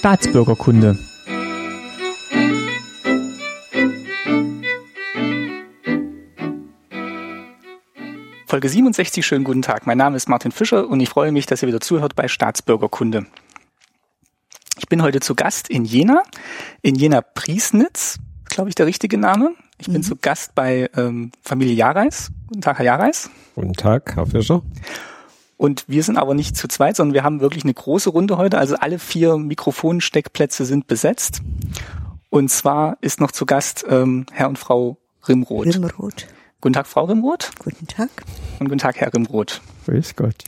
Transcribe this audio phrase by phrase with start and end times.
[0.00, 0.98] Staatsbürgerkunde.
[8.46, 9.86] Folge 67, schönen guten Tag.
[9.86, 13.26] Mein Name ist Martin Fischer und ich freue mich, dass ihr wieder zuhört bei Staatsbürgerkunde.
[14.78, 16.22] Ich bin heute zu Gast in Jena,
[16.80, 19.54] in Jena-Priesnitz, glaube ich der richtige Name.
[19.76, 20.02] Ich bin mhm.
[20.02, 22.30] zu Gast bei ähm, Familie Jareis.
[22.48, 23.28] Guten Tag, Herr Jareis.
[23.54, 24.62] Guten Tag, Herr Fischer.
[25.60, 28.56] Und wir sind aber nicht zu zweit, sondern wir haben wirklich eine große Runde heute.
[28.56, 31.42] Also alle vier Mikrofonsteckplätze sind besetzt.
[32.30, 34.96] Und zwar ist noch zu Gast ähm, Herr und Frau
[35.28, 35.66] Rimroth.
[35.66, 36.28] Rimroth.
[36.62, 37.50] Guten Tag, Frau Rimroth.
[37.58, 38.08] Guten Tag.
[38.58, 39.60] Und guten Tag, Herr Rimroth.
[39.84, 40.44] Grüß Gott.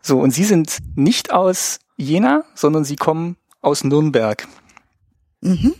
[0.00, 4.46] So, und Sie sind nicht aus Jena, sondern Sie kommen aus Nürnberg.
[5.40, 5.74] Mhm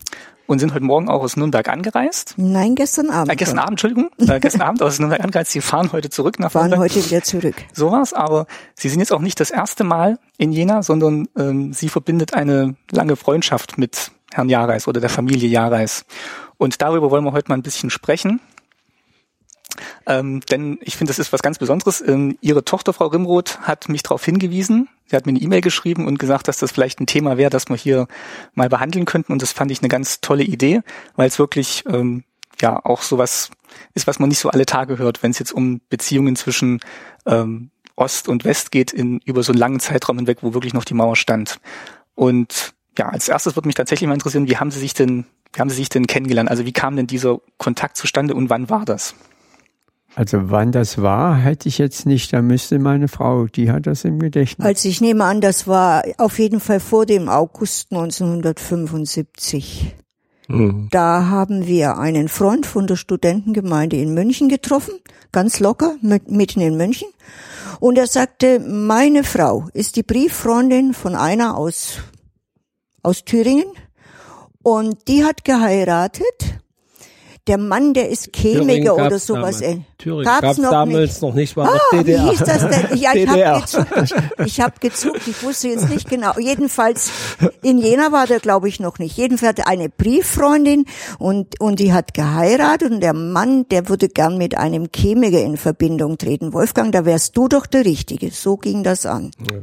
[0.46, 2.34] und sind heute Morgen auch aus Nürnberg angereist.
[2.36, 3.32] Nein, gestern Abend.
[3.32, 4.10] Äh, gestern Abend, Entschuldigung.
[4.18, 5.50] Äh, gestern Abend aus Nürnberg angereist.
[5.52, 6.90] Sie fahren heute zurück nach Fahren Nürnberg.
[6.94, 7.56] heute wieder zurück.
[7.72, 11.72] So war's, aber Sie sind jetzt auch nicht das erste Mal in Jena, sondern ähm,
[11.72, 16.04] Sie verbindet eine lange Freundschaft mit Herrn Jareis oder der Familie Jareis.
[16.58, 18.40] Und darüber wollen wir heute mal ein bisschen sprechen.
[20.06, 22.02] Ähm, denn ich finde, das ist was ganz Besonderes.
[22.06, 24.88] Ähm, ihre Tochter, Frau Rimroth, hat mich darauf hingewiesen.
[25.06, 27.68] Sie hat mir eine E-Mail geschrieben und gesagt, dass das vielleicht ein Thema wäre, das
[27.68, 28.06] wir hier
[28.54, 29.32] mal behandeln könnten.
[29.32, 30.82] Und das fand ich eine ganz tolle Idee,
[31.16, 32.24] weil es wirklich ähm,
[32.60, 33.50] ja auch sowas
[33.94, 36.80] ist, was man nicht so alle Tage hört, wenn es jetzt um Beziehungen zwischen
[37.26, 40.84] ähm, Ost und West geht, in, über so einen langen Zeitraum hinweg, wo wirklich noch
[40.84, 41.60] die Mauer stand.
[42.14, 45.60] Und ja, als erstes würde mich tatsächlich mal interessieren, wie haben Sie sich denn, wie
[45.60, 46.50] haben Sie sich denn kennengelernt?
[46.50, 49.14] Also wie kam denn dieser Kontakt zustande und wann war das?
[50.14, 52.32] Also wann das war, hätte ich jetzt nicht.
[52.32, 54.66] Da müsste meine Frau, die hat das im Gedächtnis.
[54.66, 59.96] Also ich nehme an, das war auf jeden Fall vor dem August 1975.
[60.48, 60.88] Mhm.
[60.90, 64.94] Da haben wir einen Freund von der Studentengemeinde in München getroffen,
[65.32, 67.08] ganz locker, mitten in München.
[67.80, 72.00] Und er sagte, meine Frau ist die Brieffreundin von einer aus,
[73.02, 73.72] aus Thüringen.
[74.62, 76.61] Und die hat geheiratet
[77.48, 79.58] der Mann, der ist Chemiker oder sowas.
[79.58, 79.80] Damals.
[79.98, 81.22] Thüringen gab's, gab's noch damals nicht.
[81.22, 82.24] noch nicht, war ah, noch DDR.
[82.24, 82.98] Wie hieß das denn?
[82.98, 84.14] Ja, ich habe gezuckt.
[84.38, 85.20] Ich, ich habe gezuckt.
[85.26, 86.32] Ich wusste jetzt nicht genau.
[86.38, 87.10] Jedenfalls
[87.62, 89.16] in Jena war der, glaube ich, noch nicht.
[89.16, 90.84] Jedenfalls hatte eine Brieffreundin
[91.18, 95.56] und und die hat geheiratet und der Mann, der würde gern mit einem Chemiker in
[95.56, 96.52] Verbindung treten.
[96.52, 98.30] Wolfgang, da wärst du doch der Richtige.
[98.30, 99.32] So ging das an.
[99.50, 99.58] Ja.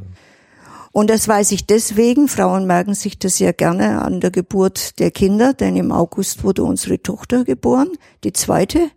[0.92, 5.10] Und das weiß ich deswegen, Frauen merken sich das ja gerne an der Geburt der
[5.10, 7.90] Kinder, denn im August wurde unsere Tochter geboren,
[8.24, 8.90] die zweite.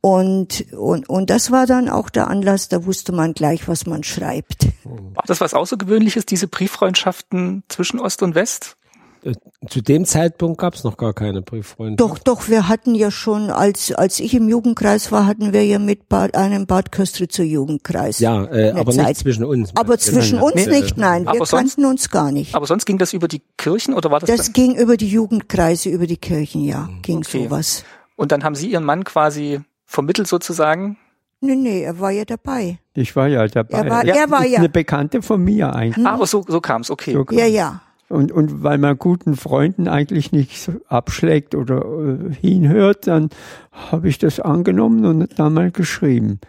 [0.00, 4.04] Und, und, und das war dann auch der Anlass, da wusste man gleich, was man
[4.04, 4.68] schreibt.
[4.84, 8.76] War das was Außergewöhnliches, diese Brieffreundschaften zwischen Ost und West?
[9.22, 9.32] Äh,
[9.68, 11.96] zu dem Zeitpunkt gab es noch gar keine Brieffreunde.
[11.96, 15.78] Doch, doch, wir hatten ja schon, als, als ich im Jugendkreis war, hatten wir ja
[15.78, 18.20] mit Bad, einem Bad Köstritzer Jugendkreis.
[18.20, 19.08] Ja, äh, aber Zeit.
[19.08, 19.74] nicht zwischen uns.
[19.76, 21.24] Aber zwischen uns nee, nicht, nein.
[21.24, 22.54] Wir sonst, kannten uns gar nicht.
[22.54, 24.28] Aber sonst ging das über die Kirchen oder war das?
[24.28, 27.02] Das ging über die Jugendkreise, über die Kirchen, ja, mhm.
[27.02, 27.44] ging okay.
[27.44, 27.84] sowas.
[28.16, 30.96] Und dann haben Sie Ihren Mann quasi vermittelt sozusagen?
[31.40, 32.78] Nee, nee, er war ja dabei.
[32.94, 33.78] Ich war ja dabei.
[33.78, 36.04] Er war ja, er war ja eine Bekannte von mir eigentlich.
[36.04, 37.12] Ah, aber so, so kam es, okay.
[37.12, 37.80] So ja, ja.
[38.08, 43.28] Und, und weil man guten Freunden eigentlich nicht abschlägt oder äh, hinhört, dann
[43.70, 46.40] habe ich das angenommen und dann mal geschrieben.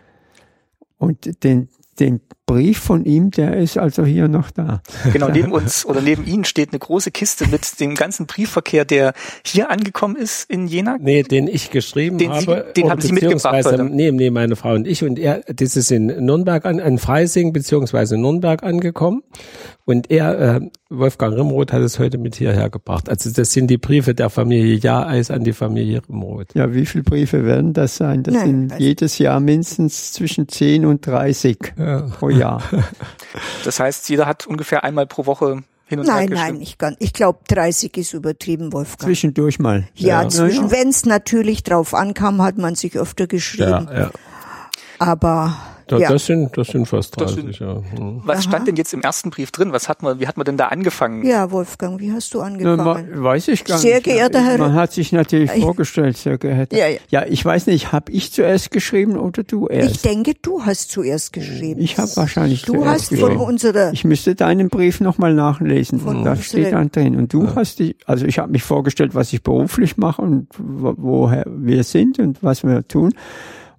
[0.98, 1.70] Und den,
[2.00, 4.82] den Brief von ihm, der ist also hier noch da.
[5.14, 9.14] Genau, neben uns oder neben Ihnen steht eine große Kiste mit dem ganzen Briefverkehr, der
[9.46, 10.98] hier angekommen ist in Jena.
[11.00, 12.66] Nee, den ich geschrieben den habe.
[12.68, 13.84] Sie, den haben Sie mitgebracht heute.
[13.84, 15.04] Nee, nee, meine Frau und ich.
[15.04, 19.22] Und er, das ist in Nürnberg an, an Freising beziehungsweise Nürnberg angekommen.
[19.86, 23.10] Und er, äh, Wolfgang Rimroth, hat es heute mit hierher gebracht.
[23.10, 26.54] Also das sind die Briefe der Familie Jaeis an die Familie Rimroth.
[26.54, 28.24] Ja, wie viele Briefe werden das sein?
[28.24, 32.02] Das Nein, sind jedes Jahr mindestens zwischen 10 und 30 ja.
[32.02, 32.39] pro Jahr.
[33.64, 36.96] Das heißt, jeder hat ungefähr einmal pro Woche hin und nein, her Nein, ich, kann,
[37.00, 39.02] ich glaube 30 ist übertrieben, Wolfgang.
[39.02, 39.88] Zwischendurch mal.
[39.96, 40.30] Ja, ja.
[40.30, 40.72] zwischen, ja.
[40.72, 43.88] wenn es natürlich drauf ankam, hat man sich öfter geschrieben.
[43.92, 44.12] Ja, ja.
[45.00, 45.58] Aber
[45.90, 46.10] da, ja.
[46.10, 47.82] Das sind, das sind fast 30, sind, ja.
[47.98, 48.22] Mhm.
[48.24, 48.42] Was Aha.
[48.44, 49.72] stand denn jetzt im ersten Brief drin?
[49.72, 51.26] Was hat man, wie hat man denn da angefangen?
[51.26, 53.10] Ja, Wolfgang, wie hast du angefangen?
[53.12, 54.06] Na, weiß ich gar sehr nicht.
[54.06, 54.60] Sehr geehrter Herr.
[54.60, 56.78] Man hat sich natürlich vorgestellt, sehr geehrter.
[56.78, 57.00] Ja, ja.
[57.10, 59.96] ja, ich weiß nicht, habe ich zuerst geschrieben oder du erst?
[59.96, 61.82] Ich denke, du hast zuerst geschrieben.
[61.82, 63.38] Ich habe wahrscheinlich du zuerst hast geschrieben.
[63.38, 63.92] von unserer.
[63.92, 66.00] Ich müsste deinen Brief nochmal nachlesen.
[66.00, 67.16] Von da steht dann drin.
[67.16, 67.56] Und du ja.
[67.56, 72.20] hast dich, also ich habe mich vorgestellt, was ich beruflich mache und woher wir sind
[72.20, 73.16] und was wir tun.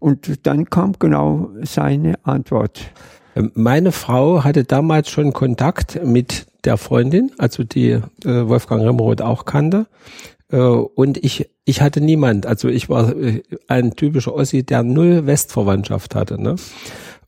[0.00, 2.91] Und dann kam genau seine Antwort.
[3.37, 9.23] Ähm, meine Frau hatte damals schon Kontakt mit der Freundin, also die äh, Wolfgang Remroth
[9.23, 9.87] auch kannte.
[10.50, 12.47] Äh, und ich, ich hatte niemand.
[12.47, 16.41] Also ich war äh, ein typischer Ossi, der null Westverwandtschaft hatte.
[16.41, 16.56] Ne?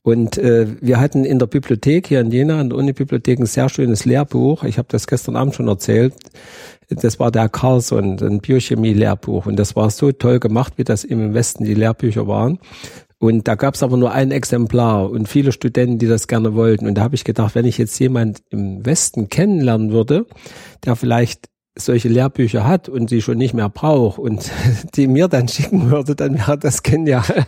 [0.02, 3.68] Und äh, wir hatten in der Bibliothek hier in Jena, in der Unibibliothek, ein sehr
[3.68, 4.64] schönes Lehrbuch.
[4.64, 6.14] Ich habe das gestern Abend schon erzählt.
[6.94, 9.46] Das war der Carlson, ein Biochemie-Lehrbuch.
[9.46, 12.58] Und das war so toll gemacht, wie das im Westen die Lehrbücher waren.
[13.18, 16.88] Und da gab es aber nur ein Exemplar und viele Studenten, die das gerne wollten.
[16.88, 20.26] Und da habe ich gedacht, wenn ich jetzt jemand im Westen kennenlernen würde,
[20.84, 21.46] der vielleicht
[21.76, 24.50] solche Lehrbücher hat und sie schon nicht mehr braucht und
[24.96, 27.46] die mir dann schicken würde, dann wäre das genial.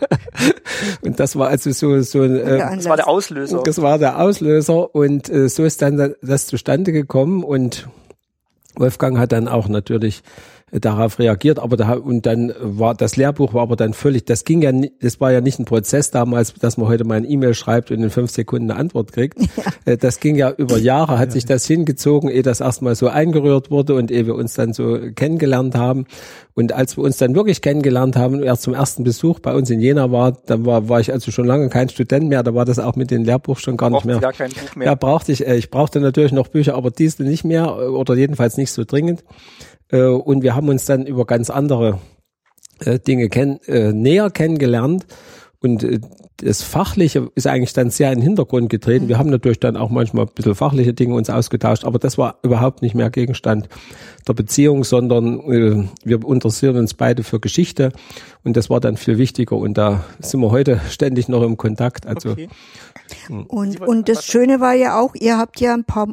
[1.02, 3.62] und das war also so so äh, das war der Auslöser.
[3.64, 7.88] Das war der Auslöser und äh, so ist dann das zustande gekommen und
[8.76, 10.22] Wolfgang hat dann auch natürlich
[10.80, 14.62] darauf reagiert, aber da und dann war das Lehrbuch war aber dann völlig, das ging
[14.62, 17.90] ja, das war ja nicht ein Prozess damals, dass man heute mal ein E-Mail schreibt
[17.90, 19.38] und in fünf Sekunden eine Antwort kriegt.
[19.56, 19.92] Ja.
[19.92, 23.70] Äh, das ging ja über Jahre, hat sich das hingezogen, ehe das erstmal so eingerührt
[23.70, 26.06] wurde und ehe wir uns dann so kennengelernt haben.
[26.54, 29.80] Und als wir uns dann wirklich kennengelernt haben, erst zum ersten Besuch bei uns in
[29.80, 32.78] Jena war, dann war, war ich also schon lange kein Student mehr, da war das
[32.78, 34.20] auch mit dem Lehrbuch schon gar Braucht nicht mehr.
[34.20, 34.86] Gar kein Buch mehr.
[34.86, 38.56] Ja, brauchte ich, äh, ich brauchte natürlich noch Bücher, aber diese nicht mehr oder jedenfalls
[38.56, 39.22] nicht so dringend.
[39.90, 41.98] Äh, und wir haben uns dann über ganz andere
[42.80, 45.06] äh, Dinge kenn äh, näher kennengelernt.
[45.60, 46.00] Und äh,
[46.38, 49.08] das Fachliche ist eigentlich dann sehr in den Hintergrund getreten.
[49.08, 52.38] Wir haben natürlich dann auch manchmal ein bisschen fachliche Dinge uns ausgetauscht, aber das war
[52.42, 53.68] überhaupt nicht mehr Gegenstand
[54.26, 57.92] der Beziehung, sondern äh, wir interessieren uns beide für Geschichte
[58.42, 62.06] und das war dann viel wichtiger und da sind wir heute ständig noch im Kontakt.
[62.06, 62.48] Also okay.
[63.48, 66.08] Und, und das Schöne war ja auch, ihr habt ja ein paar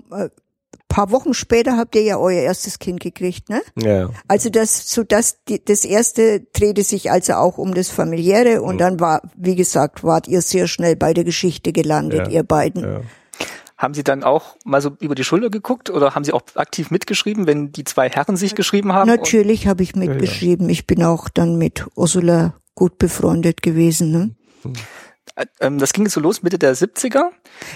[0.91, 3.61] paar Wochen später habt ihr ja euer erstes Kind gekriegt, ne?
[3.81, 4.09] Ja.
[4.27, 8.75] Also das, so das, die, das erste drehte sich also auch um das familiäre und
[8.75, 8.79] mhm.
[8.79, 12.33] dann war, wie gesagt, wart ihr sehr schnell bei der Geschichte gelandet, ja.
[12.33, 12.83] ihr beiden.
[12.83, 13.01] Ja.
[13.77, 16.91] Haben Sie dann auch mal so über die Schulter geguckt oder haben Sie auch aktiv
[16.91, 19.07] mitgeschrieben, wenn die zwei Herren sich geschrieben haben?
[19.07, 20.69] Natürlich habe ich mitgeschrieben.
[20.69, 24.11] Ich bin auch dann mit Ursula gut befreundet gewesen.
[24.11, 24.35] Ne?
[24.63, 24.73] Mhm.
[25.59, 27.29] Ähm, das ging so los Mitte der 70er?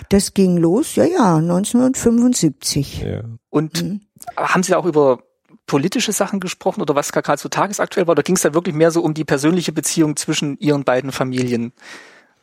[0.09, 3.01] Das ging los, ja, ja, 1975.
[3.01, 3.21] Ja.
[3.50, 4.01] Und mhm.
[4.36, 5.24] haben Sie da auch über
[5.68, 8.12] politische Sachen gesprochen oder was gerade so tagesaktuell war?
[8.12, 11.74] Oder ging es da wirklich mehr so um die persönliche Beziehung zwischen Ihren beiden Familien?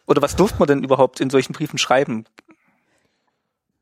[0.07, 2.25] Oder was durfte man denn überhaupt in solchen Briefen schreiben?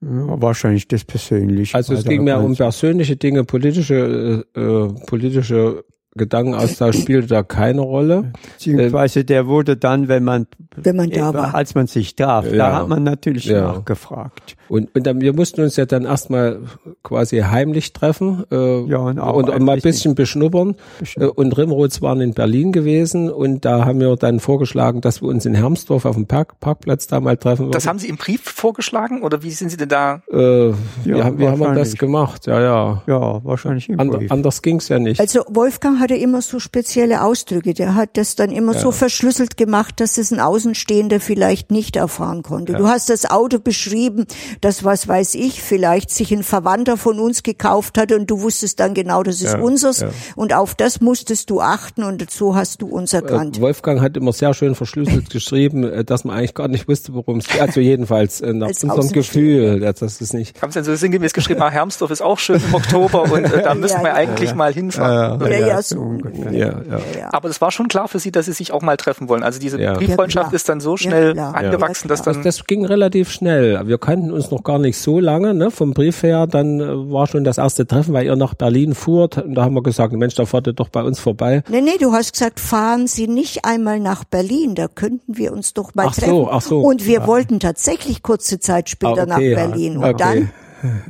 [0.03, 1.75] Ja, wahrscheinlich das Persönliche.
[1.75, 5.85] Also es ging mehr um persönliche Dinge, politische, äh, äh politische
[6.17, 8.33] Gedankenaustausch spielte da keine Rolle.
[8.55, 11.55] Beziehungsweise der wurde dann, wenn man, wenn man da war.
[11.55, 12.57] als man sich traf, ja.
[12.57, 13.61] da hat man natürlich ja.
[13.61, 14.57] nachgefragt.
[14.69, 16.61] Und, und dann, wir mussten uns ja dann erstmal
[17.05, 20.77] quasi heimlich treffen äh, ja, und, auch und, und mal ein bisschen beschnuppern.
[20.99, 21.31] beschnuppern.
[21.37, 25.47] Und Rimroths waren in Berlin gewesen und da haben wir dann vorgeschlagen, dass wir uns
[25.47, 27.73] in Hermsdorf auf dem Park, Parkplatz da mal treffen würden.
[27.73, 30.23] Das haben Sie im Brief vorgeschlagen oder wie sind Sie denn da?
[30.33, 30.71] Äh,
[31.05, 32.47] ja, haben wir das gemacht?
[32.47, 33.03] Ja, ja.
[33.07, 34.31] Ja, wahrscheinlich im And, Brief.
[34.31, 35.21] Anders ging's ja nicht.
[35.21, 37.75] Also Wolfgang hatte immer so spezielle Ausdrücke.
[37.75, 38.81] Der hat das dann immer ja.
[38.81, 42.73] so verschlüsselt gemacht, dass es ein Außenstehender vielleicht nicht erfahren konnte.
[42.73, 42.79] Ja.
[42.79, 44.27] Du hast das Auto beschrieben,
[44.61, 48.81] das was weiß ich, vielleicht sich ein Verwandter von uns gekauft hat und du wusstest
[48.81, 49.61] dann genau, das ist ja.
[49.61, 50.05] unseres.
[50.37, 53.59] Und auf das musstest du achten und so hast du uns erkannt.
[53.59, 57.15] Äh, Wolfgang hat immer sehr schön verschlüsselt geschrieben, äh, dass man eigentlich gar nicht wusste,
[57.15, 57.61] worum es geht.
[57.61, 60.61] Also jedenfalls äh, nach unserem Gefühl, das ist nicht.
[60.63, 63.63] Haben Sie denn so sinngemäß geschrieben, ah, Hermsdorf ist auch schön im Oktober und äh,
[63.63, 65.41] da müssen wir eigentlich mal hinfahren.
[65.41, 66.53] Ja, ja, so ungefähr.
[66.53, 67.29] Ja, ja.
[67.33, 69.43] Aber es war schon klar für Sie, dass Sie sich auch mal treffen wollen.
[69.43, 69.95] Also diese ja.
[69.95, 72.37] Brieffreundschaft ist dann so schnell angewachsen, dass dann.
[72.37, 73.87] Also das ging relativ schnell.
[73.87, 75.71] Wir kannten uns noch gar nicht so lange, ne?
[75.71, 79.39] Vom Brief her, dann äh, war schon das erste Treffen, weil ihr nach Berlin fuhrt.
[79.39, 81.63] Und da haben wir gesagt, Mensch, da fahrt ihr doch bei uns vorbei.
[81.69, 85.75] Nee, nee, du hast gesagt, fahren Sie nicht einmal nach Berlin, da könnten wir uns
[85.75, 86.31] doch mal ach treffen.
[86.31, 86.81] So, ach so.
[86.81, 89.97] Und wir wollten tatsächlich kurze Zeit später ah, okay, nach Berlin.
[89.97, 90.17] Und okay.
[90.19, 90.51] dann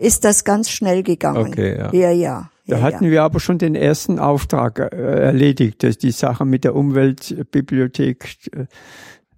[0.01, 1.49] ist das ganz schnell gegangen.
[1.49, 1.93] Okay, ja.
[1.93, 2.50] Ja, ja.
[2.67, 3.11] Da ja, hatten ja.
[3.11, 8.51] wir aber schon den ersten Auftrag äh, erledigt, dass die Sache mit der Umweltbibliothek.
[8.53, 8.67] Äh,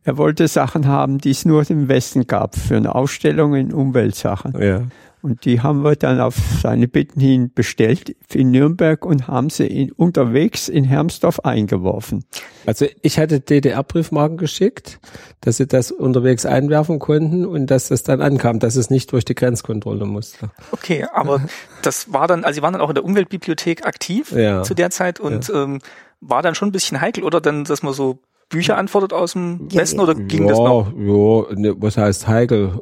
[0.04, 4.60] er wollte Sachen haben, die es nur im Westen gab, für eine Ausstellung in Umweltsachen.
[4.60, 4.82] Ja.
[5.22, 9.66] Und die haben wir dann auf seine Bitten hin bestellt in Nürnberg und haben sie
[9.66, 12.24] in, unterwegs in Hermsdorf eingeworfen.
[12.66, 14.98] Also ich hatte DDR-Briefmarken geschickt,
[15.40, 19.24] dass sie das unterwegs einwerfen konnten und dass das dann ankam, dass es nicht durch
[19.24, 20.50] die Grenzkontrolle musste.
[20.72, 21.40] Okay, aber
[21.82, 24.64] das war dann, also Sie waren dann auch in der Umweltbibliothek aktiv ja.
[24.64, 25.62] zu der Zeit und ja.
[25.62, 25.78] ähm,
[26.20, 29.72] war dann schon ein bisschen heikel oder dann, dass man so Bücher antwortet aus dem
[29.72, 30.92] Westen oder ging ja, das noch?
[30.94, 32.80] Ja, ne, was heißt heikel?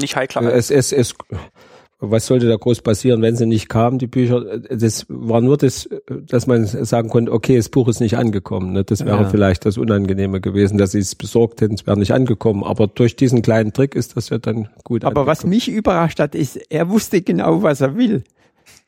[0.00, 0.52] Nicht heikler.
[0.52, 1.14] Es, es, es,
[2.00, 4.58] was sollte da groß passieren, wenn sie nicht kamen, die Bücher?
[4.58, 8.72] Das war nur das, dass man sagen konnte, okay, das Buch ist nicht angekommen.
[8.72, 8.84] Ne?
[8.84, 9.28] Das wäre ja.
[9.28, 12.64] vielleicht das Unangenehme gewesen, dass sie es besorgt hätten, es wäre nicht angekommen.
[12.64, 15.04] Aber durch diesen kleinen Trick ist das ja dann gut.
[15.04, 15.26] Aber angekommen.
[15.26, 18.24] was mich überrascht hat, ist, er wusste genau, was er will.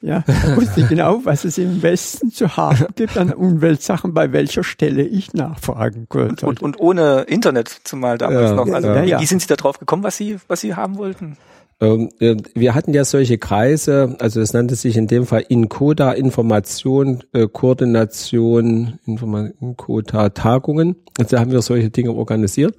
[0.07, 4.63] Ja, ich wusste genau, was es im Westen zu haben gibt an Umweltsachen, bei welcher
[4.63, 6.47] Stelle ich nachfragen könnte.
[6.47, 8.69] Und, und ohne Internet zumal damals Ja, noch.
[8.73, 9.21] Also ja, wie, ja.
[9.21, 11.37] wie sind Sie da drauf gekommen, was Sie, was Sie haben wollten?
[11.79, 16.13] Ähm, äh, Wir hatten ja solche Kreise, also das nannte sich in dem Fall INCODA,
[16.13, 20.97] Information, äh, Koordination, INCODA Tagungen.
[21.19, 22.75] Also da haben wir solche Dinge organisiert.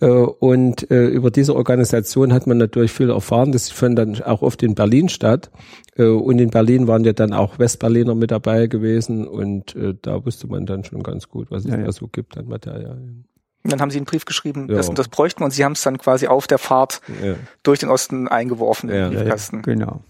[0.00, 3.52] Äh, Und über diese Organisation hat man natürlich viel erfahren.
[3.52, 5.50] Das fand dann auch oft in Berlin statt.
[5.96, 9.26] Und in Berlin waren ja dann auch Westberliner mit dabei gewesen.
[9.26, 11.84] Und da wusste man dann schon ganz gut, was es Ja, ja.
[11.86, 13.24] da so gibt an Materialien.
[13.66, 14.76] Und dann haben Sie einen Brief geschrieben, Ja.
[14.76, 17.34] das und das bräuchten wir und Sie haben es dann quasi auf der Fahrt Ja.
[17.62, 19.18] durch den Osten eingeworfen Ja, in den.
[19.20, 19.62] Briefkasten.
[19.62, 20.00] Genau.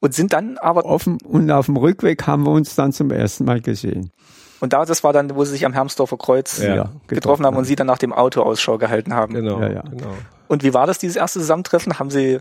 [0.00, 3.44] Und sind dann aber, dem, und auf dem Rückweg haben wir uns dann zum ersten
[3.44, 4.10] Mal gesehen.
[4.60, 6.90] und da, das war dann, wo Sie sich am Hermsdorfer Kreuz Ja.
[7.06, 9.34] getroffen haben und Sie dann nach dem Auto Ausschau gehalten haben.
[9.34, 9.80] Genau, Ja, ja.
[9.82, 10.14] genau.
[10.48, 11.98] Und wie war das, dieses erste Zusammentreffen?
[11.98, 12.38] Haben Sie,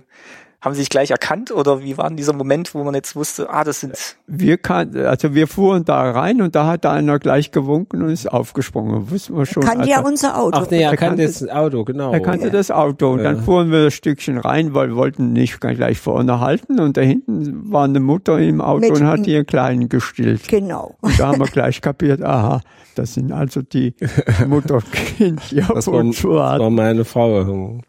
[0.64, 3.50] haben Sie sich gleich erkannt oder wie war denn dieser Moment, wo man jetzt wusste,
[3.50, 7.52] ah, das sind, Wir kann, also wir fuhren da rein und da hat einer gleich
[7.52, 9.12] gewunken und ist aufgesprungen.
[9.12, 9.62] Wussten wir schon.
[9.64, 10.60] Kann ja also, unser Auto.
[10.62, 12.14] Ach nee, er Er kannte kannte- das Auto, genau.
[12.14, 13.42] er kannte das Auto und dann Ja.
[13.42, 17.70] fuhren wir das Stückchen rein, weil wir wollten nicht gleich vorne halten und da hinten
[17.72, 20.48] war eine Mutter im Auto Mit- und hat ihren Kleinen gestillt.
[20.48, 20.96] Genau.
[21.02, 22.62] Und da haben wir gleich kapiert, aha,
[22.96, 23.96] das sind also die
[24.48, 27.80] Mutter und Kind hier Das war, uns das war meine Frau.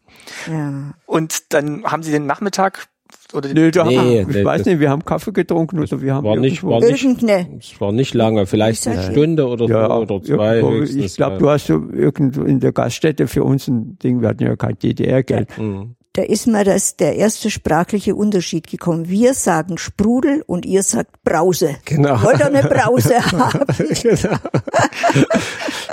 [0.50, 0.94] Ja.
[1.06, 2.86] und dann haben Sie den Nachmittag
[3.32, 5.78] oder den, Nee, da Nee, haben, wir- ich nee, weiß nicht, wir haben Kaffee getrunken
[5.80, 9.66] oder wir haben War nicht, war nicht, es war nicht lange, vielleicht eine Stunde oder
[9.66, 13.44] ja, so oder zwei irgendwo, ich glaube, du hast so irgendwo in der Gaststätte für
[13.44, 15.58] uns ein Ding, wir hatten ja kein DDR-Geld.
[15.58, 15.96] Mhm.
[16.14, 19.08] Da ist mir das, der erste sprachliche Unterschied gekommen.
[19.08, 21.74] Wir sagen Sprudel und ihr sagt Brause.
[21.86, 22.22] Genau.
[22.22, 23.66] Wollt ihr eine Brause haben?
[24.00, 24.36] genau.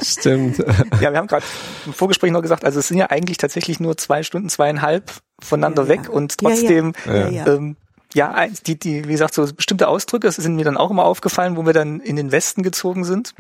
[0.04, 0.60] Stimmt.
[0.60, 1.44] ja, wir haben gerade
[1.88, 5.12] im Vorgespräch noch gesagt, also es sind ja eigentlich tatsächlich nur zwei Stunden, zweieinhalb
[5.42, 6.10] voneinander Ja, weg ja.
[6.12, 6.56] und Ja, ja.
[6.56, 7.48] trotzdem, Ja, ja.
[7.48, 7.76] ähm,
[8.14, 11.56] ja, die, die, wie gesagt, so bestimmte Ausdrücke, das sind mir dann auch immer aufgefallen,
[11.58, 13.34] wo wir dann in den Westen gezogen sind.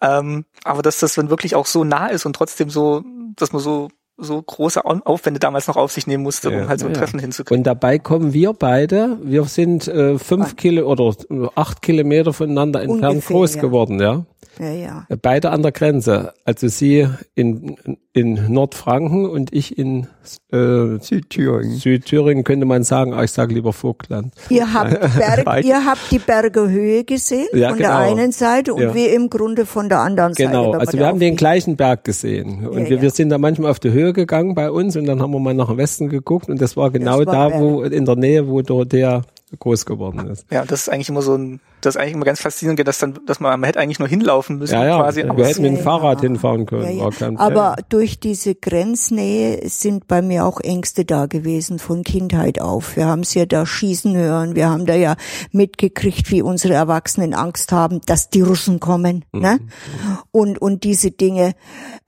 [0.00, 3.02] Ähm, aber dass das dann wirklich auch so nah ist und trotzdem so,
[3.34, 6.68] dass man so, so große Au- Aufwände damals noch auf sich nehmen musste, Ja, um
[6.68, 6.98] halt so ein ja.
[7.00, 7.60] Treffen hinzukriegen.
[7.60, 12.80] Und dabei kommen wir beide, wir sind äh, fünf Kilo oder äh, acht Kilometer voneinander
[12.82, 13.60] entfernt Ungefähr, groß ja.
[13.60, 14.24] geworden, ja.
[14.58, 15.06] Ja, ja.
[15.22, 16.32] Beide an der Grenze.
[16.44, 17.76] Also sie in,
[18.12, 20.06] in Nordfranken und ich in
[20.52, 21.76] äh, Südthüringen.
[21.76, 24.32] Südthüringen könnte man sagen, aber ich sage lieber Vogtland.
[24.48, 24.98] Ihr habt,
[25.44, 27.98] Berg, ihr habt die Berge Höhe gesehen Ja, von der genau.
[28.12, 28.94] einen Seite und Ja.
[28.94, 30.48] wir im Grunde von der anderen Seite.
[30.48, 32.66] Genau, wenn man also wir haben den gleichen Berg gesehen.
[32.66, 33.02] Und Ja, wir, ja.
[33.02, 35.54] wir sind da manchmal auf die Höhe gegangen bei uns und dann haben wir mal
[35.54, 37.60] nach dem Westen geguckt und das war genau war da, Berg.
[37.60, 39.22] wo in der Nähe, wo der, der
[39.58, 40.44] groß geworden ist.
[40.50, 43.18] Ja, das ist eigentlich immer so ein, das ist eigentlich immer ganz faszinierend, dass dann,
[43.26, 45.22] dass man, man hätte eigentlich nur hinlaufen müssen, Ja, ja, quasi.
[45.22, 46.28] wir hätten mit dem Fahrrad ja.
[46.28, 46.82] hinfahren können.
[46.82, 47.04] Ja, ja.
[47.04, 52.60] War kein Aber durch diese Grenznähe sind bei mir auch Ängste da gewesen von Kindheit
[52.60, 52.96] auf.
[52.96, 54.56] Wir haben es ja da schießen hören.
[54.56, 55.14] Wir haben da ja
[55.52, 59.24] mitgekriegt, wie unsere Erwachsenen Angst haben, dass die Russen kommen.
[59.32, 59.60] Ne?
[60.32, 61.54] Und, und diese Dinge.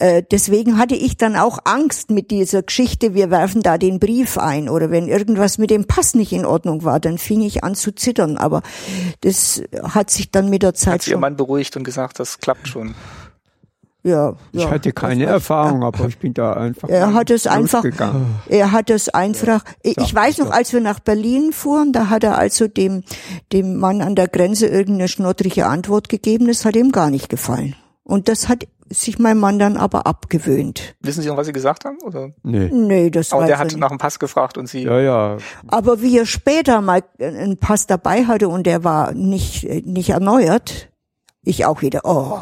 [0.00, 4.38] Äh, deswegen hatte ich dann auch Angst mit dieser Geschichte, wir werfen da den Brief
[4.38, 4.68] ein.
[4.68, 7.92] Oder wenn irgendwas mit dem Pass nicht in Ordnung war, dann fing ich an zu
[7.92, 8.36] zittern.
[8.38, 8.62] Aber
[9.20, 11.20] das hat sich dann mit der Zeit hat sich ihr schon.
[11.20, 12.94] Mann beruhigt und gesagt, das klappt schon.
[14.04, 17.46] Ja, Ich ja, hatte keine das Erfahrung, aber ich bin da einfach Er hat es
[17.46, 17.84] einfach,
[18.48, 22.22] er hat es einfach, ich Sag weiß noch, als wir nach Berlin fuhren, da hat
[22.22, 23.02] er also dem,
[23.52, 27.74] dem Mann an der Grenze irgendeine schnottrige Antwort gegeben, das hat ihm gar nicht gefallen.
[28.04, 30.96] Und das hat sich mein Mann dann aber abgewöhnt.
[31.00, 31.98] Wissen Sie noch, was Sie gesagt haben?
[32.02, 32.30] Oder?
[32.42, 32.68] Nee.
[32.72, 33.78] Nee, das Aber weiß der er hat nicht.
[33.78, 35.36] nach dem Pass gefragt und Sie, Ja, ja.
[35.66, 40.90] Aber wie er später mal einen Pass dabei hatte und der war nicht, nicht erneuert,
[41.42, 42.40] ich auch wieder, oh.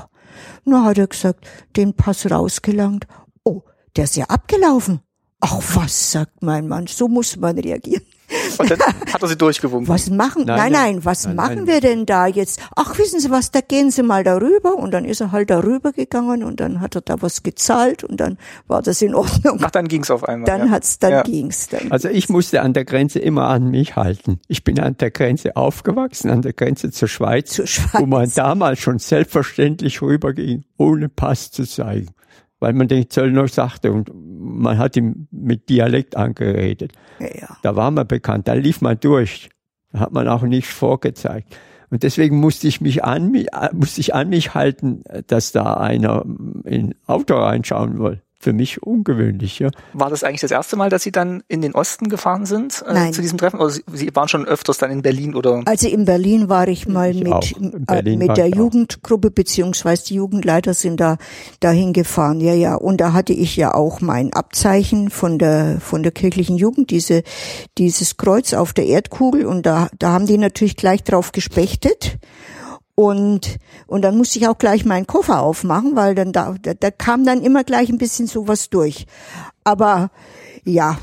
[0.65, 3.07] Na, hat er gesagt, den Pass rausgelangt.
[3.45, 3.63] Oh,
[3.97, 5.01] der ist ja abgelaufen.
[5.41, 8.03] Ach was, sagt mein Mann, so muss man reagieren.
[8.59, 8.79] Und dann
[9.13, 9.89] hat er Sie durchgewunken.
[9.89, 11.67] Was machen, nein, Nein, nein, was Nein, machen nein.
[11.67, 12.61] wir denn da jetzt?
[12.75, 15.93] Ach, wissen Sie was, da gehen Sie mal darüber und dann ist er halt darüber
[15.93, 19.61] gegangen und dann hat er da was gezahlt und dann war das in Ordnung.
[19.63, 20.47] Ach, dann ging's auf einmal.
[20.47, 20.71] Dann ja.
[20.73, 21.23] hat's, dann Ja.
[21.23, 21.91] ging's dann.
[21.93, 24.41] Also ich musste an der Grenze immer an mich halten.
[24.49, 28.01] Ich bin an der Grenze aufgewachsen, an der Grenze zur Schweiz, Zur Schweiz.
[28.01, 32.09] wo man damals schon selbstverständlich rüberging, ohne Pass zu zeigen.
[32.59, 36.93] Weil man den Zöllner sagte und man hat ihm mit Dialekt angeredet.
[37.21, 37.57] Ja.
[37.63, 39.51] Da war man bekannt, da lief man durch.
[39.93, 41.57] Da hat man auch nichts vorgezeigt.
[41.91, 45.75] Und deswegen musste ich mich an mich, äh, musste ich an mich halten, dass da
[45.75, 46.25] einer
[46.65, 48.26] in Auto reinschauen wollte.
[48.47, 49.59] Für mich ungewöhnlich.
[49.59, 49.71] Ja.
[49.93, 52.93] War das eigentlich das erste Mal, dass Sie dann in den Osten gefahren sind äh,
[52.95, 53.13] Nein.
[53.13, 53.59] zu diesem Treffen?
[53.59, 55.63] Oder Sie, waren schon öfters dann in Berlin oder?
[55.65, 58.47] Also in Berlin war ich mal Ich mit, äh, mit der.
[58.47, 61.17] Jugendgruppe, beziehungsweise die Jugendleiter sind da
[61.59, 62.41] dahin gefahren.
[62.41, 62.77] Ja, ja.
[62.77, 67.25] Und da hatte ich ja auch mein Abzeichen von der von der kirchlichen Jugend, diese
[67.79, 69.45] dieses Kreuz auf der Erdkugel.
[69.45, 72.19] Und da da haben die natürlich gleich drauf gespechtet.
[72.97, 76.91] Und, und dann musste ich auch gleich meinen Koffer aufmachen, weil dann da, da, da
[76.91, 79.07] kam dann immer gleich ein bisschen sowas durch.
[79.65, 80.11] Aber
[80.65, 80.99] ja,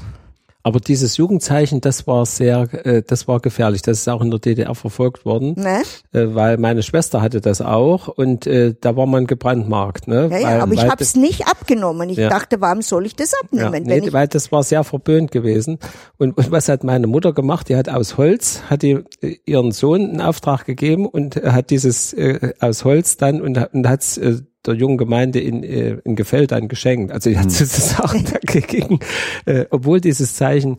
[0.65, 3.81] Aber dieses Jugendzeichen, das war sehr, äh, das war gefährlich.
[3.81, 5.81] Das ist auch in der DDR verfolgt worden, ne?
[6.13, 10.07] äh, weil meine Schwester hatte das auch und äh, da war man gebrandmarkt.
[10.07, 10.29] Ne?
[10.31, 12.09] Ja, ja, weil, aber ich habe es nicht abgenommen.
[12.09, 12.29] Ich Ja.
[12.29, 13.83] dachte, warum soll ich das Ja, abnehmen?
[13.83, 15.79] nee, wenn ich, weil das war sehr verböhnt gewesen.
[16.17, 17.67] Und, und was hat meine Mutter gemacht?
[17.67, 22.13] Die hat aus Holz, hat die äh, ihren Sohn einen Auftrag gegeben und hat dieses
[22.13, 26.15] äh, aus Holz dann und, hat- und hat's äh, der jungen Gemeinde in, äh, in
[26.15, 27.11] Gefeld dann geschenkt.
[27.11, 28.99] Also die hat sozusagen dagegen,
[29.45, 30.77] äh, obwohl dieses Zeichen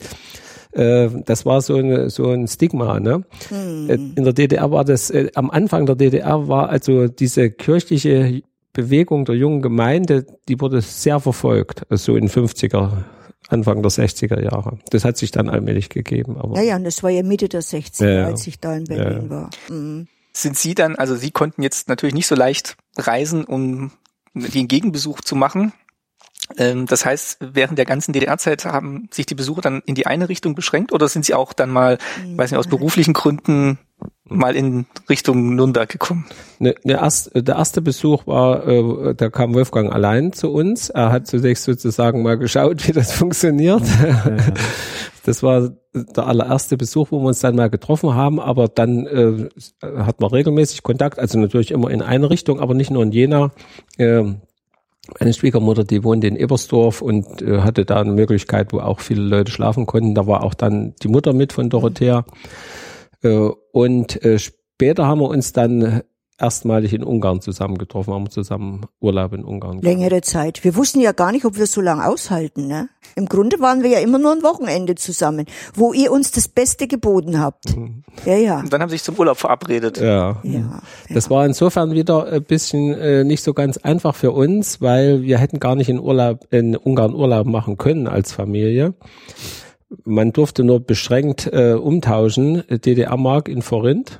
[0.71, 2.99] äh, das war so, eine, so ein Stigma.
[2.99, 3.23] Ne?
[3.51, 8.41] Äh, In der DDR war das, äh, am Anfang der DDR war also diese kirchliche
[8.73, 12.91] Bewegung der jungen Gemeinde, die wurde sehr verfolgt, also so in 50er,
[13.47, 14.79] Anfang der 60er Jahre.
[14.89, 16.35] Das hat sich dann allmählich gegeben.
[16.37, 18.25] Aber ja, ja, und das war ja Mitte der 60er, Ja, ja.
[18.25, 19.49] als ich da in Berlin war.
[19.69, 20.07] Mhm.
[20.35, 23.91] Sind Sie dann, also Sie konnten jetzt natürlich nicht so leicht reisen, um
[24.33, 25.71] den Gegenbesuch zu machen.
[26.57, 30.29] Ähm, das heißt, während der ganzen DDR-Zeit haben sich die Besuche dann in die eine
[30.29, 31.97] Richtung beschränkt oder sind Sie auch dann mal,
[32.35, 33.79] weiß nicht, aus beruflichen Gründen
[34.27, 36.25] mal in Richtung Nürnberg gekommen?
[36.59, 40.89] Ne, ne erst, der erste Besuch war, äh, da kam Wolfgang allein zu uns.
[40.89, 43.83] Er hat zunächst sozusagen mal geschaut, wie das funktioniert.
[45.25, 49.49] Das war der allererste Besuch, wo wir uns dann mal getroffen haben, aber dann äh,
[49.81, 53.51] hat man regelmäßig Kontakt, also natürlich immer in eine Richtung, aber nicht nur in Jena.
[53.97, 54.35] Äh,
[55.19, 59.21] meine Schwiegermutter, die wohnte in Ebersdorf und äh, hatte da eine Möglichkeit, wo auch viele
[59.21, 60.15] Leute schlafen konnten.
[60.15, 62.25] Da war auch dann die Mutter mit von Dorothea.
[63.21, 66.01] Äh, und äh, später haben wir uns dann
[66.37, 69.79] erstmalig in Ungarn zusammengetroffen, haben zusammen Urlaub in Ungarn.
[69.79, 69.85] gemacht.
[69.85, 70.63] Längere Zeit.
[70.63, 72.67] Wir wussten ja gar nicht, ob wir so lange aushalten.
[72.67, 72.89] Ne?
[73.17, 76.85] Im Grunde waren wir ja immer nur ein Wochenende zusammen, wo ihr uns das Beste
[76.87, 77.75] geboten habt.
[77.75, 78.03] Mhm.
[78.25, 78.59] Ja, ja.
[78.59, 79.97] Und dann haben Sie sich zum Urlaub verabredet.
[79.99, 80.41] Ja.
[80.43, 85.21] Ja, Das war insofern wieder ein bisschen äh, nicht so ganz einfach für uns, weil
[85.21, 88.93] wir hätten gar nicht in Urlaub in Ungarn Urlaub machen können als Familie.
[90.03, 94.19] Man durfte nur beschränkt äh, umtauschen, DDR-Mark in Forint.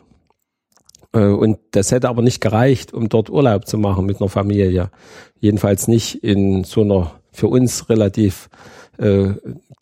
[1.14, 4.90] Äh, Und das hätte aber nicht gereicht, um dort Urlaub zu machen mit einer Familie.
[5.40, 8.50] Jedenfalls nicht in so einer für uns relativ
[8.98, 9.30] äh,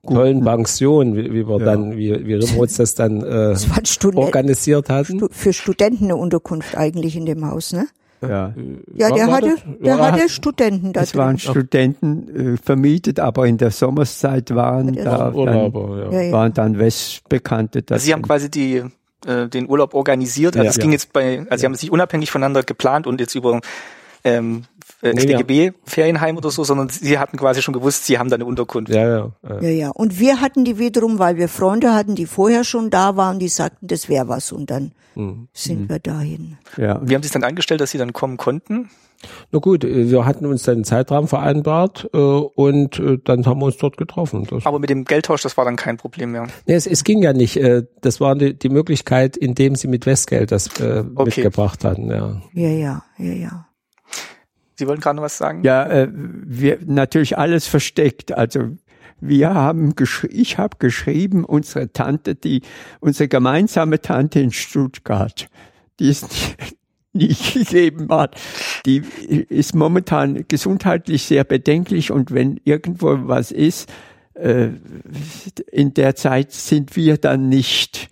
[0.08, 1.66] tollen Pension, wie, wie wir Ja.
[1.66, 3.68] dann, wie, wie Rimroth das dann äh, Das
[4.16, 5.18] organisiert hatten.
[5.20, 7.88] Stu- für Studenten eine Unterkunft eigentlich in dem Haus, ne?
[8.22, 8.54] Ja.
[8.96, 11.38] Ja, der war hatte, das- der ja, hatte Studenten da Es waren.
[11.38, 16.32] Studenten äh, vermietet, aber in der Sommerszeit waren Ja, da dann, Urlauber, ja.
[16.32, 17.84] Waren dann Westbekannte.
[17.90, 18.82] Also Sie haben quasi die
[19.28, 20.56] äh, den Urlaub organisiert.
[20.56, 20.70] Also Ja.
[20.72, 23.60] es ging jetzt bei, also Sie haben es nicht unabhängig voneinander geplant und jetzt über
[24.24, 24.64] ähm,
[25.02, 28.30] äh, Nee, wir- SDGB Ferienheim oder so, sondern Sie hatten quasi schon gewusst, Sie haben
[28.30, 28.94] da eine Unterkunft.
[28.94, 29.32] Ja, ja.
[29.48, 29.62] ja.
[29.62, 29.90] Ja, ja.
[29.90, 33.48] Und wir hatten die wiederum, weil wir Freunde hatten, die vorher schon da waren, die
[33.50, 34.52] sagten, das wäre was.
[34.52, 35.48] Und dann Mhm.
[35.54, 36.58] sind wir dahin.
[36.78, 37.00] Ja.
[37.04, 38.90] Wie haben Sie es dann angestellt, dass Sie dann kommen konnten?
[39.52, 43.60] Na gut, äh, wir hatten uns dann einen Zeitrahmen vereinbart äh, und äh, dann haben
[43.62, 44.46] wir uns dort getroffen.
[44.50, 46.48] Das, Aber mit dem Geldtausch, das war dann kein Problem mehr.
[46.66, 47.56] nee, es, es ging ja nicht.
[47.58, 51.26] Äh, das war die, die Möglichkeit, indem sie mit Westgeld das äh, Okay.
[51.26, 52.10] mitgebracht hatten.
[52.10, 52.42] Ja.
[52.54, 53.66] Ja, ja, ja, ja.
[54.76, 55.64] Sie wollten gerade noch was sagen?
[55.64, 58.32] Ja, äh, wir natürlich alles versteckt.
[58.32, 58.70] Also
[59.20, 59.94] wir haben
[60.30, 62.62] ich habe geschrieben, unsere Tante, die
[63.00, 65.48] unsere gemeinsame Tante in Stuttgart,
[66.00, 66.18] die nie,
[67.28, 68.36] nie gegeben hat,
[68.86, 69.04] die
[69.50, 73.90] ist momentan gesundheitlich sehr bedenklich und wenn irgendwo was ist,
[74.34, 74.70] äh,
[75.72, 78.10] in der Zeit sind wir dann nicht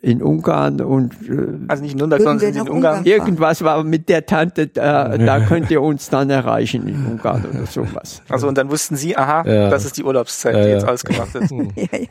[0.00, 2.76] in Ungarn und äh, Also nicht in Nürnberg, sondern in Ungarn.
[2.98, 7.44] Ungarn- Irgendwas war mit der Tante, da, da könnt ihr uns dann erreichen in Ungarn
[7.44, 8.22] oder sowas.
[8.28, 9.70] Also und dann wussten Sie, aha, Ja.
[9.70, 10.74] das ist die Urlaubszeit, Ja, die ja.
[10.76, 11.50] jetzt ausgemacht ist.
[11.76, 12.06] Ja, ja.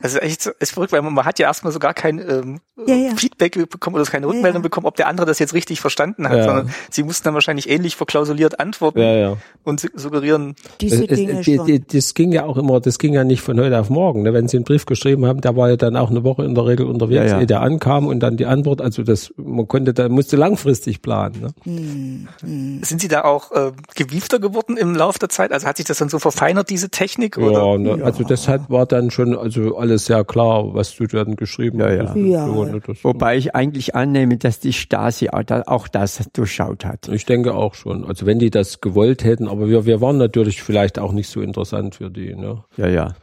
[0.00, 2.60] Das ist echt ist verrückt, weil man, man hat ja erstmal so gar kein ähm,
[2.86, 3.16] Ja, ja.
[3.16, 4.62] Feedback bekommen oder keine Rückmeldung ja.
[4.62, 6.44] bekommen, ob der andere das jetzt richtig verstanden hat, Ja.
[6.44, 9.36] sondern sie mussten dann wahrscheinlich ähnlich verklausuliert antworten Ja, ja.
[9.64, 11.66] und su- suggerieren, Diese Es, Dinge es, die, schon.
[11.66, 14.20] die, das ging ja auch immer, das ging ja nicht von heute auf morgen.
[14.22, 14.34] Ne?
[14.34, 16.66] Wenn Sie einen Brief geschrieben haben, der war ja dann auch eine Woche in der
[16.66, 17.40] Regel unterwegs, Ja, ja.
[17.40, 18.82] ehe der ankam und dann die Antwort.
[18.82, 21.40] Also das, man konnte, da musste langfristig planen.
[21.40, 22.28] Ne?
[22.42, 25.52] Hm, sind sie da auch äh, gewiefter geworden im Laufe der Zeit?
[25.52, 27.38] Also hat sich das dann so verfeinert, diese Technik?
[27.38, 27.52] Oder?
[27.66, 31.36] Ja, ne, also das hat, war dann schon, also alles sehr klar, was zu werden
[31.36, 32.14] geschrieben Ja, ja.
[32.16, 32.46] Ja.
[32.46, 37.08] ne, das- Wobei ich eigentlich annehme, dass die Stasi auch das durchschaut hat.
[37.08, 38.04] Ich denke auch schon.
[38.04, 41.40] Also wenn die das gewollt hätten, aber wir, wir waren natürlich vielleicht auch nicht so
[41.40, 42.34] interessant für die.
[42.34, 42.64] Ne?
[42.76, 43.14] Ja, ja.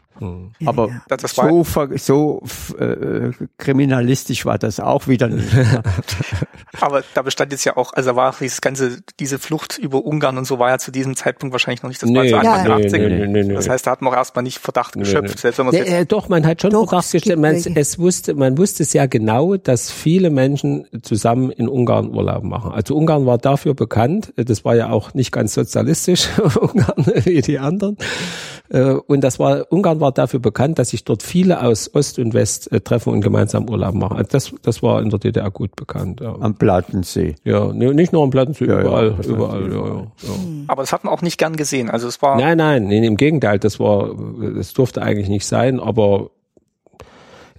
[0.65, 1.63] Aber Das- das so,
[1.97, 2.43] so
[2.79, 5.47] äh, kriminalistisch war das auch wieder nicht.
[6.81, 10.37] Aber da bestand jetzt ja auch, also da war dieses ganze, diese Flucht über Ungarn
[10.37, 12.77] und so war ja zu diesem Zeitpunkt wahrscheinlich noch nicht, das Nee, zu Anfang Ja,
[12.77, 12.85] der ja.
[12.87, 12.97] 80er.
[13.09, 13.53] Nee, nee, nee, nee.
[13.53, 15.91] Das heißt, da hat man auch erstmal nicht Verdacht geschöpft, selbst wenn man Nee, jetzt
[15.91, 17.39] äh, doch, man hat schon Doch, Verdacht es gestellt.
[17.39, 22.71] Man, es wusste, man wusste sehr genau, dass viele Menschen zusammen in Ungarn Urlaub machen.
[22.71, 24.33] Also Ungarn war dafür bekannt.
[24.35, 26.27] Das war ja auch nicht ganz sozialistisch,
[26.59, 27.97] Ungarn wie die anderen.
[28.69, 32.33] Äh, Und das war, Ungarn war dafür bekannt, dass sich dort viele aus Ost und
[32.33, 34.17] West äh, treffen und gemeinsam Urlaub machen.
[34.17, 36.21] Also das, das war in der DDR gut bekannt.
[36.21, 37.35] Ja, Am Plattensee.
[37.43, 39.61] ja nee, nicht nur am Plattensee, Ja, überall, überall.
[39.61, 40.07] Ja, überall.
[40.23, 40.33] ja, ja.
[40.67, 41.89] Aber das hat man auch nicht gern gesehen.
[41.89, 44.15] Also es war, Nein, nein, nee, im Gegenteil, das war,
[44.55, 46.29] das durfte eigentlich nicht sein, aber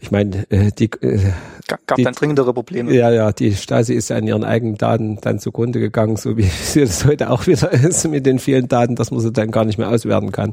[0.00, 1.32] ich meine, äh, die, äh,
[1.66, 2.92] ga- gab die- dann dringendere Probleme.
[2.94, 6.42] ja, ja, die Stasi ist ja an ihren eigenen Daten dann zugrunde gegangen, so wie
[6.62, 9.64] es jetzt heute auch wieder ist mit den vielen Daten, dass man sie dann gar
[9.64, 10.52] nicht mehr auswerten kann.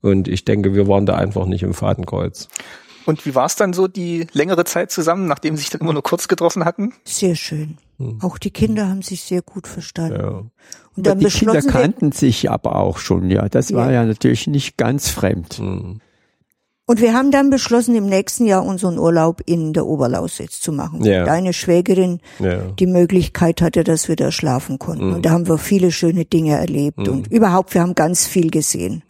[0.00, 2.48] Und ich denke, wir waren da einfach nicht im Fadenkreuz.
[3.06, 5.94] Und wie war es dann so die längere Zeit zusammen, nachdem sie sich dann immer
[5.94, 6.92] nur kurz getroffen hatten?
[7.04, 7.78] Sehr schön.
[8.20, 10.20] Auch die Kinder haben sich sehr gut verstanden.
[10.20, 10.28] Ja.
[10.94, 13.48] Und dann die Kinder kannten sich aber auch schon, ja.
[13.48, 15.58] Das war ja natürlich nicht ganz fremd.
[15.58, 16.00] Mhm.
[16.88, 21.04] Und wir haben dann beschlossen, im nächsten Jahr unseren Urlaub in der Oberlausitz zu machen.
[21.04, 21.26] Ja.
[21.26, 22.62] Deine Schwägerin Ja.
[22.78, 25.12] die Möglichkeit hatte, dass wir da schlafen konnten.
[25.12, 27.06] Und da haben wir viele schöne Dinge erlebt.
[27.06, 29.02] Und überhaupt, wir haben ganz viel gesehen.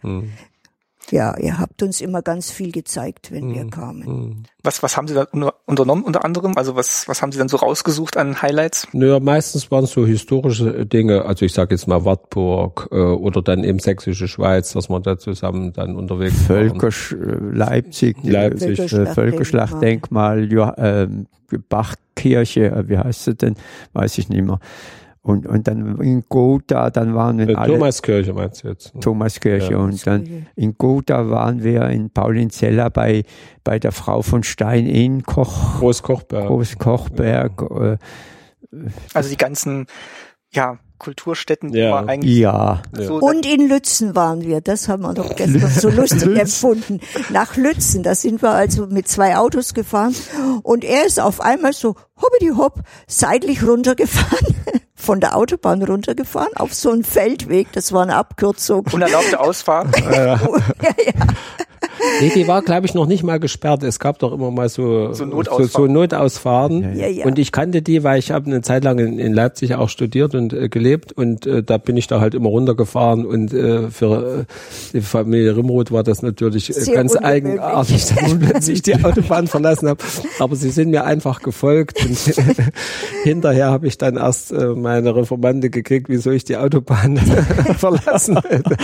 [1.11, 4.43] Ja, ihr habt uns immer ganz viel gezeigt, wenn wir kamen.
[4.63, 6.53] Was, was haben sie da unter- unternommen unter anderem?
[6.57, 8.87] Also was, was haben sie dann so rausgesucht an Highlights?
[8.93, 13.41] Naja, meistens waren es so historische Dinge, also ich sage jetzt mal Wartburg äh, oder
[13.41, 16.79] dann eben Sächsische Schweiz, dass wir da zusammen dann unterwegs waren.
[16.79, 19.15] Völker, äh, Leipzig, Leipzig, äh, Völkerschlachtdenkmal.
[19.15, 21.27] Völkerschlachtdenkmal, Jo- ähm,
[21.69, 23.55] Bachkirche, äh, wie heißt sie denn?
[23.93, 24.59] Weiß ich nicht mehr.
[25.21, 28.93] Und, und dann in Gotha, dann waren wir Äh, alle, Thomaskirche meinst du jetzt?
[29.01, 29.77] Thomaskirche Ja.
[29.79, 33.23] und dann in Gotha waren wir in Paulinzella bei,
[33.63, 36.47] bei der Frau von Stein in Koch, Großkochberg.
[36.47, 37.61] Großkochberg,
[38.71, 38.77] äh,
[39.13, 39.87] Also die ganzen,
[40.53, 41.91] ja, Kulturstätten, die Ja.
[41.91, 42.81] war eigentlich ja.
[42.93, 43.15] so.
[43.15, 44.61] Und in Lützen waren wir.
[44.61, 46.99] Das haben wir doch gestern so lustig empfunden.
[47.29, 50.13] Nach Lützen, da sind wir also mit zwei Autos gefahren.
[50.63, 54.55] Und er ist auf einmal so hoppidi hopp seitlich runtergefahren,
[54.95, 57.71] von der Autobahn runtergefahren, auf so einen Feldweg.
[57.71, 58.85] Das war eine Abkürzung.
[58.91, 59.97] unerlaubte Ausfahrt.
[60.11, 61.27] ja, ja.
[62.21, 63.83] Nee, die war, glaube ich, noch nicht mal gesperrt.
[63.83, 65.69] Es gab doch immer mal so, So so, Notausfahrten.
[65.71, 66.97] so Notausfahrten.
[66.97, 67.25] Ja, ja.
[67.25, 70.35] Und ich kannte die, weil ich habe eine Zeit lang in, in Leipzig auch studiert
[70.35, 74.45] und äh, gelebt und äh, da bin ich da halt immer runtergefahren und äh, für
[74.47, 74.53] äh,
[74.93, 79.87] die Familie Rimroth war das natürlich äh, ganz eigenartig, dass ich plötzlich die Autobahn verlassen
[79.89, 80.03] habe.
[80.39, 82.17] Aber sie sind mir einfach gefolgt und
[83.23, 87.17] hinterher habe ich dann erst äh, meine Reformande gekriegt, wieso ich die Autobahn
[87.77, 88.77] verlassen hätte.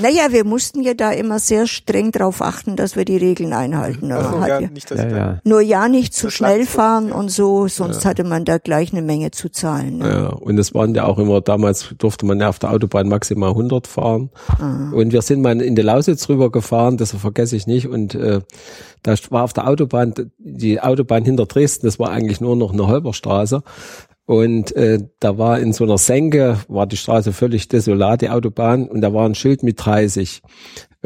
[0.00, 4.12] Naja, wir mussten ja da immer sehr streng drauf achten, dass wir die Regeln einhalten.
[4.12, 5.38] Also, ja, ja- nicht, Ja, ja.
[5.44, 9.30] Nur ja nicht zu schnell fahren und so, sonst hatte man da gleich eine Menge
[9.30, 9.98] zu zahlen.
[9.98, 10.08] Ne?
[10.08, 13.50] Ja, und es waren ja auch immer, damals durfte man ja auf der Autobahn maximal
[13.50, 14.30] 100 fahren.
[14.92, 17.88] Und wir sind mal in die Lausitz rüber gefahren, das vergesse ich nicht.
[17.88, 18.40] Und äh,
[19.02, 22.86] da war auf der Autobahn, die Autobahn hinter Dresden, das war eigentlich nur noch eine
[22.86, 23.62] Holperstraße.
[24.28, 28.86] Und äh, da war in so einer Senke, war die Straße völlig desolat, die Autobahn,
[28.86, 30.42] und da war ein Schild mit 30.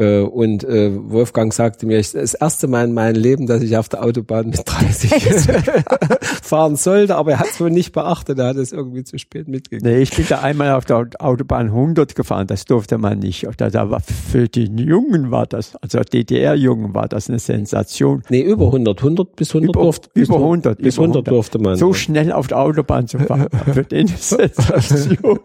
[0.03, 3.77] Äh, und äh, Wolfgang sagte mir, ich, das erste Mal in meinem Leben, dass ich
[3.77, 5.13] auf der Autobahn mit 30
[6.43, 9.47] fahren sollte, aber er hat es wohl nicht beachtet, er hat es irgendwie zu spät
[9.47, 9.83] mitgekriegt.
[9.83, 13.47] Nee, ich bin da einmal auf der Autobahn 100 gefahren, das durfte man nicht.
[13.57, 18.23] Da, da war, für die Jungen war das, also DDR-Jungen war das eine Sensation.
[18.29, 18.99] Nee, über 100.
[18.99, 20.77] 100 bis 100 Über, durfte, über 100.
[20.79, 21.75] Bis über 100 durfte man.
[21.77, 25.39] So schnell auf der Autobahn zu fahren, für den eine Sensation.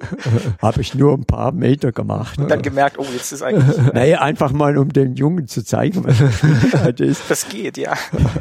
[0.60, 2.38] Habe ich nur ein paar Meter gemacht.
[2.48, 6.18] dann gemerkt, oh, jetzt ist eigentlich, Naja, einfach mal, um den Jungen zu zeigen, was
[6.18, 7.22] das ist.
[7.28, 7.94] das geht, ja.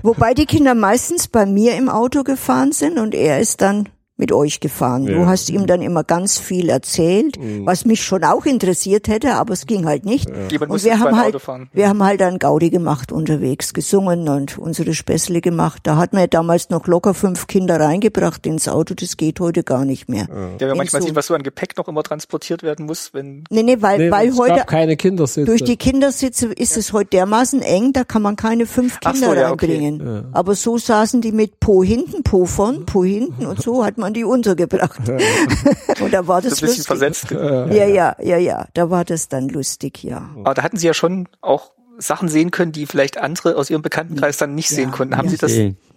[0.03, 4.31] Wobei die Kinder meistens bei mir im Auto gefahren sind und er ist dann mit
[4.31, 5.05] euch gefahren.
[5.05, 5.19] Du Ja.
[5.19, 5.25] Mhm.
[5.27, 9.65] hast ihm dann immer ganz viel erzählt, was mich schon auch interessiert hätte, aber es
[9.67, 10.27] ging halt nicht.
[10.29, 11.69] Jemand Und muss wir haben beim halt, Auto fahren.
[11.73, 15.81] wir haben halt dann Gaudi gemacht unterwegs, gesungen und unsere Späßle gemacht.
[15.83, 18.93] Da hat man ja damals noch locker fünf Kinder reingebracht ins Auto.
[18.95, 20.27] Das geht heute gar nicht mehr.
[20.59, 23.43] Der man manchmal so- sieht, was so an Gepäck noch immer transportiert werden muss, wenn
[23.51, 25.45] Nee, nee, weil, Nee, weil es heute gab keine Kindersitze.
[25.45, 29.33] durch die Kindersitze ist es heute dermaßen eng, da kann man keine fünf Kinder so,
[29.33, 29.67] ja, okay.
[29.67, 30.25] reinbringen.
[30.31, 34.06] Aber so saßen die mit Po hinten, Po vorn, Po hinten und so hat man
[34.13, 34.99] die untergebracht.
[36.01, 36.85] und da war so das ein bisschen lustig.
[36.87, 37.31] versetzt.
[37.31, 40.29] Ja, ja, ja, ja, da war das dann lustig, ja.
[40.43, 43.81] Aber da hatten sie ja schon auch Sachen sehen können, die vielleicht andere aus ihrem
[43.81, 45.17] Bekanntenkreis dann nicht Ja, sehen konnten.
[45.17, 45.31] Haben ja.
[45.31, 45.51] Sie das,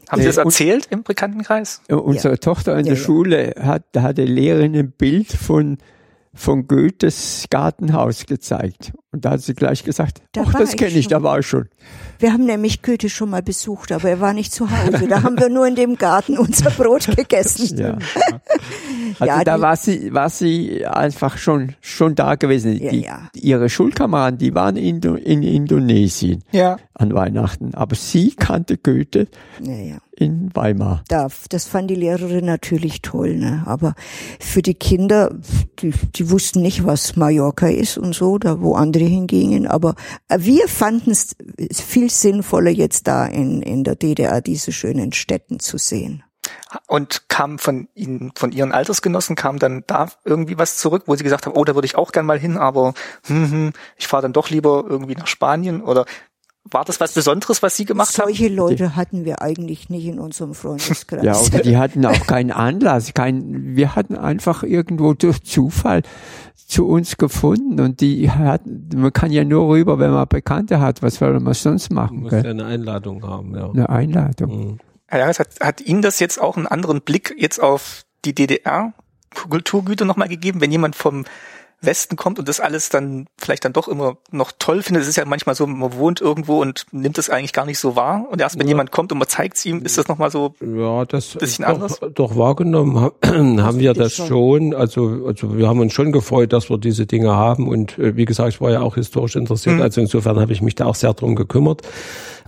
[0.08, 1.82] haben Sie das Äh, erzählt im Bekanntenkreis?
[1.88, 3.04] Äh, Unsere Tochter in Ja, der ja.
[3.04, 5.76] Schule hat, da hat die Lehrerin ein Bild von,
[6.32, 8.92] von Goethes Gartenhaus gezeigt.
[9.12, 11.10] Und da hat sie gleich gesagt, Da ach, das ich kenne ich, schon.
[11.10, 11.68] da war ich schon.
[12.20, 15.08] Wir haben nämlich Goethe schon mal besucht, aber er war nicht zu Hause.
[15.08, 17.76] Da haben wir nur in dem Garten unser Brot gegessen.
[17.80, 17.98] Ja.
[19.18, 22.80] Also Ja, da war sie, war sie einfach schon, schon da gewesen.
[22.82, 23.28] Ja, die, ja.
[23.34, 26.78] Ihre Schulkameraden, die waren in, in Indonesien Ja.
[26.94, 27.74] an Weihnachten.
[27.74, 29.28] Aber sie kannte Goethe
[29.62, 29.98] Ja, ja.
[30.16, 31.02] in Weimar.
[31.08, 33.62] Da, das fand die Lehrerin natürlich toll, ne?
[33.66, 33.94] Aber
[34.38, 35.34] für die Kinder,
[35.80, 39.66] die, die wussten nicht, was Mallorca ist und so, da wo andere hingingen.
[39.66, 39.94] Aber
[40.28, 41.36] äh, wir fanden es
[41.72, 46.22] viel sinnvoller, jetzt da in, in der DDR diese schönen Städten zu sehen.
[46.86, 51.24] Und kam von Ihnen, von Ihren Altersgenossen, kam dann da irgendwie was zurück, wo Sie
[51.24, 52.94] gesagt haben, oh, da würde ich auch gern mal hin, aber
[53.26, 56.04] hm, hm, ich fahre dann doch lieber irgendwie nach Spanien oder
[56.70, 58.28] war das was Besonderes, was Sie gemacht haben?
[58.28, 61.24] Solche Leute hatten wir eigentlich nicht in unserem Freundeskreis.
[61.24, 63.14] Ja, oder die hatten auch keinen Anlass.
[63.14, 66.02] Kein, wir hatten einfach irgendwo durch Zufall
[66.54, 71.02] zu uns gefunden und die hatten, man kann ja nur rüber, wenn man Bekannte hat.
[71.02, 72.20] Was soll man sonst machen?
[72.20, 73.70] Muss ja eine Einladung haben, ja.
[73.70, 74.50] Eine Einladung.
[74.50, 74.78] Mhm.
[75.10, 80.04] Herr Jahres, hat, hat Ihnen das jetzt auch einen anderen Blick jetzt auf die DDR-Kulturgüter
[80.04, 81.24] nochmal gegeben, wenn jemand vom
[81.82, 85.02] Westen kommt und das alles dann vielleicht dann doch immer noch toll findet.
[85.02, 87.96] Es ist ja manchmal so, man wohnt irgendwo und nimmt es eigentlich gar nicht so
[87.96, 88.26] wahr.
[88.30, 88.72] Und erst wenn Ja.
[88.72, 91.72] jemand kommt und man zeigt es ihm, ist das nochmal so, Ja, das Bisschen doch,
[91.72, 91.98] anders?
[92.14, 94.26] doch wahrgenommen ha- haben wir das schon.
[94.28, 94.74] schon.
[94.74, 97.66] Also, also wir haben uns schon gefreut, dass wir diese Dinge haben.
[97.66, 99.76] Und äh, wie gesagt, ich war ja auch historisch interessiert.
[99.76, 99.82] Mhm.
[99.82, 101.80] Also insofern habe ich mich da auch sehr drum gekümmert.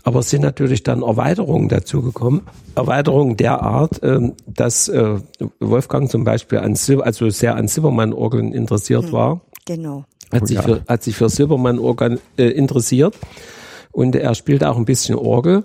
[0.05, 2.43] Aber es sind natürlich dann Erweiterungen dazugekommen.
[2.75, 5.19] Erweiterungen der Art, ähm, dass äh,
[5.61, 10.05] Wolfgang zum Beispiel an Sil also sehr an Silbermann-Orgeln interessiert war genau.
[10.33, 10.63] hat Oh sich ja.
[10.63, 13.17] für, hat sich für Silbermann organ, äh, interessiert
[13.91, 15.65] und er spielt auch ein bisschen Orgel.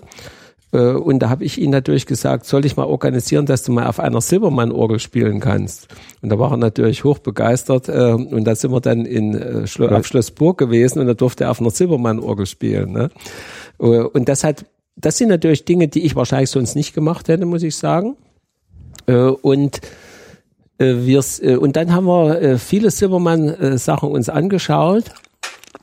[0.72, 3.86] Äh, und da habe ich ihn natürlich gesagt, soll ich mal organisieren, dass du mal
[3.86, 5.88] auf einer Silbermann-Orgel spielen kannst.
[6.20, 7.88] Und da war er natürlich hochbegeistert.
[7.88, 11.50] Äh, und da sind wir dann in auf Schloss Burg gewesen und da durfte er
[11.50, 12.92] auf einer Silbermann-Orgel spielen.
[12.92, 13.10] Ne?
[13.80, 14.64] Äh, Und das hat,
[14.96, 18.16] das sind natürlich Dinge, die ich wahrscheinlich sonst nicht gemacht hätte, muss ich sagen.
[19.06, 19.80] Äh, Und
[20.78, 21.22] äh, wir
[21.60, 25.04] und dann haben wir viele Silbermann-Sachen uns angeschaut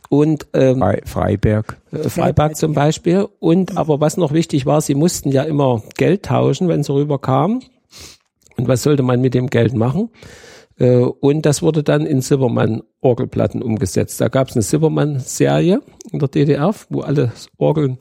[0.10, 1.78] und ähm, Frei, Freiberg.
[2.08, 3.28] Freiberg zum Beispiel.
[3.40, 7.64] Und aber was noch wichtig war, sie mussten ja immer Geld tauschen, wenn sie rüberkamen.
[8.58, 10.10] Und was sollte man mit dem Geld machen?
[10.78, 14.20] Äh, Und das wurde dann in Silbermann-Orgelplatten umgesetzt.
[14.20, 17.98] Da gab es eine Silbermann-Serie in der DDR, wo alle Orgeln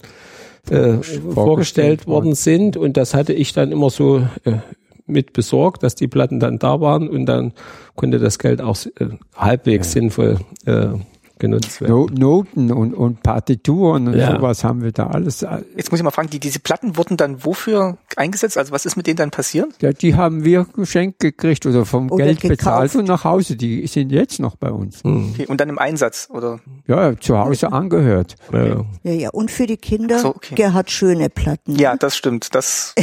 [0.70, 2.76] äh, vorgestellt worden sind.
[2.76, 4.58] Und das hatte ich dann immer so äh,
[5.06, 7.08] mit besorgt, dass die Platten dann da waren.
[7.08, 7.52] Und dann
[7.94, 10.88] konnte das Geld auch äh, halbwegs sinnvoll äh,
[11.38, 11.92] genutzt werden.
[11.92, 14.36] No, Noten und, und Partituren und Ja.
[14.36, 15.44] sowas haben wir da alles.
[15.76, 18.56] jetzt muss ich mal fragen, die, diese Platten wurden dann wofür eingesetzt?
[18.56, 19.70] Also was ist mit denen dann passiert?
[19.82, 22.58] Ja, die haben wir geschenkt gekriegt oder vom Oder Geld gekauft.
[22.58, 23.56] bezahlt und nach Hause.
[23.56, 25.02] Die sind jetzt noch bei uns.
[25.02, 25.30] Hm.
[25.32, 26.60] Okay, und dann im Einsatz, oder?
[26.86, 28.36] Ja, zu Hause angehört.
[28.52, 28.84] Ja.
[29.02, 29.30] Ja, ja.
[29.30, 30.54] Und für die Kinder, so, okay.
[30.54, 31.76] Gerhard Schöne Platten.
[31.76, 32.54] Ja, das stimmt.
[32.54, 32.94] Das,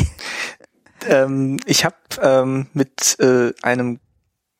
[1.09, 3.99] ähm, ich habe ähm, mit äh, einem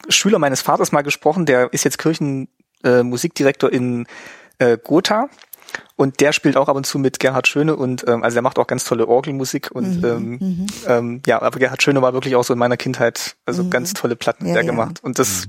[0.10, 4.06] Schüler meines Vaters mal gesprochen, der ist jetzt Kirchenmusikdirektor äh, Musikdirektor in
[4.60, 5.28] äh, Gotha.
[5.96, 8.60] Und der spielt auch ab und zu mit Gerhard Schöne und ähm, also der macht
[8.60, 12.52] auch ganz tolle Orgelmusik und ähm, ähm, ja, aber Gerhard Schöne war wirklich auch so
[12.52, 14.70] in meiner Kindheit, also ganz tolle Platten Ja, der ja.
[14.70, 15.00] gemacht.
[15.02, 15.48] Und das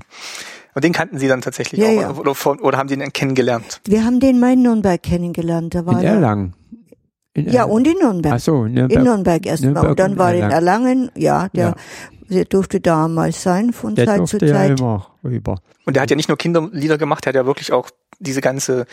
[0.75, 2.11] und den kannten sie dann tatsächlich Ja, auch ja.
[2.11, 3.81] Oder, von, oder haben den kennengelernt.
[3.85, 5.75] Wir haben den mal in Nürnberg kennengelernt.
[5.75, 6.53] Da war In er- Erlangen.
[7.33, 7.71] In Ja, Erlangen.
[7.73, 8.33] und in Nürnberg.
[8.35, 9.03] Ach so, In Nürnberg.
[9.03, 9.71] Nürnberg erstmal.
[9.73, 10.87] Nürnberg Und dann war er in Erlangen.
[10.87, 11.75] Erlangen, ja, der, Ja.
[12.33, 14.79] Der durfte da mal sein von Der Zeit zu ja Zeit.
[14.79, 15.61] immer rüber.
[15.85, 18.85] Und der hat ja nicht nur Kinderlieder gemacht, der hat ja wirklich auch diese ganze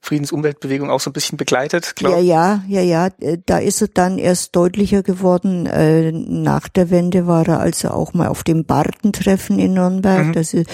[0.00, 1.94] Friedensumweltbewegung auch so ein bisschen begleitet.
[1.96, 2.12] Glaub.
[2.12, 3.36] Ja, ja, ja, ja.
[3.46, 5.66] Da ist er dann erst deutlicher geworden.
[5.66, 10.26] Äh, Nach der Wende war er also auch mal auf dem Bartentreffen in Nürnberg.
[10.26, 10.32] Mhm.
[10.32, 10.70] Das ist,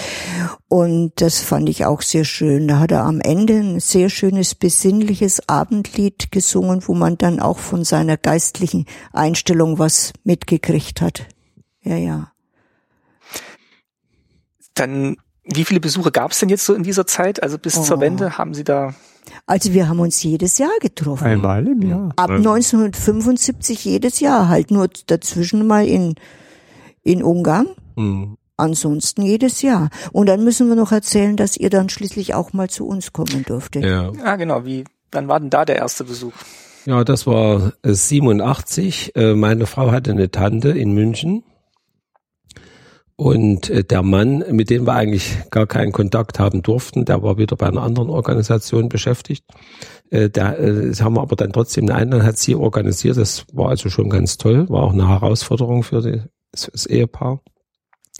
[0.67, 2.67] und das fand ich auch sehr schön.
[2.67, 7.57] Da hat er am Ende ein sehr schönes, besinnliches Abendlied gesungen, wo man dann auch
[7.57, 11.25] von seiner geistlichen Einstellung was mitgekriegt hat.
[11.85, 12.31] Ja, ja.
[14.73, 17.41] Dann, wie viele Besuche gab es denn jetzt so in dieser Zeit?
[17.41, 18.01] Also bis zur Oh.
[18.01, 18.93] Wende haben Sie da
[19.45, 21.23] Also wir haben uns jedes Jahr getroffen.
[21.25, 22.11] Einmal im Jahr.
[22.15, 26.15] Ab 1975 jedes Jahr, halt nur dazwischen mal in,
[27.03, 27.67] in Ungarn.
[27.95, 28.37] Hm.
[28.57, 29.89] Ansonsten jedes Jahr.
[30.13, 33.43] Und dann müssen wir noch erzählen, dass ihr dann schließlich auch mal zu uns kommen
[33.43, 33.83] dürftet.
[33.83, 34.11] Ja.
[34.23, 34.65] Ah, genau.
[34.65, 36.33] Wie, wann war denn da der erste Besuch?
[36.85, 39.13] ja, das war äh, 87.
[39.15, 41.43] Äh, Meine Frau hatte eine Tante in München.
[43.17, 47.37] Und äh, der Mann, mit dem wir eigentlich gar keinen Kontakt haben durften, der war
[47.37, 49.45] wieder bei einer anderen Organisation beschäftigt.
[50.09, 53.17] Äh, der, äh, das haben wir aber dann trotzdem eine Einladung, hat sie organisiert.
[53.17, 57.41] Das war also schon ganz toll, war auch eine Herausforderung für die, das Ehepaar.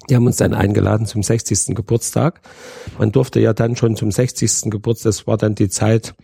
[0.10, 1.76] Die haben uns dann eingeladen zum 60.
[1.76, 2.42] Geburtstag.
[2.98, 4.70] Man durfte ja dann schon zum 60.
[4.70, 6.16] Geburtstag, das war dann die Zeit,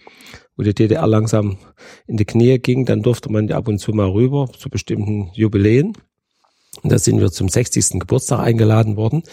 [0.56, 1.58] wo die DDR langsam
[2.08, 5.30] in die Knie ging, dann durfte man ja ab und zu mal rüber zu bestimmten
[5.34, 5.94] Jubiläen.
[6.84, 8.00] Und da sind wir zum 60.
[8.00, 9.24] Geburtstag eingeladen worden.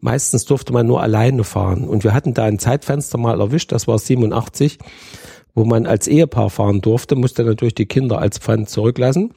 [0.00, 1.88] Meistens durfte man nur alleine fahren.
[1.88, 4.78] Und wir hatten da ein Zeitfenster mal erwischt, das war 87,
[5.54, 9.34] wo man als Ehepaar fahren durfte, musste natürlich die Kinder als Pfand zurücklassen.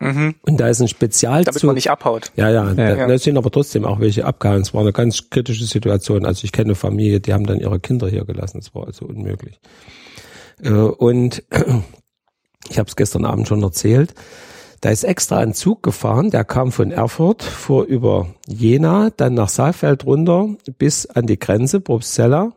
[0.00, 0.34] Mhm.
[0.42, 1.52] Und da ist ein Spezialzug.
[1.52, 2.32] Damit man nicht abhaut.
[2.34, 2.72] Ja, ja.
[2.72, 2.96] ja.
[2.96, 4.62] Da, da sind aber trotzdem auch welche abgehauen.
[4.62, 6.24] Es war eine ganz kritische Situation.
[6.24, 8.58] Also ich kenne eine Familie, die haben dann ihre Kinder hier gelassen.
[8.60, 9.60] Das war also unmöglich.
[10.62, 11.42] Äh, und
[12.70, 14.14] ich habe es gestern Abend schon erzählt.
[14.80, 19.50] Da ist extra ein Zug gefahren, der kam von Erfurt, fuhr über Jena, dann nach
[19.50, 22.52] Saalfeld runter bis an die Grenze, Probstzella.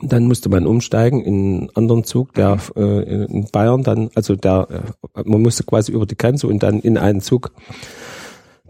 [0.00, 4.68] Dann musste man umsteigen in einen anderen Zug, der äh, in Bayern dann, also der,
[5.16, 7.50] äh, man musste quasi über die Grenze und dann in einen Zug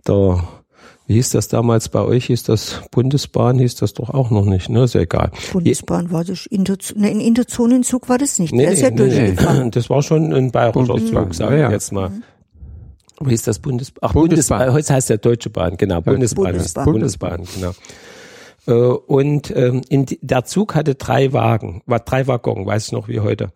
[0.06, 0.42] der
[1.06, 2.26] wie hieß das damals bei euch?
[2.26, 3.58] Hieß das Bundesbahn?
[3.58, 4.84] Hieß das doch auch noch nicht, ne?
[4.84, 5.30] Ist ja egal.
[5.54, 8.52] Bundesbahn war das, Interzone, ne, ein Interzonenzug war das nicht.
[8.52, 9.70] Nee, nee, nee, nee.
[9.70, 11.70] Das war schon ein bayerischer Zug, sagen wir ja.
[11.70, 12.10] jetzt mal.
[12.10, 12.22] Mhm.
[13.20, 14.58] Wie ist das Bundes Ach, Bundesbahn.
[14.58, 14.72] Bundesbahn.
[14.72, 16.00] Heute heißt der Deutsche Bahn, genau.
[16.00, 16.52] Bundesbahn.
[16.52, 17.72] Bundesbahn, Bundesbahn genau.
[18.66, 22.92] Äh, und ähm, in die, der Zug hatte drei Wagen, war drei Waggons, weiß ich
[22.92, 23.50] noch wie heute.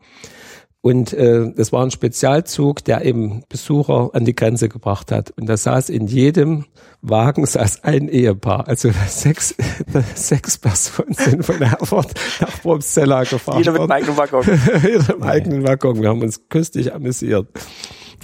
[0.80, 5.30] Und äh, das war ein Spezialzug, der eben Besucher an die Grenze gebracht hat.
[5.30, 6.64] Und da saß in jedem
[7.02, 8.66] Wagen saß ein Ehepaar.
[8.66, 9.54] Also sechs,
[10.16, 13.58] sechs Personen sind von Erfurt nach Wormszeller gefahren.
[13.64, 14.44] Jeder mit einem eigenen Waggon.
[14.82, 16.02] Jeder im eigenen Waggon.
[16.02, 17.46] Wir haben uns köstlich amüsiert.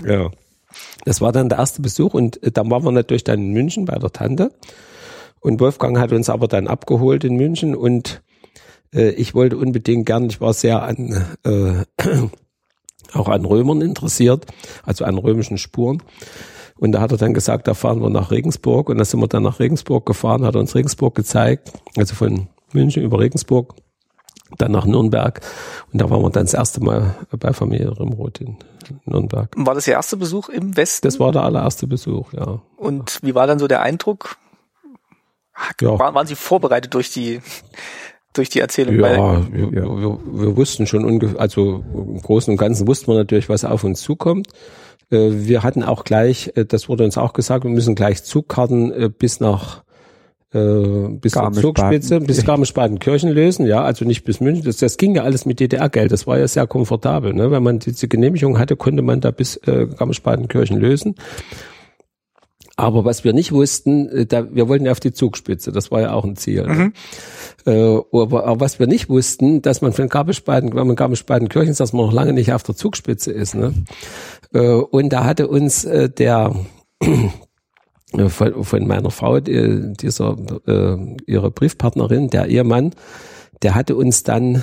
[0.05, 0.29] Ja.
[1.05, 3.85] Das war dann der erste Besuch und äh, dann waren wir natürlich dann in München
[3.85, 4.53] bei der Tante.
[5.41, 8.23] Und Wolfgang hat uns aber dann abgeholt in München und
[8.93, 11.85] äh, ich wollte unbedingt gern, ich war sehr an, äh,
[13.13, 14.47] auch an Römern interessiert,
[14.85, 16.03] also an römischen Spuren.
[16.79, 18.89] Und da hat er dann gesagt, da fahren wir nach Regensburg.
[18.89, 23.03] Und da sind wir dann nach Regensburg gefahren, hat uns Regensburg gezeigt, also von München
[23.03, 23.75] über Regensburg,
[24.57, 25.41] dann nach Nürnberg.
[25.93, 28.57] Und da waren wir dann das erste Mal bei Familie Rimroth in
[29.05, 29.51] Nürnberg.
[29.57, 31.07] War das Ihr erster Besuch im Westen?
[31.07, 32.61] Das war der allererste Besuch, ja.
[32.77, 34.37] Und wie war dann so der Eindruck?
[35.81, 35.99] Ja.
[35.99, 37.41] Waren, waren Sie vorbereitet durch die
[38.33, 38.95] durch die Erzählung?
[38.95, 39.73] Ja, wir.
[39.73, 43.85] Wir, wir, wussten schon ungefähr, also im Großen und Ganzen wussten wir natürlich, was auf
[43.85, 44.49] uns zukommt.
[45.11, 48.93] Äh, wir hatten auch gleich, äh, das wurde uns auch gesagt, wir müssen gleich Zugkarten
[48.93, 49.83] äh, bis nach
[50.55, 54.65] äh, bis zur Zugspitze, bis Garmisch-Partenkirchen lösen, ja, also nicht bis München.
[54.65, 57.35] Das, das ging ja alles mit DDR-Geld, das war ja sehr komfortabel.
[57.35, 57.51] Ne?
[57.51, 61.17] Wenn man diese Genehmigung hatte, konnte man da bis äh, Garmisch-Partenkirchen lösen.
[62.79, 66.01] Aber was wir nicht wussten, äh, da, wir wollten ja auf die Zugspitze, das war
[66.01, 66.63] ja auch ein Ziel.
[66.63, 66.75] Ne?
[66.75, 66.93] Mhm.
[67.67, 71.81] Äh, aber, aber, was wir nicht wussten, dass man von Garmisch-Partenkirchen, wenn man Garmisch-Partenkirchen ist,
[71.81, 73.57] dass man noch lange nicht auf der Zugspitze ist.
[73.57, 73.75] Ne?
[74.55, 76.55] Äh, und da hatte uns äh, der
[78.29, 82.95] von, von meiner Frau, die, dieser äh, ihre Briefpartnerin, der Ehemann,
[83.63, 84.63] der hatte uns dann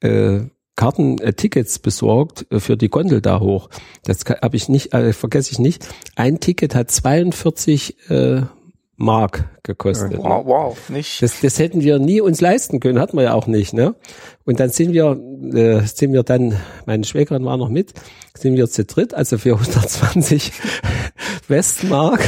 [0.00, 0.40] äh,
[0.76, 3.68] Karten, äh, Tickets besorgt äh, für die Gondel da hoch.
[4.04, 5.88] Das habe ich nicht, äh, vergesse ich nicht.
[6.16, 8.42] Ein Ticket hat 42 äh,
[8.96, 10.18] Mark gekostet.
[10.18, 11.20] Wow, wow, nicht.
[11.22, 13.94] Das, das hätten wir nie uns leisten können, hatten wir ja auch nicht, ne?
[14.44, 15.18] Und dann sind wir,
[15.52, 17.92] äh, sind wir dann, meine Schwägerin war noch mit,
[18.36, 20.52] sind wir zu dritt, also für 120
[21.48, 22.20] Westmark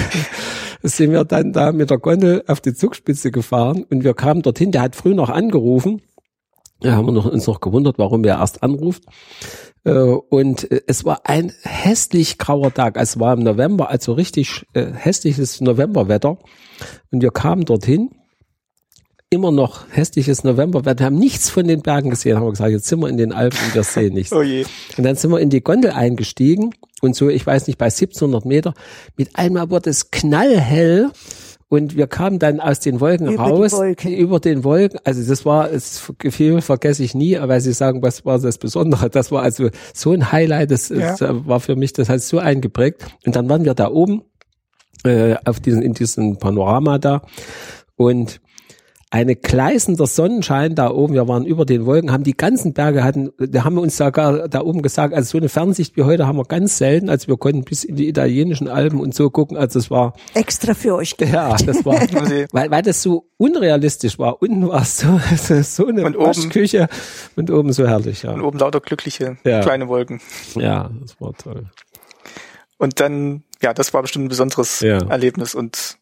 [0.83, 4.73] sind wir dann da mit der Gondel auf die Zugspitze gefahren und wir kamen dorthin,
[4.73, 6.03] der hat früh noch angerufen.
[6.81, 9.05] Da haben wir noch, uns noch gewundert, warum er erst anruft.
[9.85, 12.97] Äh, und äh, es war ein hässlich grauer Tag.
[12.97, 16.39] Es war im November, also richtig äh, hässliches Novemberwetter.
[17.11, 18.11] Und wir kamen dorthin
[19.31, 21.01] immer noch hässliches Novemberwetter.
[21.01, 23.33] Wir haben nichts von den Bergen gesehen, haben wir gesagt, jetzt sind wir in den
[23.33, 24.33] Alpen und wir sehen nichts.
[24.35, 24.65] oh je.
[24.97, 28.45] Und dann sind wir in die Gondel eingestiegen und so, ich weiß nicht, bei 1700
[28.45, 28.75] Meter,
[29.17, 31.11] mit einmal wurde es knallhell
[31.77, 34.13] und wir kamen dann aus den Wolken über raus, Wolken.
[34.13, 34.99] über den Wolken.
[35.05, 39.11] Also das war, das Gefühl vergesse ich nie, aber Sie sagen, was war das Besondere?
[39.11, 41.17] Das war also so ein Highlight, das, ja.
[41.17, 43.07] das war für mich, das hat so eingeprägt.
[43.25, 44.23] Und dann waren wir da oben,
[45.05, 47.23] äh, auf diesen, in diesem Panorama da
[47.97, 48.41] und
[49.17, 51.15] eine gleißender Sonnenschein da oben.
[51.15, 54.47] Wir waren über den Wolken, haben die ganzen Berge hatten, da haben wir uns sogar
[54.49, 57.39] da oben gesagt, also so eine Fernsicht wie heute haben wir ganz selten, also wir
[57.39, 61.17] konnten bis in die italienischen Alpen und so gucken, also es war extra für euch.
[61.17, 61.35] Gemacht.
[61.35, 61.95] Ja, das war,
[62.53, 64.43] weil, weil das so unrealistisch war.
[64.43, 65.19] Unten war es so,
[65.63, 66.89] so eine und Waschküche
[67.37, 68.33] und oben so herrlich, ja.
[68.33, 69.61] Und oben lauter glückliche ja.
[69.61, 70.21] kleine Wolken.
[70.57, 71.65] Ja, das war toll.
[72.77, 74.99] Und dann ja, das war bestimmt ein besonderes ja.
[75.09, 75.55] Erlebnis.
[75.55, 75.99] Und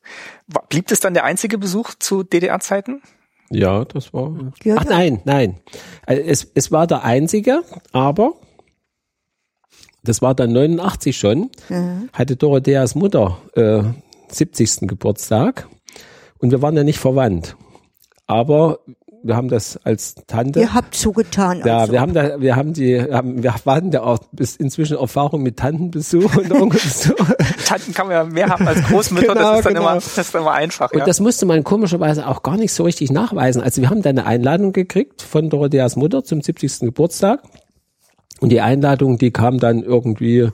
[0.46, 3.02] war, blieb es dann der einzige Besuch zu DDR-Zeiten?
[3.50, 4.32] Ja, das war.
[4.76, 5.60] Ach nein, nein.
[6.06, 7.62] Also es, es war der einzige,
[7.92, 8.34] aber
[10.02, 12.10] das war dann 89 schon, mhm.
[12.12, 13.82] hatte Dorotheas Mutter äh,
[14.28, 14.88] 70.
[14.88, 15.68] Geburtstag
[16.38, 17.56] und wir waren ja nicht verwandt.
[18.26, 18.80] Aber
[19.24, 20.60] wir haben das als Tante.
[20.60, 21.62] Ihr habt zugetan.
[21.64, 21.92] Ja, also.
[21.92, 25.56] wir haben da, wir haben die, haben, wir hatten ja auch bis inzwischen Erfahrung mit
[25.56, 27.14] Tantenbesuch und Onkelbesuch.
[27.64, 29.86] Tanten kann man ja mehr haben als Großmütter, genau, das ist dann genau.
[29.86, 30.92] immer, das ist immer einfach.
[30.92, 31.04] Und ja.
[31.06, 33.62] das musste man komischerweise auch gar nicht so richtig nachweisen.
[33.62, 36.80] Also wir haben da eine Einladung gekriegt von Dorotheas Mutter zum 70.
[36.80, 37.40] Geburtstag.
[38.40, 40.50] Und die Einladung, die kam dann irgendwie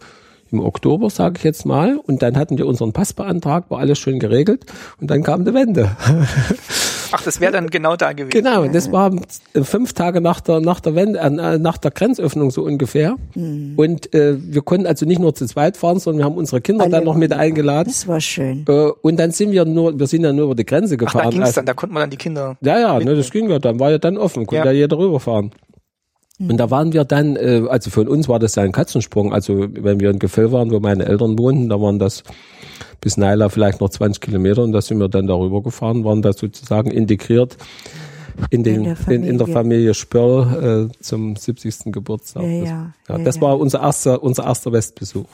[0.52, 1.96] im Oktober, sage ich jetzt mal.
[1.96, 4.64] Und dann hatten wir unseren Pass beantragt, war alles schön geregelt.
[5.00, 5.96] Und dann kam die Wende.
[7.12, 8.30] Ach, das wäre dann genau da gewesen.
[8.30, 9.10] Genau, das war
[9.62, 13.16] fünf Tage nach der nach der Wende, äh, nach der Grenzöffnung so ungefähr.
[13.34, 13.74] Mhm.
[13.76, 16.84] Und äh, wir konnten also nicht nur zu zweit fahren, sondern wir haben unsere Kinder
[16.84, 17.88] Alle dann noch mit eingeladen.
[17.88, 18.64] Das war schön.
[18.68, 21.22] Äh, und dann sind wir nur, wir sind ja nur über die Grenze gefahren.
[21.22, 22.56] Ach, da ging's also, dann, da konnte man dann die Kinder.
[22.60, 24.98] Ja, ja, ne, das ging ja dann, war ja dann offen, konnte ja, ja jeder
[24.98, 25.52] rüberfahren.
[26.48, 29.32] Und da waren wir dann, äh, also für uns war das ja ein Katzensprung.
[29.32, 32.22] Also wenn wir in Gefäll waren, wo meine Eltern wohnten, da waren das
[33.00, 36.32] bis Naila vielleicht noch 20 Kilometer und da sind wir dann darüber gefahren, waren da
[36.32, 37.56] sozusagen integriert
[38.50, 41.92] in, den, in, der, in, in der Familie Spörl äh, zum 70.
[41.92, 42.42] Geburtstag.
[42.42, 45.28] Ja, ja, ja, ja das war unser erster, unser erster Westbesuch.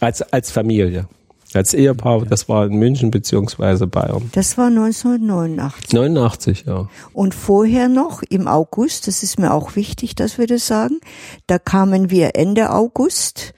[0.00, 1.08] Als, als Familie.
[1.54, 4.30] Als Ehepaar, das war in München beziehungsweise Bayern.
[4.32, 5.92] Das war 1989.
[5.92, 6.88] 89, ja.
[7.12, 11.00] Und vorher noch im August, das ist mir auch wichtig, dass wir das sagen,
[11.46, 13.54] da kamen wir Ende August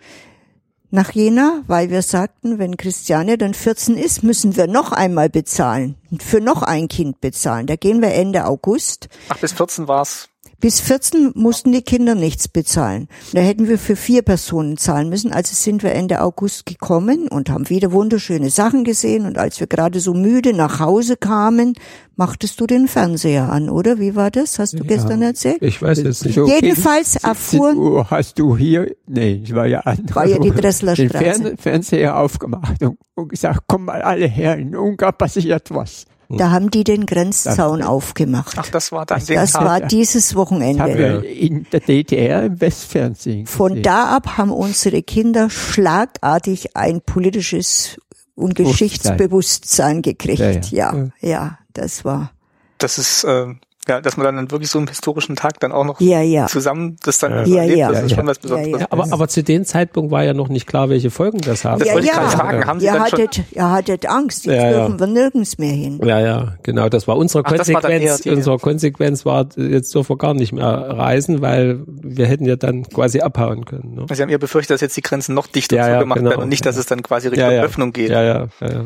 [0.90, 5.96] nach Jena, weil wir sagten, wenn Christiane dann 14 ist, müssen wir noch einmal bezahlen.
[6.20, 7.66] Für noch ein Kind bezahlen.
[7.66, 9.08] Da gehen wir Ende August.
[9.28, 10.28] Ach, bis 14 war's
[10.58, 13.08] bis 14 mussten die Kinder nichts bezahlen.
[13.32, 15.32] Da hätten wir für vier Personen zahlen müssen.
[15.32, 19.26] Also sind wir Ende August gekommen und haben wieder wunderschöne Sachen gesehen.
[19.26, 21.74] Und als wir gerade so müde nach Hause kamen,
[22.16, 23.98] machtest du den Fernseher an, oder?
[23.98, 24.58] Wie war das?
[24.58, 25.58] Hast du ja, gestern erzählt?
[25.60, 26.34] Ich weiß jetzt nicht.
[26.34, 28.06] So Jedenfalls erfuhren.
[28.10, 29.98] Hast du hier, nee, ich war ja an.
[30.12, 31.42] War ja die Dresslerstraße.
[31.42, 36.06] Den Fern Fernseher aufgemacht und, und gesagt, komm mal alle her, in Ungarn passiert was.
[36.28, 38.56] Da haben die den Grenzzaun das, aufgemacht.
[38.58, 40.82] Ach, das war dann Das Tag, war dieses Wochenende.
[40.82, 43.46] Haben wir in der DDR im Westfernsehen.
[43.46, 47.98] Von da ab haben unsere Kinder schlagartig ein politisches
[48.34, 50.70] und Geschichtsbewusstsein gekriegt.
[50.70, 52.32] Ja, ja, ja, ja das war.
[52.78, 53.46] Das ist äh,
[53.88, 56.46] ja, dass man dann wirklich so einen historischen Tag dann auch noch ja, ja.
[56.46, 58.80] zusammen das dann ja, erlebt, ja, das ist schon was Besonderes.
[58.80, 61.78] Ja, aber, aber zu dem Zeitpunkt war ja noch nicht klar, welche Folgen das haben.
[61.78, 62.66] Das ja, wollte ich gerade fragen.
[62.66, 66.00] Haben Sie ihr, hattet, ihr hattet Angst, jetzt dürfen wir nirgends mehr hin.
[66.04, 66.88] Ja, ja, genau.
[66.88, 68.26] Das war unsere Ach, Konsequenz.
[68.26, 72.56] War unsere Konsequenz war, jetzt dürfen wir gar nicht mehr reisen, weil wir hätten ja
[72.56, 73.94] dann quasi abhauen können.
[73.94, 74.06] Ne?
[74.12, 76.30] Sie haben ja befürchtet, dass jetzt die Grenzen noch dichter ja, zugemacht genau.
[76.30, 78.10] werden und nicht, dass es dann quasi Richtung Öffnung geht.
[78.10, 78.84] Ja, ja, ja, ja.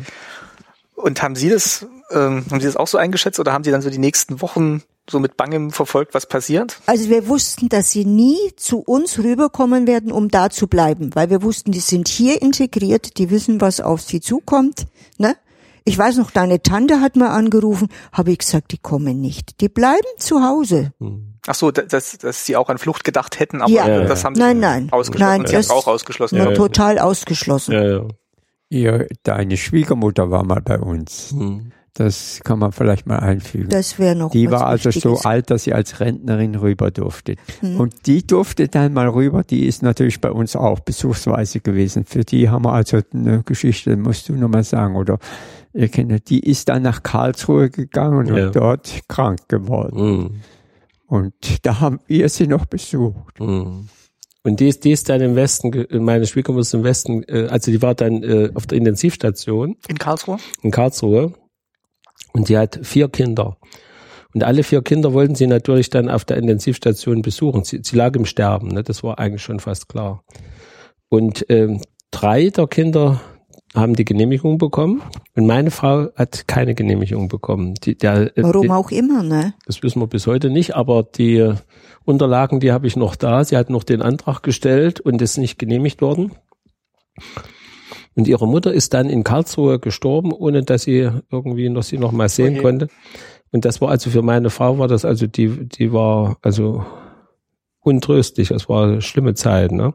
[0.95, 3.81] Und haben Sie das, ähm, haben Sie das auch so eingeschätzt oder haben Sie dann
[3.81, 6.79] so die nächsten Wochen so mit Bangem verfolgt, was passiert?
[6.85, 11.29] Also wir wussten, dass sie nie zu uns rüberkommen werden, um da zu bleiben, weil
[11.29, 14.87] wir wussten, die sind hier integriert, die wissen, was auf sie zukommt.
[15.17, 15.35] Ne?
[15.83, 19.69] Ich weiß noch, deine Tante hat mal angerufen, habe ich gesagt, die kommen nicht, die
[19.69, 20.93] bleiben zu Hause.
[20.99, 21.27] Hm.
[21.47, 24.03] Ach so, dass, dass sie auch an Flucht gedacht hätten, aber ja.
[24.03, 24.89] das haben sie nein, nein.
[24.91, 25.41] ausgeschlossen.
[25.41, 26.37] Nein, das auch ausgeschlossen.
[26.37, 27.71] Ja, total ausgeschlossen.
[27.71, 28.07] Ja, ja.
[28.69, 31.31] Ihr, deine Schwiegermutter war mal bei uns.
[31.31, 31.71] Hm.
[32.03, 33.69] Das kann man vielleicht mal einfügen.
[33.69, 37.35] Das wäre noch Die war also so alt, dass sie als Rentnerin rüber durfte.
[37.59, 37.79] Hm.
[37.79, 39.43] Und die durfte dann mal rüber.
[39.43, 42.05] Die ist natürlich bei uns auch besuchsweise gewesen.
[42.05, 45.19] Für die haben wir also eine Geschichte, musst du nochmal sagen, oder
[45.73, 48.47] ihr kennt, die ist dann nach Karlsruhe gegangen ja.
[48.47, 49.99] und dort krank geworden.
[49.99, 50.29] Hm.
[51.05, 51.33] Und
[51.67, 53.37] da haben wir sie noch besucht.
[53.37, 53.89] Hm.
[54.43, 57.69] Und die ist, die ist dann im Westen, meine Schwiegermutter ist im Westen, äh, also
[57.69, 59.75] die war dann äh, auf der Intensivstation.
[59.87, 60.37] In Karlsruhe?
[60.63, 61.33] In Karlsruhe.
[62.33, 63.57] Und sie hat vier Kinder.
[64.33, 67.63] Und alle vier Kinder wollten sie natürlich dann auf der Intensivstation besuchen.
[67.63, 68.83] Sie, sie lag im Sterben, ne?
[68.83, 70.23] das war eigentlich schon fast klar.
[71.09, 73.19] Und ähm, drei der Kinder
[73.75, 75.01] haben die Genehmigung bekommen
[75.35, 77.75] und meine Frau hat keine Genehmigung bekommen.
[77.75, 79.53] Die, der, äh, Warum die, auch immer, ne?
[79.65, 81.53] Das wissen wir bis heute nicht, aber die
[82.03, 83.43] Unterlagen, die habe ich noch da.
[83.43, 86.31] Sie hat noch den Antrag gestellt und ist nicht genehmigt worden.
[88.15, 92.11] Und ihre Mutter ist dann in Karlsruhe gestorben, ohne dass sie irgendwie noch sie noch
[92.11, 92.61] mal sehen okay.
[92.61, 92.87] konnte.
[93.51, 96.85] Und das war also für meine Frau war das also die die war also
[97.79, 98.51] untröstlich.
[98.51, 99.71] Es war eine schlimme Zeit.
[99.71, 99.93] Ne?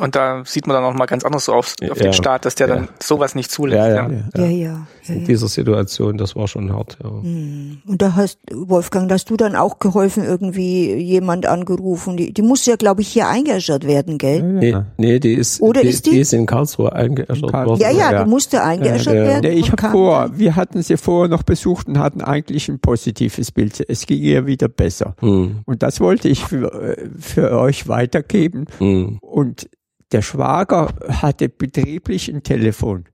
[0.00, 2.44] Und da sieht man dann auch mal ganz anders so auf, auf ja, den Staat,
[2.44, 2.74] dass der ja.
[2.76, 3.78] dann sowas nicht zulässt.
[3.78, 4.46] Ja, ja, ja.
[4.46, 7.10] ja, In dieser Situation, das war schon hart, ja.
[7.10, 7.78] Hm.
[7.86, 12.16] Und da hast, Wolfgang, hast du dann auch geholfen, irgendwie jemand angerufen.
[12.16, 14.42] Die, die muss ja, glaube ich, hier eingeäschert werden, gell?
[14.42, 16.10] Nee, nee, die ist, Oder die, ist die?
[16.10, 17.80] die ist in Karlsruhe eingeäschert worden.
[17.80, 19.52] Ja, ja, die musste eingeäschert werden.
[19.52, 23.84] Ich habe vor, wir hatten sie vorher noch besucht und hatten eigentlich ein positives Bild.
[23.88, 25.14] Es ging ihr wieder besser.
[25.20, 25.60] Hm.
[25.64, 28.66] Und das wollte ich für, für euch weitergeben.
[28.78, 29.18] Hm.
[29.20, 29.68] Und
[30.14, 33.06] der Schwager hatte betrieblich ein Telefon.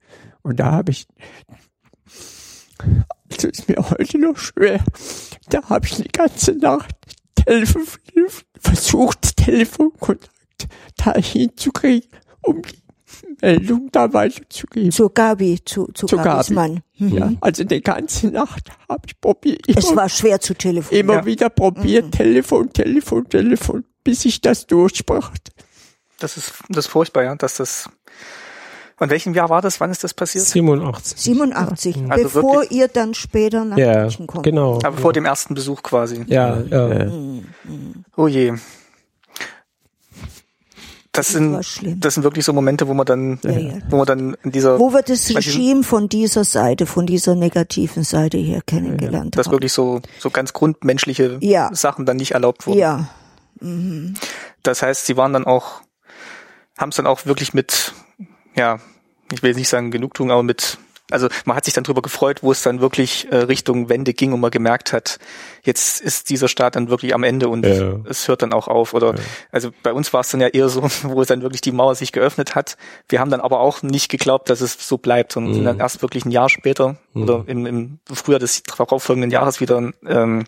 [0.42, 1.06] Und da habe ich,
[3.30, 4.84] also ist mir heute noch schwer,
[5.48, 6.94] da habe ich die ganze Nacht
[7.34, 7.84] Telefon,
[8.60, 10.30] versucht, Telefonkontakt
[10.96, 12.10] da hinzukriegen,
[12.42, 12.82] um die
[13.40, 14.90] Meldung da weiterzugeben.
[14.90, 16.54] Zu Gabi, zu, zu, zu Gabis Gabi.
[16.54, 16.82] Mann.
[16.98, 17.16] Mhm.
[17.16, 19.62] Ja, also die ganze Nacht habe ich probiert.
[19.74, 21.08] Es war schwer zu telefonieren.
[21.08, 21.24] Immer ja.
[21.24, 22.10] wieder probiert, mhm.
[22.10, 25.50] Telefon, Telefon, Telefon, bis ich das durchbrachte.
[26.20, 27.88] Das ist, das ist furchtbar, ja, dass das,
[28.98, 29.80] und welchem Jahr war das?
[29.80, 30.44] Wann ist das passiert?
[30.44, 31.18] 87.
[31.18, 32.78] 87, also bevor wirklich?
[32.78, 34.44] ihr dann später nach ja, München kommt.
[34.44, 34.78] Genau.
[34.84, 36.24] Aber vor dem ersten Besuch quasi.
[36.28, 36.88] Ja, ja.
[36.88, 37.10] ja.
[38.16, 38.52] Oh je.
[41.12, 43.74] Das, das sind, das sind wirklich so Momente, wo man dann, ja, ja.
[43.88, 48.04] wo man dann in dieser, wo wir das Regime von dieser Seite, von dieser negativen
[48.04, 51.70] Seite her kennengelernt ja, Dass wirklich so, so ganz grundmenschliche ja.
[51.72, 52.78] Sachen dann nicht erlaubt wurden.
[52.78, 53.08] Ja.
[53.60, 54.14] Mhm.
[54.62, 55.80] Das heißt, sie waren dann auch
[56.80, 57.92] haben es dann auch wirklich mit,
[58.56, 58.78] ja,
[59.32, 60.78] ich will nicht sagen Genugtuung, aber mit,
[61.10, 64.32] also man hat sich dann drüber gefreut, wo es dann wirklich äh, Richtung Wende ging
[64.32, 65.18] und man gemerkt hat,
[65.62, 67.96] jetzt ist dieser Staat dann wirklich am Ende und ja.
[68.08, 68.94] es hört dann auch auf.
[68.94, 69.20] Oder ja.
[69.52, 71.94] also bei uns war es dann ja eher so, wo es dann wirklich die Mauer
[71.94, 72.76] sich geöffnet hat.
[73.08, 75.54] Wir haben dann aber auch nicht geglaubt, dass es so bleibt und mhm.
[75.54, 77.22] sind dann erst wirklich ein Jahr später mhm.
[77.22, 80.46] oder im, im Frühjahr des darauffolgenden Jahres wieder ähm,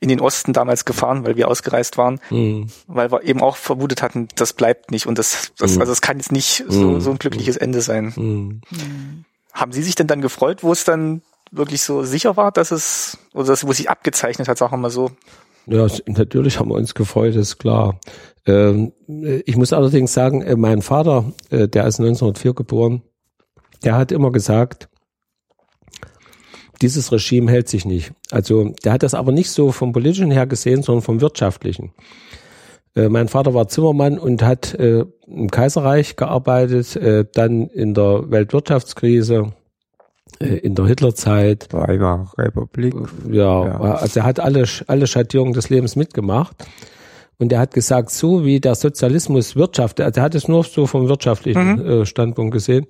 [0.00, 2.66] in den Osten damals gefahren, weil wir ausgereist waren, mhm.
[2.86, 5.80] weil wir eben auch vermutet hatten, das bleibt nicht und das, das mhm.
[5.80, 7.00] also es kann jetzt nicht so, mhm.
[7.00, 8.12] so ein glückliches Ende sein.
[8.16, 8.60] Mhm.
[9.52, 13.18] Haben Sie sich denn dann gefreut, wo es dann wirklich so sicher war, dass es
[13.32, 15.10] oder das, wo es sich abgezeichnet hat, sagen wir mal so?
[15.66, 17.98] Ja, natürlich haben wir uns gefreut, ist klar.
[18.46, 18.92] Ähm,
[19.46, 23.02] ich muss allerdings sagen, äh, mein Vater, äh, der ist 1904 geboren,
[23.82, 24.88] der hat immer gesagt,
[26.82, 28.12] dieses Regime hält sich nicht.
[28.30, 31.92] Also der hat das aber nicht so vom politischen her gesehen, sondern vom wirtschaftlichen.
[32.94, 38.30] Äh, mein Vater war Zimmermann und hat äh, im Kaiserreich gearbeitet, äh, dann in der
[38.30, 39.52] Weltwirtschaftskrise,
[40.40, 41.72] äh, in der Hitlerzeit.
[41.72, 42.94] Weimarer Republik.
[43.30, 46.56] Ja, ja, also er hat alle, alle Schattierungen des Lebens mitgemacht.
[47.38, 50.86] Und er hat gesagt, so wie der Sozialismus wirtschaftet, also er hat es nur so
[50.86, 51.86] vom wirtschaftlichen mhm.
[51.86, 52.86] äh, Standpunkt gesehen,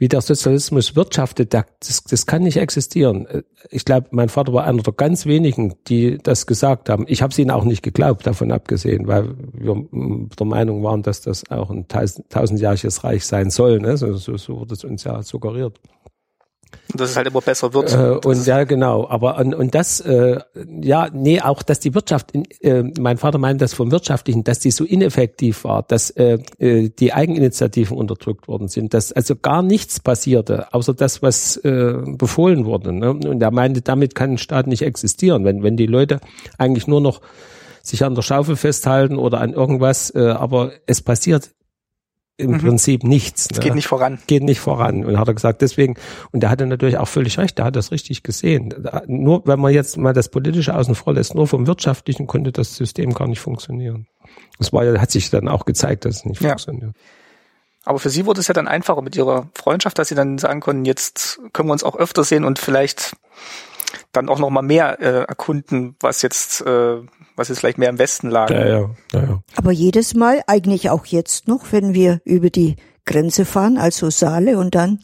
[0.00, 3.28] wie der Sozialismus wirtschaftet, das, das kann nicht existieren.
[3.68, 7.04] Ich glaube, mein Vater war einer der ganz wenigen, die das gesagt haben.
[7.06, 11.20] Ich habe es ihnen auch nicht geglaubt, davon abgesehen, weil wir der Meinung waren, dass
[11.20, 13.78] das auch ein tausendjähriges Reich sein soll.
[13.78, 13.98] Ne?
[13.98, 15.78] So, so, so wurde es uns ja suggeriert.
[16.92, 17.94] Und dass es halt immer besser wird.
[17.94, 19.08] Äh, und ja, genau.
[19.08, 20.40] Aber und, und das, äh,
[20.82, 24.70] ja, nee, auch, dass die Wirtschaft, äh, mein Vater meint das vom Wirtschaftlichen, dass die
[24.70, 30.00] so ineffektiv war, dass äh, äh, die Eigeninitiativen unterdrückt worden sind, dass also gar nichts
[30.00, 32.92] passierte, außer das, was äh, befohlen wurde.
[32.92, 33.10] Ne?
[33.10, 36.20] Und er meinte, damit kann ein Staat nicht existieren, wenn, wenn die Leute
[36.58, 37.20] eigentlich nur noch
[37.82, 41.50] sich an der Schaufel festhalten oder an irgendwas, äh, aber es passiert
[42.40, 42.58] im mhm.
[42.58, 43.48] Prinzip nichts.
[43.50, 43.64] Es ne?
[43.64, 44.18] geht nicht voran.
[44.26, 45.04] Geht nicht voran.
[45.04, 45.94] Und hat er gesagt, deswegen,
[46.32, 48.74] und er hatte natürlich auch völlig recht, er hat das richtig gesehen.
[49.06, 52.74] Nur, wenn man jetzt mal das Politische außen vor lässt, nur vom Wirtschaftlichen konnte das
[52.74, 54.06] System gar nicht funktionieren.
[54.58, 56.50] Das war, hat sich dann auch gezeigt, dass es nicht ja.
[56.50, 56.94] funktioniert.
[57.84, 60.60] Aber für Sie wurde es ja dann einfacher mit Ihrer Freundschaft, dass Sie dann sagen
[60.60, 63.16] konnten, jetzt können wir uns auch öfter sehen und vielleicht
[64.12, 66.98] dann auch noch mal mehr äh, erkunden, was jetzt äh,
[67.40, 68.50] was jetzt vielleicht mehr im Westen lag.
[68.50, 69.42] Ja, ja, ja, ja.
[69.56, 74.58] Aber jedes Mal, eigentlich auch jetzt noch, wenn wir über die Grenze fahren, also Saale
[74.58, 75.00] und dann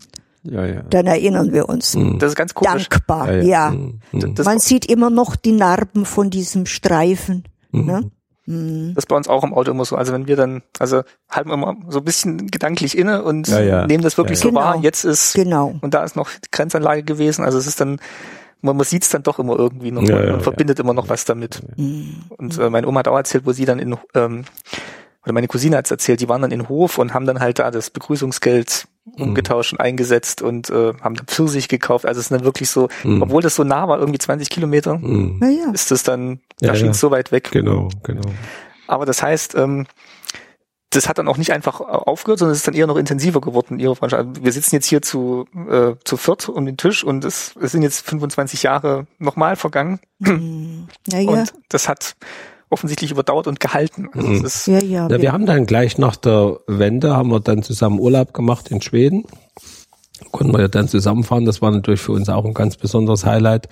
[0.48, 0.82] ja, ja.
[0.82, 1.94] Dann erinnern wir uns.
[1.94, 2.18] Mhm.
[2.18, 2.88] Das ist ganz komisch.
[2.88, 3.42] Dankbar, ja.
[3.42, 3.70] ja.
[3.70, 4.34] Mhm.
[4.44, 7.44] Man sieht immer noch die Narben von diesem Streifen.
[7.72, 7.84] Mhm.
[7.84, 8.10] Ne?
[8.46, 8.92] Mhm.
[8.94, 9.96] Das ist bei uns auch im Auto immer so.
[9.96, 14.02] Also wenn wir dann, also halten wir immer so ein bisschen gedanklich inne und nehmen
[14.02, 14.60] das wirklich so genau.
[14.60, 14.78] wahr.
[14.80, 15.74] Jetzt ist, genau.
[15.80, 17.44] und da ist noch die Grenzanlage gewesen.
[17.44, 17.98] Also es ist dann,
[18.60, 21.24] man, man sieht es dann doch immer irgendwie noch ja, ja, verbindet immer noch was
[21.24, 21.62] damit.
[21.76, 22.22] Mhm.
[22.36, 24.44] Und äh, meine Oma hat auch erzählt, wo sie dann in ähm,
[25.26, 27.58] oder meine Cousine hat es erzählt, die waren dann in Hof und haben dann halt
[27.58, 29.24] da das Begrüßungsgeld mhm.
[29.24, 32.06] umgetauscht und eingesetzt und äh, haben dann Pfirsich gekauft.
[32.06, 33.22] Also es ist dann wirklich so, mhm.
[33.22, 35.42] obwohl das so nah war, irgendwie 20 Kilometer, mhm.
[35.74, 37.50] ist das dann, da ja, schien es so weit weg.
[37.50, 38.22] Genau, genau.
[38.86, 39.86] Aber das heißt, ähm,
[40.90, 43.80] das hat dann auch nicht einfach aufgehört, sondern es ist dann eher noch intensiver geworden,
[43.80, 44.44] ihre Freundschaft.
[44.44, 47.82] Wir sitzen jetzt hier zu, äh, zu viert um den Tisch und es, es sind
[47.82, 49.98] jetzt 25 Jahre nochmal vergangen.
[50.20, 50.88] Mhm.
[51.08, 51.28] Ja, ja.
[51.28, 52.16] Und das hat
[52.70, 54.08] offensichtlich überdauert und gehalten.
[54.14, 54.44] Also Mhm.
[54.44, 55.08] ist, Ja, ja.
[55.08, 58.80] Ja, wir haben dann gleich nach der Wende, haben wir dann zusammen Urlaub gemacht in
[58.80, 59.24] Schweden.
[60.32, 61.44] Konnten wir ja dann zusammenfahren.
[61.44, 63.68] Das war natürlich für uns auch ein ganz besonderes Highlight,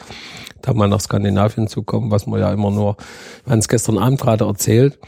[0.62, 2.96] da mal nach Skandinavien zu kommen, was wir ja immer nur,
[3.44, 4.98] wir haben es gestern Abend gerade erzählt,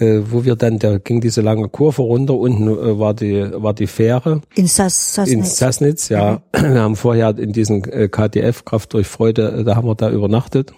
[0.00, 3.74] äh, wo wir dann, da ging diese lange Kurve runter, unten äh, war die, war
[3.74, 5.56] die Fähre in Sass, in Sassnitz.
[5.58, 6.42] Sassnitz, ja.
[6.52, 10.10] Wir haben vorher in diesen äh, KTF, Kraft durch Freude, äh, da haben wir da
[10.10, 10.72] übernachtet.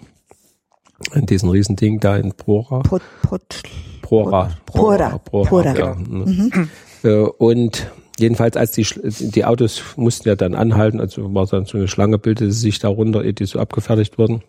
[1.13, 2.79] In diesem Riesending da in Prora.
[2.79, 3.63] Pot, Pot,
[4.01, 4.51] Prora.
[4.65, 5.17] Prora.
[5.19, 5.77] Prora.
[5.77, 6.67] Ja, ne.
[7.03, 11.77] Äh, Und jedenfalls, als die, die Autos mussten ja dann anhalten, also war dann so
[11.77, 14.43] eine Schlange, bildete sich darunter, ehe die so abgefertigt wurden.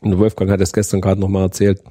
[0.00, 1.82] Und Wolfgang hat das gestern gerade nochmal erzählt.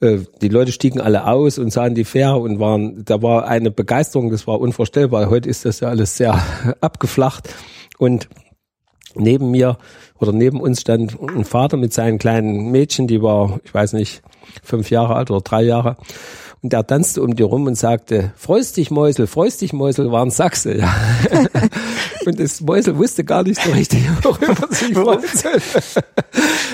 [0.00, 3.70] Äh, Die Leute stiegen alle aus und sahen die Fähre und waren, da war eine
[3.70, 5.30] Begeisterung, das war unvorstellbar.
[5.30, 6.40] Heute ist das ja alles sehr
[6.80, 7.54] abgeflacht.
[7.98, 8.28] Und
[9.14, 9.78] neben mir
[10.18, 14.22] oder neben uns stand ein Vater mit seinen kleinen Mädchen, die war, ich weiß nicht,
[14.62, 15.96] fünf Jahre alt oder drei Jahre.
[16.60, 20.24] Und der tanzte um die rum und sagte, freust dich Mäusel, freust dich Mäusel, war
[20.24, 20.92] ein Sachse, ja.
[22.28, 25.18] und das Mäusel wusste gar nicht so richtig, worüber sie soll.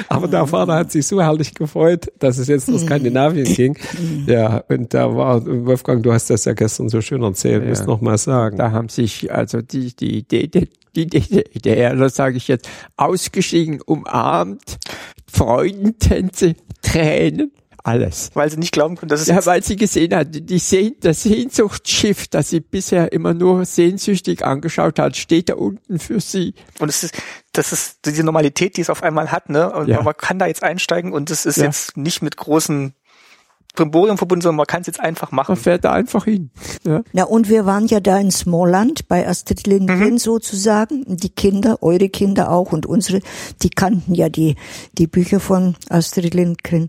[0.08, 3.78] Aber der Vater hat sich so herrlich gefreut, dass es jetzt nach Skandinavien ging.
[4.26, 7.68] Ja, und da war, Wolfgang, du hast das ja gestern so schön erzählt, Ja.
[7.68, 8.56] musst noch mal sagen.
[8.58, 12.68] Da haben sich also die, die Idee, die, die, die, der, das sage ich jetzt,
[12.96, 14.76] ausgestiegen, umarmt,
[15.30, 17.50] Freudentänze, Tränen,
[17.84, 18.30] alles.
[18.34, 21.22] weil sie nicht glauben können, dass es Ja, weil sie gesehen hat, die Sehn, das
[21.22, 26.54] Sehnsuchtsschiff, das sie bisher immer nur sehnsüchtig angeschaut hat, steht da unten für sie.
[26.80, 27.14] und es ist,
[27.52, 29.70] das ist diese Normalität, die es auf einmal hat, ne?
[29.72, 30.02] Und Ja.
[30.02, 31.64] man kann da jetzt einsteigen und es ist Ja.
[31.64, 32.94] jetzt nicht mit großen
[33.76, 35.50] Brimborium verbunden, sondern man kann es jetzt einfach machen.
[35.54, 36.50] Man fährt da einfach hin.
[36.84, 37.02] Ja.
[37.12, 41.02] Na, und wir waren ja da in Smallland bei Astrid Lindgren sozusagen.
[41.02, 43.18] Und Die Kinder, eure Kinder auch und unsere,
[43.62, 44.54] die kannten ja die,
[44.96, 46.88] die Bücher von Astrid Lindgren.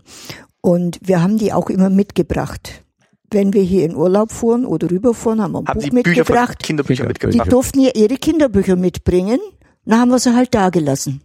[0.66, 2.82] Und wir haben die auch immer mitgebracht.
[3.30, 6.02] Wenn wir hier in Urlaub fuhren oder rüberfuhren, haben wir ein Haben Buch sie Bücher
[6.02, 6.58] von mitgebracht.
[6.62, 7.02] Kinderbücher.
[7.04, 7.52] Die mitgebracht?
[7.52, 9.38] durften ja ihre Kinderbücher mitbringen.
[9.84, 11.22] Dann haben wir sie halt da gelassen.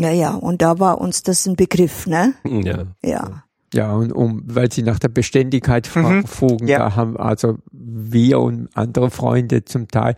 [0.00, 2.32] Ja, ja, und da war uns das ein Begriff, ne?
[2.44, 2.84] Ja.
[3.04, 3.44] Ja.
[3.74, 6.26] Ja, und um, weil sie nach der Beständigkeit Mhm.
[6.26, 6.78] frugen, Ja.
[6.78, 10.16] da haben also wir und andere Freunde zum Teil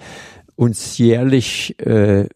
[0.57, 2.29] uns jährlich äh,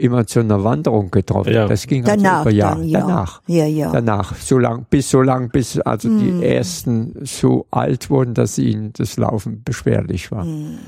[0.00, 1.52] immer zu einer Wanderung getroffen.
[1.52, 1.66] Ja.
[1.68, 2.76] Das ging Danach also über Jahre.
[2.80, 3.00] dann, ja.
[3.00, 3.42] Danach.
[3.46, 3.92] Ja, ja.
[3.92, 6.40] Danach, so lang, bis so lang, bis also Hm.
[6.40, 10.44] die ersten so alt wurden, dass ihnen das Laufen beschwerlich war.
[10.44, 10.78] Hm.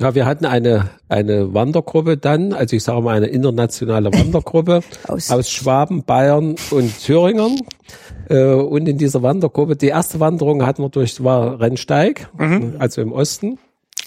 [0.00, 5.30] Ja, wir hatten eine, eine Wandergruppe dann, also ich sage mal eine internationale Wandergruppe Aus-
[5.30, 7.56] aus, Schwaben, Bayern und Thüringern.
[8.30, 12.28] Äh, Und in dieser Wandergruppe, die erste Wanderung hatten wir durch, war Rennsteig,
[12.78, 13.58] also im Osten.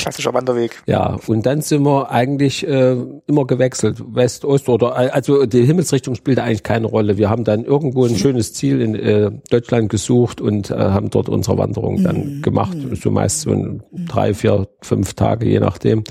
[0.04, 0.84] Klassischer Wanderweg.
[0.86, 6.16] Ja, und dann sind wir eigentlich äh, immer gewechselt, West, Ost oder also die Himmelsrichtung
[6.16, 7.18] spielte eigentlich keine Rolle.
[7.18, 11.30] Wir haben dann irgendwo ein schönes Ziel in äh, Deutschland gesucht und äh, haben dort
[11.30, 12.78] unsere Wanderung dann gemacht.
[13.02, 16.04] So meist so drei, vier, fünf Tage, je nachdem.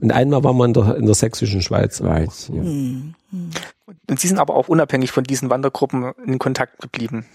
[0.00, 1.98] Und einmal waren wir in der, in der sächsischen Schweiz.
[1.98, 2.62] Schweiz, ja.
[4.08, 7.26] Und sie sind aber auch unabhängig von diesen Wandergruppen in Kontakt geblieben.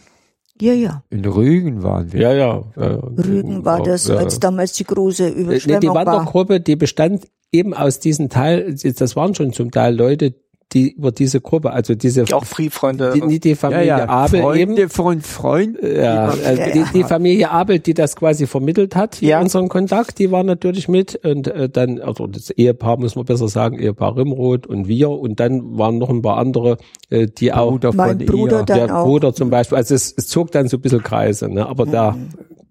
[0.62, 1.04] Ja, ja.
[1.10, 2.22] In Rügen waren wir.
[2.22, 2.64] Ja, ja.
[2.78, 4.16] ja Rügen war das, ja.
[4.18, 6.06] als damals die große Äh, Nee, Überschwemmung die war.
[6.06, 10.36] Wandergruppe, die bestand eben aus diesen Teil, das waren schon zum Teil Leute,
[10.74, 13.12] die über diese Gruppe, also diese Die auch Free-Freunde.
[13.14, 14.90] die, nicht die Ja, Familie ja, Abel Freunde eben.
[14.90, 15.96] von Freunden.
[15.96, 19.42] Ja, also die, die Familie Abel, die das quasi vermittelt hat, Ja.
[19.42, 23.48] unseren Kontakt, die war natürlich mit und äh, dann, also das Ehepaar muss man besser
[23.48, 26.78] sagen, Ehepaar Rimroth und wir und dann waren noch ein paar andere,
[27.10, 28.66] äh, die auch, Bruder Mein von Bruder ihr.
[28.66, 29.06] der auch.
[29.06, 31.68] Bruder zum Beispiel, also es, es zog dann so ein bisschen Kreise, ne?
[31.68, 32.16] aber der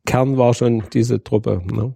[0.06, 1.60] Kern war schon diese Truppe.
[1.70, 1.92] Ne?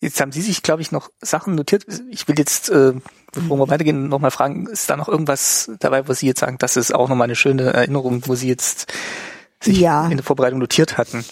[0.00, 1.84] Jetzt haben Sie sich, glaube ich, noch Sachen notiert.
[2.10, 2.94] Ich will jetzt, äh,
[3.32, 6.76] bevor wir weitergehen, nochmal fragen, ist da noch irgendwas dabei, wo Sie jetzt sagen, das
[6.76, 8.92] ist auch nochmal eine schöne Erinnerung, wo Sie jetzt
[9.62, 10.06] sich Ja.
[10.08, 11.22] in der Vorbereitung notiert hatten?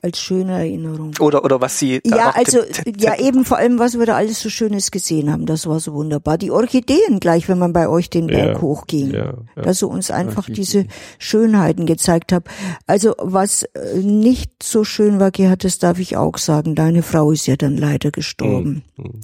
[0.00, 1.12] Als schöne Erinnerung.
[1.18, 2.60] Oder, oder was Sie Ja, also,
[2.98, 5.92] ja, eben vor allem, was wir da alles so Schönes gesehen haben, das war so
[5.92, 6.38] wunderbar.
[6.38, 9.10] Die Orchideen gleich, wenn man bei euch den Berg Ja, hochging.
[9.12, 9.62] ja, ja.
[9.62, 10.86] Dass ihr uns einfach diese
[11.18, 12.48] Schönheiten gezeigt habt.
[12.86, 17.32] Also, was äh, nicht so schön war, Gerhard, das darf ich auch sagen, deine Frau
[17.32, 18.84] ist ja dann leider gestorben.
[18.96, 19.20] Mhm.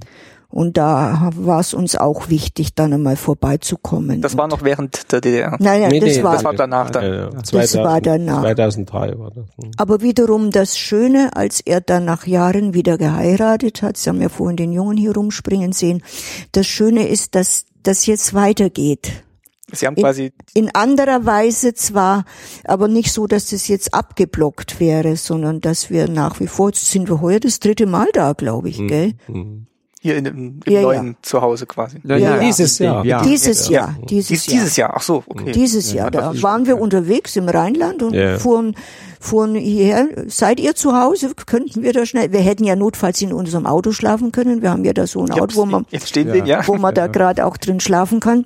[0.54, 4.20] Und da war es uns auch wichtig, dann einmal vorbeizukommen.
[4.20, 5.56] Das war noch während der DDR.
[5.58, 7.04] Nein, nein, Nee, das nee, war, das war danach dann.
[7.04, 7.30] Ja, ja.
[7.30, 8.40] Das war danach.
[8.40, 9.46] 2003 war das.
[9.56, 9.72] Hm.
[9.76, 14.28] Aber wiederum das Schöne, als er dann nach Jahren wieder geheiratet hat, Sie haben ja
[14.28, 16.04] vorhin den Jungen hier rumspringen sehen,
[16.52, 19.24] das Schöne ist, dass das jetzt weitergeht.
[19.72, 22.26] Sie haben In, quasi, in anderer Weise zwar,
[22.62, 26.88] aber nicht so, dass das jetzt abgeblockt wäre, sondern dass wir nach wie vor, jetzt
[26.92, 29.14] sind wir heuer das dritte Mal da, glaube ich, gell?
[29.26, 29.66] Hm.
[30.04, 30.82] Hier in, im, im Ja, ja.
[30.82, 31.96] neuen Zuhause quasi.
[32.02, 33.02] Na Ja, dieses Jahr.
[33.06, 33.22] Ja.
[33.22, 33.86] Dieses Ja.
[33.86, 34.54] Jahr, dieses Dies, Jahr.
[34.60, 35.52] dieses Jahr, ach so, okay.
[35.52, 38.38] Dieses Jahr, da waren wir unterwegs im Rheinland und Ja.
[38.38, 38.76] fuhren,
[39.18, 40.08] fuhren hierher.
[40.26, 41.32] Seid ihr zu Hause?
[41.46, 42.32] Könnten wir da schnell?
[42.32, 44.60] Wir hätten ja notfalls in unserem Auto schlafen können.
[44.60, 46.60] Wir haben ja da so ein Ja, Auto, wo man, jetzt stehen wir, ja.
[46.68, 48.44] wo man da gerade auch drin schlafen kann.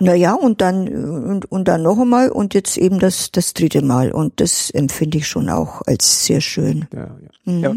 [0.00, 4.12] Naja, und dann, und, und dann noch einmal und jetzt eben das, das dritte Mal.
[4.12, 6.86] Und das empfinde ich schon auch als sehr schön.
[6.94, 7.08] Ja,
[7.44, 7.58] ja.
[7.58, 7.74] ja.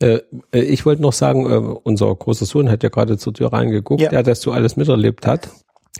[0.00, 0.20] Äh,
[0.52, 4.02] äh, ich wollte noch sagen, äh, unser großer Sohn hat ja gerade zur Tür reingeguckt,
[4.02, 4.10] Ja.
[4.10, 5.50] der das so alles miterlebt hat.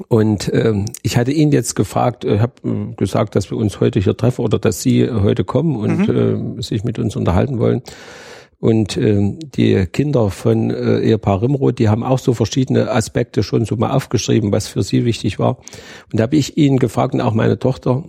[0.09, 3.99] Und ähm, ich hatte ihn jetzt gefragt, äh, habe äh, gesagt, dass wir uns heute
[3.99, 7.83] hier treffen oder dass Sie äh, heute kommen und äh, sich mit uns unterhalten wollen.
[8.59, 13.65] Und ähm, die Kinder von äh, Ehepaar Rimroth, die haben auch so verschiedene Aspekte schon
[13.65, 15.59] so mal aufgeschrieben, was für sie wichtig war.
[16.11, 18.05] Und da habe ich ihn gefragt und auch meine Tochter,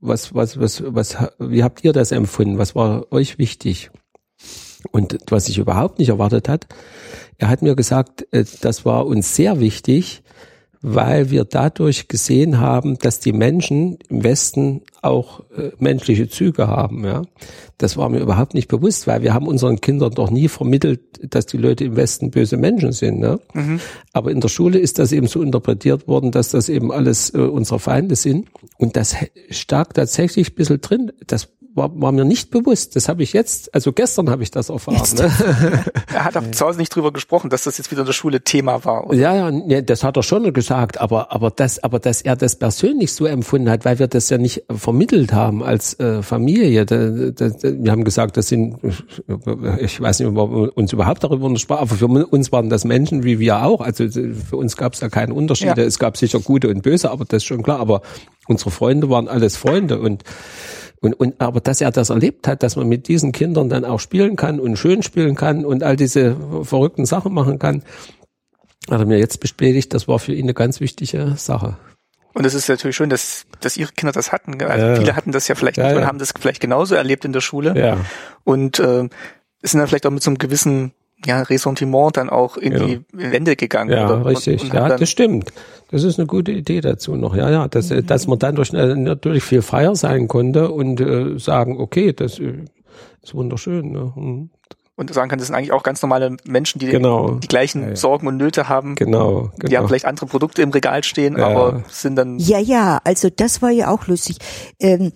[0.00, 2.58] was, was, was, was, wie habt ihr das empfunden?
[2.58, 3.90] Was war euch wichtig?
[4.90, 6.66] Und was ich überhaupt nicht erwartet hat,
[7.38, 10.22] er hat mir gesagt, äh, das war uns sehr wichtig,
[10.86, 17.04] weil wir dadurch gesehen haben, dass die Menschen im Westen auch äh, menschliche Züge haben.
[17.06, 17.22] Ja,
[17.78, 21.00] das war mir überhaupt nicht bewusst, weil wir haben unseren Kindern doch nie vermittelt,
[21.34, 23.18] dass die Leute im Westen böse Menschen sind.
[23.18, 23.40] Ne?
[24.12, 27.38] Aber in der Schule ist das eben so interpretiert worden, dass das eben alles äh,
[27.38, 28.48] unsere Feinde sind.
[28.76, 29.16] Und das
[29.48, 31.12] stak tatsächlich ein bisschen drin.
[31.26, 32.94] Das war, war mir nicht bewusst.
[32.94, 35.02] Das habe ich jetzt, also gestern habe ich das erfahren.
[35.16, 35.30] Ne?
[36.14, 38.40] Er hat auch zu Hause nicht drüber gesprochen, dass das jetzt wieder in der Schule
[38.42, 39.08] Thema war.
[39.08, 42.36] Und Ja, ja, nee, das hat er schon gesagt, aber aber das, aber dass er
[42.36, 46.86] das persönlich so empfunden hat, weil wir das ja nicht vermittelt haben als äh, Familie.
[46.86, 48.76] Da, da, da, wir haben gesagt, das sind,
[49.80, 53.24] ich weiß nicht, ob wir uns überhaupt darüber untersprachen, aber für uns waren das Menschen
[53.24, 53.80] wie wir auch.
[53.80, 55.80] Also für uns gab es da keine Unterschiede.
[55.80, 55.86] Ja.
[55.86, 57.80] Es gab sicher gute und böse, aber das ist schon klar.
[57.80, 58.02] Aber
[58.46, 60.22] unsere Freunde waren alles Freunde und
[61.00, 64.00] und, und aber dass er das erlebt hat, dass man mit diesen Kindern dann auch
[64.00, 67.82] spielen kann und schön spielen kann und all diese verrückten Sachen machen kann,
[68.90, 71.76] hat er mir jetzt bestätigt, das war für ihn eine ganz wichtige Sache.
[72.34, 74.60] Und es ist natürlich schön, dass, dass ihre Kinder das hatten.
[74.62, 74.96] Also Ja.
[74.96, 76.08] Viele hatten das ja vielleicht Ja, nicht und ja.
[76.08, 77.78] haben das vielleicht genauso erlebt in der Schule.
[77.78, 77.98] Ja,
[78.42, 79.08] Und äh,
[79.62, 80.92] sind dann vielleicht auch mit so einem gewissen
[81.26, 82.78] ja, Ressentiment dann auch in Ja.
[82.86, 83.90] die Wände gegangen.
[83.90, 84.26] ja, oder?
[84.26, 84.62] richtig.
[84.62, 85.52] Und, und ja, das stimmt.
[85.90, 87.36] Das ist eine gute Idee dazu noch.
[87.36, 91.00] Ja, ja, dass, äh, dass man dann durch, äh, natürlich viel freier sein konnte und
[91.00, 92.64] äh, sagen, okay, das äh,
[93.22, 93.92] ist wunderschön.
[93.92, 94.12] Ne?
[94.14, 94.50] Hm.
[94.96, 97.32] und sagen kann, das sind eigentlich auch ganz normale Menschen, die Genau.
[97.42, 98.94] die gleichen Sorgen und Nöte haben.
[98.94, 99.86] Genau, Die haben genau.
[99.88, 101.48] vielleicht andere Produkte im Regal stehen, Ja.
[101.48, 104.36] aber sind dann Ja, ja, also das war ja auch lustig.
[104.80, 105.10] Ähm,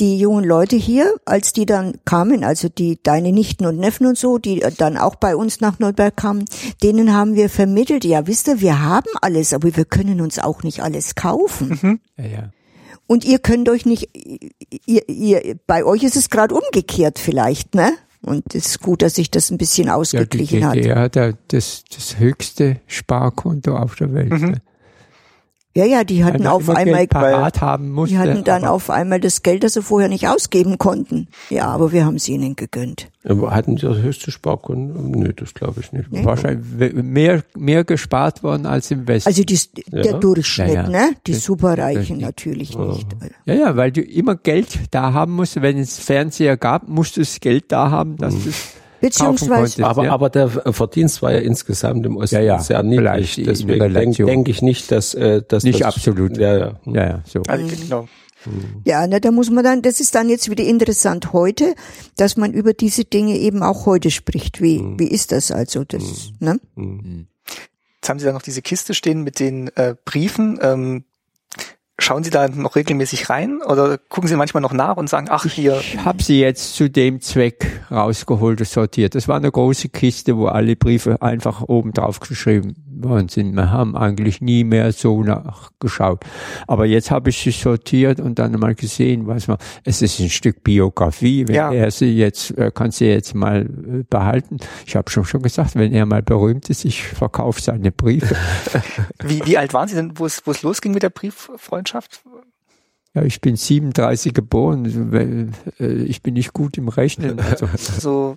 [0.00, 4.18] die jungen Leute hier, als die dann kamen, also die deine Nichten und Neffen und
[4.18, 6.44] so, die dann auch bei uns nach Nürnberg kamen,
[6.82, 10.62] denen haben wir vermittelt, ja, wisst ihr, wir haben alles, aber wir können uns auch
[10.62, 12.00] nicht alles kaufen.
[12.16, 12.50] Ja, ja.
[13.06, 14.10] Und ihr könnt euch nicht,
[14.86, 17.92] ihr, ihr, bei euch ist es gerade umgekehrt vielleicht, ne?
[18.20, 20.74] Und es ist gut, dass sich das ein bisschen Ja, die ausgeglichen hat.
[20.74, 24.32] DDR hat ja das, das höchste Sparkonto auf der Welt.
[24.32, 24.50] Mhm.
[24.50, 24.62] ne?
[25.76, 28.14] Ja, ja, die hatten auf einmal, Geld parat haben musste.
[28.14, 31.28] die hatten dann auf einmal das Geld, das sie vorher nicht ausgeben konnten.
[31.50, 33.08] Ja, aber wir haben es ihnen gegönnt.
[33.24, 35.10] Aber Hatten Sie das höchste Sparkunden?
[35.12, 36.08] Nö, das glaube ich nicht.
[36.10, 39.28] wahrscheinlich we- mehr, mehr gespart worden als im Westen.
[39.28, 39.58] Also die,
[39.92, 40.12] der Ja.
[40.18, 40.88] Durchschnitt, Ja, ja.
[40.88, 41.10] ne?
[41.26, 43.06] Die Das- Superreichen das- natürlich nicht.
[43.44, 45.60] ja, ja, weil du immer Geld da haben musst.
[45.60, 48.42] Wenn es Fernseher gab, musst du das Geld da haben, dass Mhm.
[48.44, 48.68] du es
[49.00, 50.12] Beziehungsweise, Aber, ja.
[50.12, 53.38] aber der Verdienst war ja insgesamt im Osten Ja, ja, sehr niedrig.
[53.38, 56.36] in Deswegen denke denk ich nicht, dass, äh, dass Nicht das, absolut.
[56.36, 56.80] Ja, ja.
[56.86, 57.42] Ja, ja, so.
[57.46, 57.70] also, Mhm.
[57.80, 58.08] genau.
[58.84, 61.74] ja, ne, da muss man dann, das ist dann jetzt wieder interessant heute,
[62.16, 64.60] dass man über diese Dinge eben auch heute spricht.
[64.62, 64.98] Wie, Mhm.
[64.98, 65.84] wie ist das also?
[65.84, 66.58] Das, ne?
[66.76, 70.58] Jetzt haben Sie da noch diese Kiste stehen mit den äh, Briefen.
[70.62, 71.04] Ähm,
[71.98, 75.44] schauen Sie da noch regelmäßig rein oder gucken Sie manchmal noch nach und sagen, ach
[75.44, 79.14] hier, Ich habe sie jetzt zu dem Zweck rausgeholt und sortiert.
[79.14, 83.54] Das war eine große Kiste, wo alle Briefe einfach oben drauf geschrieben worden sind.
[83.54, 86.24] Wir haben eigentlich nie mehr so nachgeschaut.
[86.66, 90.30] Aber jetzt habe ich sie sortiert und dann mal gesehen, was man, es ist ein
[90.30, 91.46] Stück Biografie.
[91.48, 91.72] Wenn Ja.
[91.72, 94.58] er sie jetzt, äh, kann sie jetzt mal äh, behalten.
[94.86, 98.34] Ich habe schon schon gesagt, wenn er mal berühmt ist, ich verkaufe seine Briefe.
[99.22, 102.22] wie, wie alt waren Sie denn, wo es, wo es losging mit der Brieffreundschaft?
[103.14, 105.52] ja, ich bin 37 geboren.
[105.80, 107.40] äh, Ich bin nicht gut im Rechnen.
[107.40, 108.36] Also, So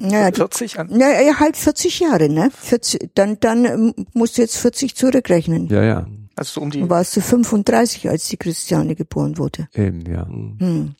[0.00, 0.88] Naja, die, 40 an?
[0.90, 2.50] na, ja, halt 40 Jahre, ne?
[2.58, 5.68] 40, dann, dann ähm, musst du jetzt 40 zurückrechnen.
[5.68, 9.68] ja, ja, Also so um die, Du warst du 35, als die Christiane geboren wurde.
[9.74, 10.26] eben, ja.
[10.26, 10.94] Hm.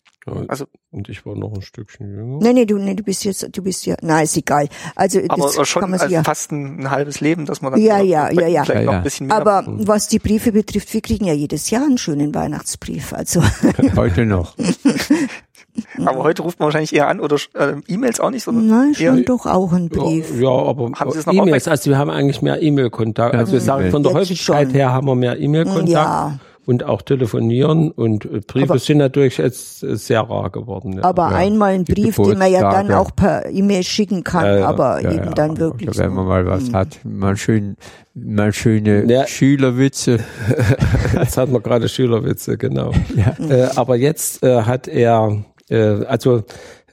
[0.49, 2.39] Also- und ich war noch ein Stückchen jünger.
[2.43, 4.69] Nee, nee, du, nee, du bist jetzt, du bist ja, na, ist egal.
[4.97, 6.25] Also, aber das schon kann man sich also ja.
[6.25, 8.65] fast ein, ein halbes Leben, dass man dann Ja, noch- ja, ja, ja.
[8.65, 9.37] vielleicht Ja, noch ein bisschen mehr.
[9.37, 13.13] Aber was die Briefe betrifft, wir kriegen ja jedes Jahr einen schönen Weihnachtsbrief.
[13.13, 13.41] Also,
[13.97, 14.57] Heute noch.
[16.07, 19.13] Aber heute ruft man wahrscheinlich eher an oder äh, E-Mails auch nicht, sondern Nein, eher,
[19.15, 20.41] schon doch auch ein Brief.
[20.41, 23.35] Ja, aber Haben Sie es noch E-Mails, also wir haben eigentlich mehr E-Mail-Kontakt.
[23.35, 24.75] Also wir sagen, von der Jetzt Häufigkeit schon.
[24.75, 26.39] her haben wir mehr E-Mail-Kontakt Ja.
[26.67, 30.95] und auch telefonieren und äh, Briefe Aber- sind natürlich jetzt äh, sehr rar geworden.
[30.95, 31.05] Ja.
[31.05, 34.69] Aber einmal ein Brief, den man ja dann auch per E-Mail schicken kann, Ja, ja,
[34.69, 35.89] aber Ja, eben ja, dann wirklich.
[35.89, 37.77] Oder wenn man mal was hat, mal schön,
[38.15, 39.27] mal schöne Ja.
[39.27, 40.19] Schülerwitze.
[41.15, 42.93] Jetzt hat man gerade Schülerwitze, genau.
[43.17, 43.35] Ja.
[43.49, 45.39] Äh, aber jetzt äh, hat er,
[45.71, 46.45] äh, also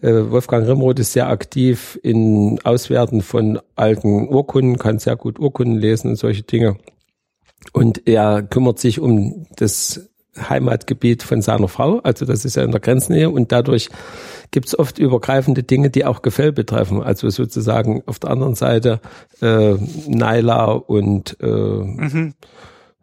[0.02, 5.78] äh, Wolfgang Rimroth ist sehr aktiv in Auswerten von alten Urkunden, kann sehr gut Urkunden
[5.78, 6.78] lesen und solche Dinge.
[7.74, 12.72] Und er kümmert sich um das Heimatgebiet von seiner Frau, also das ist ja in
[12.72, 13.90] der Grenznähe und dadurch
[14.52, 17.02] gibt es oft übergreifende Dinge, die auch Gefäll betreffen.
[17.02, 19.02] Also sozusagen auf der anderen Seite
[19.42, 19.74] äh,
[20.08, 22.32] Naila und äh,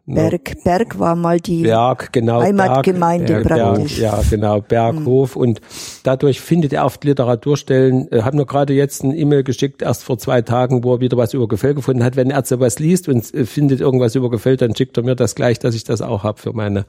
[0.07, 2.41] Berg, Berg war mal die Berg, genau.
[2.41, 3.99] Heimatgemeinde Berg, praktisch.
[3.99, 5.35] Berg, ja, genau, Berghof.
[5.35, 5.61] Und
[6.03, 8.11] dadurch findet er oft Literaturstellen.
[8.11, 11.17] Äh, haben nur gerade jetzt ein E-Mail geschickt, erst vor zwei Tagen, wo er wieder
[11.17, 12.15] was über Gefäll gefunden hat.
[12.15, 15.33] Wenn er sowas liest und äh, findet irgendwas über Gefäll, dann schickt er mir das
[15.33, 16.85] gleich, dass ich das auch habe für meine,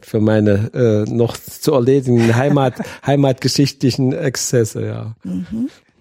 [0.00, 2.74] für meine äh, noch zu erledigenden Heimat,
[3.06, 5.14] heimatgeschichtlichen Exzesse, ja.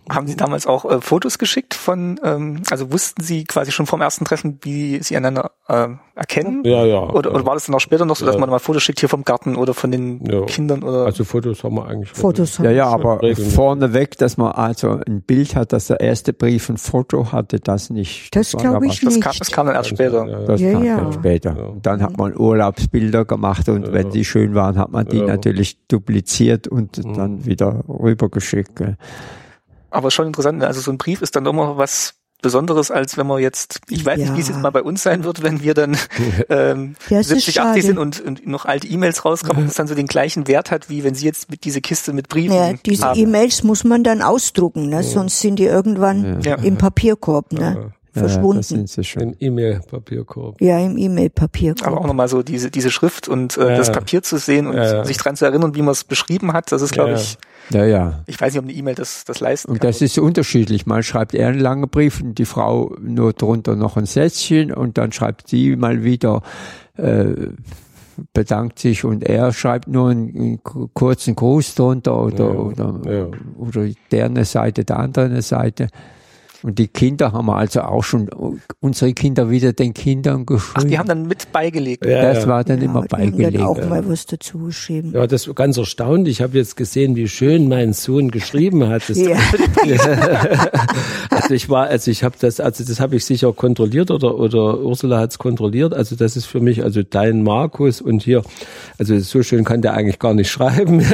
[0.10, 4.01] Haben Sie damals auch äh, Fotos geschickt von, ähm, also wussten Sie quasi schon vom
[4.01, 6.64] ersten Treffen, wie Sie einander äh, erkennen?
[6.66, 6.99] Ja, ja.
[7.10, 8.41] Oder, oder war das dann auch später noch so, dass Ja.
[8.41, 10.41] man mal Fotos schickt hier vom Garten oder von den Ja.
[10.45, 11.06] Kindern oder?
[11.06, 12.10] Also Fotos haben wir eigentlich.
[12.12, 13.01] Fotos Ja, ja, haben.
[13.01, 13.54] aber regelmäßig.
[13.56, 17.89] vorneweg, dass man also ein Bild hat, dass der erste Brief ein Foto hatte, das
[17.89, 18.36] nicht.
[18.36, 19.24] Das war glaube ich das, nicht.
[19.24, 20.26] kam, das kam dann erst später.
[20.26, 20.45] Ja, ja.
[20.45, 20.97] Das Ja, kam ja.
[20.97, 21.56] dann später.
[21.58, 21.64] Ja.
[21.66, 25.28] Und dann hat man Urlaubsbilder gemacht und wenn die schön waren, hat man die Ja.
[25.28, 28.76] natürlich dupliziert und dann wieder rübergeschickt.
[28.76, 28.97] gell.
[29.94, 30.68] Aber schon interessant, ne?
[30.68, 34.20] also so ein Brief ist dann immer was Besonderes, als wenn man jetzt, ich weiß
[34.20, 34.56] nicht, wie es Ja.
[34.56, 35.96] jetzt mal bei uns sein wird, wenn wir dann
[36.50, 37.82] ähm, Ja, es ist 70, 80 schade.
[37.82, 40.89] sind und, und noch alte E-Mails rauskommen, ob es dann so den gleichen Wert hat,
[40.89, 43.14] wie wenn Sie jetzt mit diese Kiste mit Briefen Ja, diese.
[43.16, 45.04] E-Mails muss man dann ausdrucken, ne?
[45.04, 46.56] sonst sind die irgendwann Ja.
[46.56, 47.62] im Papierkorb ne?
[47.62, 48.62] Ja, das verschwunden.
[48.64, 49.22] sind sie schon.
[49.22, 50.60] Im E-Mail-Papierkorb.
[50.62, 51.88] Ja, im E-Mail-Papierkorb.
[51.88, 53.94] Aber auch nochmal so diese, diese Schrift und äh, Ja, das ja.
[53.94, 55.06] Papier zu sehen und Ja, ja.
[55.06, 57.38] sich dran zu erinnern, wie man es beschrieben hat, das ist, glaube Ja, ich,
[57.70, 58.24] Ja, ja.
[58.28, 59.88] ich weiß nicht, ob eine E-Mail das, das leisten Und kann.
[59.89, 60.86] das ist unterschiedlich.
[60.86, 64.97] Mal schreibt er einen langen Brief und die Frau nur drunter noch ein Sätzchen und
[64.97, 66.41] dann schreibt sie mal wieder,
[66.97, 67.26] äh,
[68.34, 73.28] bedankt sich und er schreibt nur einen, einen kurzen Gruß drunter oder, Ja, oder, ja.
[73.57, 75.88] oder der eine Seite, der andere eine Seite.
[76.64, 78.30] Und die Kinder haben wir also auch schon,
[78.80, 80.74] unsere Kinder wieder den Kindern geschrieben.
[80.76, 82.05] Ach, die haben dann mit beigelegt.
[82.05, 82.49] Ja, das ja.
[82.49, 83.55] war dann ja, immer die haben beigelegt.
[83.55, 85.11] dann auch mal was dazu geschrieben.
[85.14, 86.28] Ja, das war ganz erstaunt.
[86.30, 89.03] Ich habe jetzt gesehen, wie schön mein Sohn geschrieben hat.
[89.09, 89.36] Das, Ja.
[91.30, 94.80] also ich war, also ich habe das, also das habe ich sicher kontrolliert oder oder
[94.80, 95.93] Ursula hat es kontrolliert.
[95.93, 98.43] Also das ist für mich also dein Markus und hier,
[98.97, 101.03] also so schön kann der eigentlich gar nicht schreiben.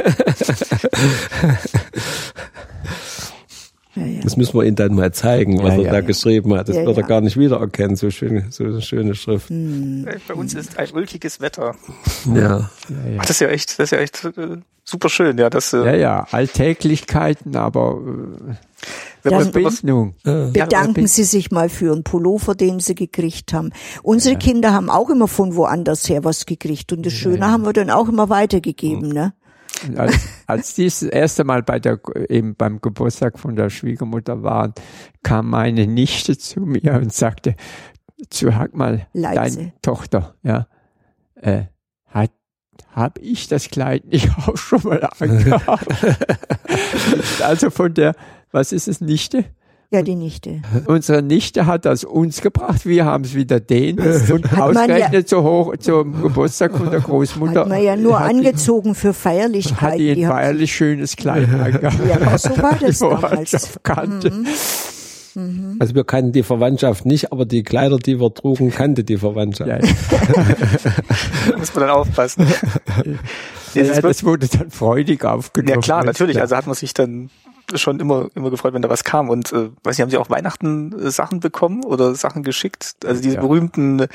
[4.00, 4.20] Ja, ja.
[4.22, 5.92] Das müssen wir ihm dann mal zeigen, was Ja, er ja.
[5.92, 6.68] da geschrieben hat.
[6.68, 7.96] Das Ja, wird er gar nicht wiedererkennen.
[7.96, 9.50] So schön, so eine schöne Schrift.
[9.50, 10.06] Hm.
[10.08, 11.74] Äh, Bei uns ist ein ulkiges Wetter.
[12.34, 12.70] Ja.
[13.18, 15.50] Ach, das ist ja echt, das ist ja echt äh, super schön, ja.
[15.50, 18.54] Das, äh, Ja, ja, Alltäglichkeiten, aber äh,
[19.22, 20.14] wenn man, Dann- Verbindung.
[20.24, 23.70] Bedanken Sie sich mal für einen Pullover, den Sie gekriegt haben.
[24.02, 27.74] Unsere Kinder haben auch immer von woanders her was gekriegt und das Schöne haben wir
[27.74, 29.34] dann auch immer weitergegeben, ne?
[29.96, 34.74] Als, als die das erste Mal bei der, eben beim Geburtstag von der Schwiegermutter waren,
[35.22, 37.54] kam meine Nichte zu mir und sagte,
[38.28, 39.56] zu sag mal, Leise.
[39.56, 40.66] deine Tochter, ja,
[41.36, 41.64] äh,
[42.06, 42.32] hat,
[42.92, 45.86] hab ich das Kleid nicht auch schon mal angehabt?
[47.42, 48.14] also von der,
[48.50, 49.44] was ist es, Nichte?
[49.92, 50.62] Ja, die Nichte.
[50.86, 53.98] Unsere Nichte hat das uns gebracht, wir haben es wieder denen
[54.32, 57.60] und Hat man ja- ausgerechnet so hoch zum Geburtstag von der Großmutter.
[57.62, 59.98] Hat man ja nur hat die- angezogen für hat Feierlichkeiten.
[59.98, 61.98] die ein Die hat- feierlich schönes Kleid angehabt.
[62.08, 63.52] Ja, so war das Die damals.
[63.52, 63.58] Mhm.
[63.58, 64.32] schon kannte.
[65.78, 69.70] Also wir kannten die Verwandtschaft nicht, aber die Kleider, die wir trugen, kannte die Verwandtschaft.
[69.70, 69.78] Ja,
[71.56, 72.46] muss man dann aufpassen.
[73.74, 75.74] Ja, das wurde dann freudig aufgenommen.
[75.74, 76.36] Ja klar, natürlich.
[76.36, 76.42] Ja.
[76.42, 77.30] Also hat man sich dann
[77.76, 79.28] schon immer immer gefreut, wenn da was kam.
[79.28, 82.96] Und äh, weiß nicht, haben Sie auch Weihnachten äh, Sachen bekommen oder Sachen geschickt?
[83.04, 83.40] Also diese Ja.
[83.40, 84.06] berühmten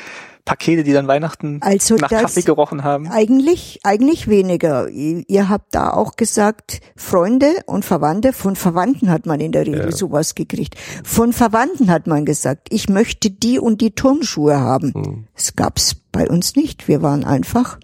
[0.46, 3.08] Pakete, die dann Weihnachten Also nach Kaffee gerochen haben.
[3.10, 4.88] Eigentlich, eigentlich weniger.
[4.90, 9.66] Ihr ihr habt da auch gesagt, Freunde und Verwandte, von Verwandten hat man in der
[9.66, 10.76] Regel sowas gekriegt.
[11.04, 15.26] Von Verwandten hat man gesagt, ich möchte die und die Turnschuhe haben.
[15.34, 16.88] Es gab's bei uns nicht.
[16.88, 17.80] Wir waren einfach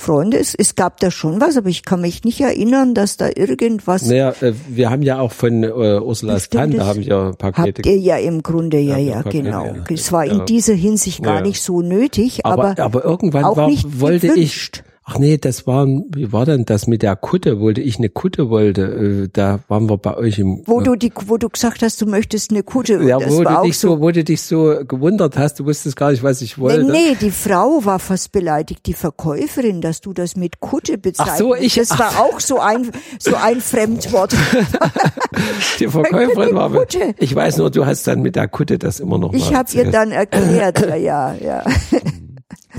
[0.00, 0.38] Freunde.
[0.38, 4.06] Es, es gab da schon was, aber ich kann mich nicht erinnern, dass da irgendwas
[4.06, 7.62] Naja, äh, wir haben ja auch von äh, Ursulas Stimmt, Tante das haben ja Pakete.
[7.82, 9.64] Habt ihr ja im Grunde, ja, ja, Pakete, genau.
[9.66, 9.84] ja.
[9.88, 11.40] Es war in dieser Hinsicht gar Ja.
[11.42, 14.82] nicht so nötig, aber, aber, aber irgendwann auch war, nicht wollte gewünscht.
[14.84, 17.58] ich, Ach nee, das war, wie war denn das mit der Kutte?
[17.58, 18.82] Wollte ich eine Kutte wollte,
[19.24, 20.62] äh, da waren wir bei euch im.
[20.66, 23.02] Wo du die, wo du gesagt hast, du möchtest eine Kutte.
[23.02, 26.22] ja, wo du dich so, wo du dich so gewundert hast, du wusstest gar nicht,
[26.22, 26.92] was ich Nee, wollte.
[26.92, 31.38] nee, die Frau war fast beleidigt, die Verkäuferin, dass du das mit Kutte bezeichnest.
[31.38, 34.34] so, ich- Das war auch so ein, so ein Fremdwort.
[35.80, 36.70] Die Verkäuferin war.
[36.70, 37.14] Kutte.
[37.18, 39.90] Ich weiß nur, du hast dann mit der Kutte das immer noch Ich habe ihr
[39.90, 41.64] dann erklärt, ja, ja.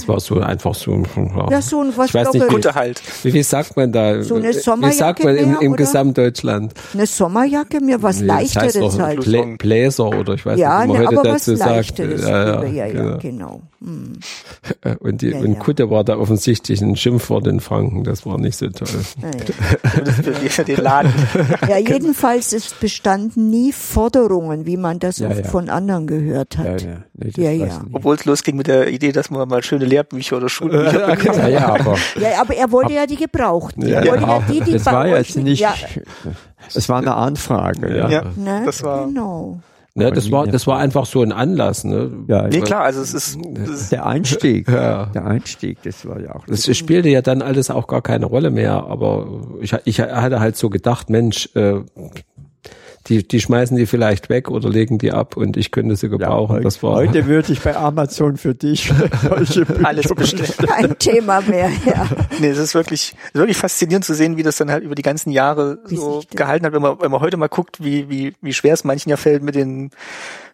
[0.02, 1.06] Es war so einfach so ein.
[1.50, 2.54] Ja, so ein was Ich weiß nicht, Lockeres.
[2.66, 3.02] Kutte halt.
[3.24, 4.22] Wie, wie sagt man da?
[4.24, 5.76] So eine wie sagt Sommerjacke man im, mehr, im?
[5.76, 6.74] Gesamtdeutschland?
[6.94, 9.22] Eine Sommerjacke, mir was Nee, das heißt Leichteres halt.
[9.26, 11.72] Blä Bläser oder ich weiß Ja, nicht, wie ne, man heute aber was dazu sagt.
[11.72, 12.22] Leichteres.
[12.28, 13.62] Ja, ja, ja, ja, genau.
[13.84, 14.14] Hm.
[15.00, 15.60] Und, die, Ja, und ja.
[15.60, 18.04] Kutte war da offensichtlich ein Schimpfwort in Franken.
[18.04, 18.88] Das war nicht so toll.
[19.22, 19.30] Ja,
[20.58, 20.64] ja.
[20.64, 21.12] Den Laden.
[21.68, 25.48] Ja, jedenfalls, es bestanden nie Forderungen, wie man das Ja, oft ja.
[25.50, 26.82] von anderen gehört Ja, hat.
[26.84, 27.84] ja, nee, Ja, weiß ja.
[27.84, 27.94] nicht.
[27.94, 31.38] Obwohl es losging mit der Idee, dass man mal schöne Lehrbücher oder Schulbücher bekommt.
[31.38, 33.88] Ja, ja, aber Ja, aber er wollte ja die gebrauchten.
[33.88, 35.74] Ja, er wollte ja, aber die, die das war jetzt nicht, Ja,
[36.74, 37.96] es war eine Anfrage.
[37.98, 38.64] Ja, Ja, ne?
[38.66, 39.06] das war.
[39.06, 39.60] Genau.
[39.94, 41.84] Ne, das war, das war einfach so ein Anlass.
[41.84, 42.10] Ne?
[42.28, 45.08] ja Nee, klar, also es ist, es ist der Einstieg, Ja.
[45.08, 46.46] der Einstieg, das war ja auch.
[46.48, 49.28] Das spielte ja dann alles auch gar keine Rolle mehr, aber
[49.60, 51.82] ich, ich hatte halt so gedacht, Mensch, äh,
[53.08, 56.56] die, die schmeißen die vielleicht weg oder legen die ab und ich könnte sie gebrauchen.
[56.56, 58.92] heute, das war heute würde ich bei Amazon für dich
[59.84, 60.68] alles bestellen.
[60.68, 62.08] Kein Thema mehr, ja.
[62.40, 65.32] Nee, es ist wirklich, wirklich faszinierend zu sehen, wie das dann halt über die ganzen
[65.32, 68.54] Jahre Wie so gehalten hat, wenn man, wenn man heute mal guckt, wie, wie, wie
[68.54, 69.90] schwer es manchen ja fällt, mit den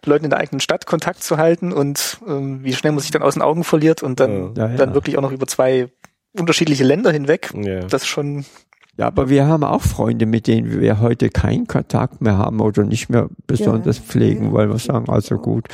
[0.04, 3.22] Leuten in der eigenen Stadt Kontakt zu halten und ähm, wie schnell man sich dann
[3.22, 4.76] aus den Augen verliert und dann, Ja, ja.
[4.76, 5.88] dann wirklich auch noch über zwei
[6.32, 7.50] unterschiedliche Länder hinweg.
[7.54, 7.80] Ja.
[7.80, 8.44] Das ist schon,
[8.98, 12.82] Ja, aber wir haben auch Freunde, mit denen wir heute keinen Kontakt mehr haben oder
[12.84, 14.02] nicht mehr besonders Ja.
[14.04, 15.68] pflegen, weil wir sagen, also gut,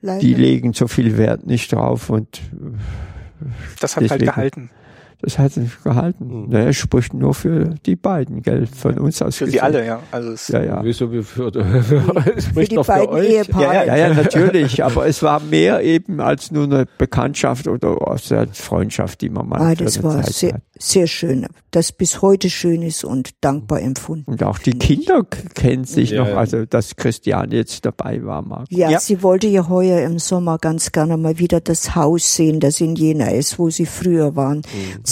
[0.00, 0.20] Leider.
[0.20, 2.40] die legen so viel Wert nicht drauf und
[3.80, 4.24] das hat halt Deswegen.
[4.32, 4.70] gehalten.
[5.22, 6.48] Das hat sich gehalten.
[6.48, 9.36] Ne, es spricht nur für die beiden, gell, von uns aus.
[9.36, 9.64] Für sie gesehen.
[9.64, 10.00] alle, ja.
[10.10, 10.80] Also es, Ja, ja.
[10.84, 13.28] Wieso wie für, für spricht die für beiden euch.
[13.28, 13.86] Ehepaare.
[13.86, 17.96] Ja, ja, natürlich, aber es war mehr eben als nur eine Bekanntschaft oder
[18.52, 20.62] Freundschaft, die man mal Ah, für das war Zeit sehr, hat.
[20.78, 24.30] sehr schön, das bis heute schön ist und dankbar empfunden.
[24.30, 26.36] Und auch die Kinder kennen sich Ja, noch, ja.
[26.36, 28.66] also dass Christian jetzt dabei war, Marc.
[28.70, 29.00] Ja, Ja.
[29.00, 32.96] sie wollte ja heuer im Sommer ganz gerne mal wieder das Haus sehen, das in
[32.96, 34.62] Jena ist, wo sie früher waren.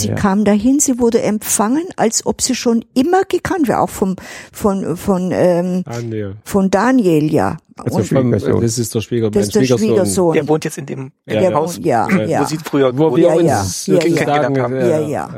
[0.00, 0.14] Sie ja.
[0.14, 4.16] kam dahin, sie wurde empfangen, als ob sie schon immer gekannt wäre, auch vom,
[4.52, 6.26] von, von, ähm, nee.
[6.44, 7.58] von Daniel, ja.
[7.84, 8.60] Also Und vom, Schwiegersohn.
[8.62, 9.88] das ist der Schwieger, das mein ist der Schwiegersohn.
[9.88, 10.34] Schwiegersohn.
[10.34, 11.54] der wohnt jetzt in dem, in Ja, dem.
[11.54, 12.40] Haus, Ja, ja.
[12.40, 13.94] wo sie früher Wo wir Ja, uns ja.
[13.94, 14.04] Ja, ja.
[14.06, 14.76] kennengelernt haben.
[14.76, 15.30] Ja, Ja, ja.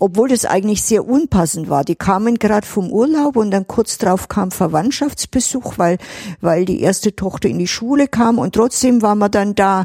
[0.00, 1.84] Obwohl das eigentlich sehr unpassend war.
[1.84, 5.98] Die kamen gerade vom Urlaub und dann kurz drauf kam Verwandtschaftsbesuch, weil,
[6.40, 9.84] weil die erste Tochter in die Schule kam und trotzdem waren wir dann da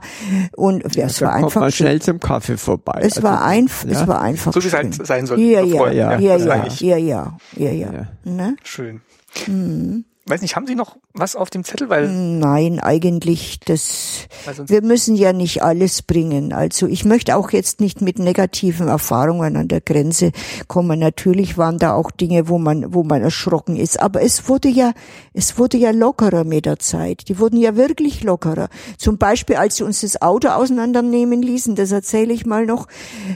[0.56, 3.00] und ja, es Da war einfach man schnell zum Kaffee vorbei.
[3.02, 4.02] Es Also, war einfach, ja.
[4.02, 4.92] es war einfach so wie es schön.
[4.98, 5.40] halt sein soll.
[5.40, 7.92] Ja, ja, ja, ja, ja, das ja, ja, ja, ja, ja.
[7.94, 8.08] Ja.
[8.32, 8.56] Ne?
[8.64, 9.02] Schön.
[9.48, 10.06] Mhm.
[10.26, 11.90] Weiß nicht, haben Sie noch was auf dem Zettel?
[11.90, 14.28] Weil, Nein, eigentlich das.
[14.66, 16.54] Wir müssen ja nicht alles bringen.
[16.54, 20.32] Also ich möchte auch jetzt nicht mit negativen Erfahrungen an der Grenze
[20.68, 21.00] kommen.
[21.00, 24.00] Natürlich waren da auch Dinge, wo man, wo man erschrocken ist.
[24.00, 24.94] Aber es wurde ja,
[25.34, 27.28] es wurde ja lockerer mit der Zeit.
[27.30, 28.70] Die wurden ja wirklich lockerer.
[28.98, 32.88] Zum Beispiel, als sie uns das Auto auseinandernehmen ließen, das erzähle ich mal noch.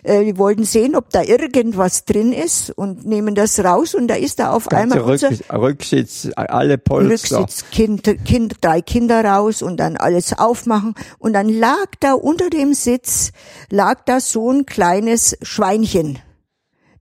[0.03, 4.15] Äh, die wollten sehen, ob da irgendwas drin ist und nehmen das raus und da
[4.15, 7.39] ist da auf Ganze einmal unser, Rück, Rücksitz, alle Polster.
[7.39, 10.93] Rücksitz, kind, kind, drei Kinder raus und dann alles aufmachen.
[11.17, 13.31] Und dann lag da unter dem Sitz,
[13.69, 16.19] lag da so ein kleines Schweinchen,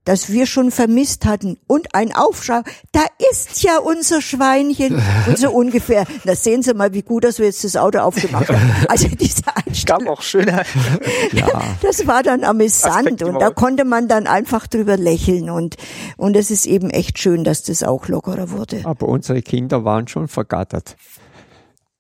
[0.05, 1.59] das wir schon vermisst hatten.
[1.67, 5.01] Und ein Aufschrei, da ist ja unser Schweinchen.
[5.27, 6.07] Und so ungefähr.
[6.25, 8.71] Da sehen Sie mal, wie gut, dass wir jetzt das Auto aufgemacht haben.
[8.89, 10.09] Also diese gab Einstellung.
[10.09, 10.63] auch schöne,
[11.33, 11.63] Ja.
[11.83, 15.77] Das war dann amüsant Aspekte, die und da konnte man dann einfach drüber lächeln und
[16.17, 18.81] und es ist eben echt schön, dass das auch lockerer wurde.
[18.85, 20.97] Aber unsere Kinder waren schon vergattert.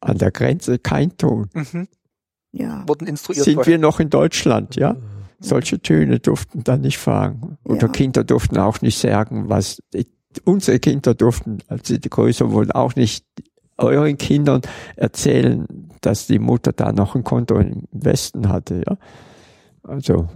[0.00, 1.50] An der Grenze kein Ton.
[2.52, 2.82] Ja.
[2.88, 3.44] wurden instruiert.
[3.44, 3.72] Sind vorher.
[3.72, 4.96] wir noch in Deutschland, ja?
[5.40, 7.56] Solche Töne durften da nicht fragen.
[7.64, 7.88] Oder Ja.
[7.88, 9.82] Kinder durften auch nicht sagen, was
[10.44, 13.24] unsere Kinder durften, als sie größer wurden, auch nicht
[13.78, 14.60] euren Kindern
[14.96, 15.66] erzählen,
[16.02, 18.96] dass die Mutter da noch ein Konto im Westen hatte, ja.
[19.82, 20.28] Also,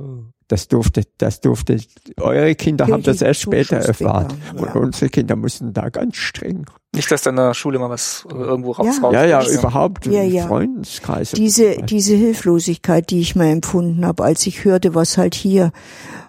[0.49, 1.79] das durfte, das durfte,
[2.19, 4.29] eure Kinder haben das erst später erfahren.
[4.57, 6.65] Und unsere Kinder mussten da ganz streng.
[6.95, 9.03] Nicht, dass da in der Schule mal was irgendwo raus Ja.
[9.03, 9.59] raus Ja, ja, ist.
[9.59, 10.47] überhaupt Ja, ja.
[10.47, 11.33] Freundeskreis.
[11.33, 15.73] Diese diese Hilflosigkeit, die ich mal empfunden habe, als ich hörte, was halt hier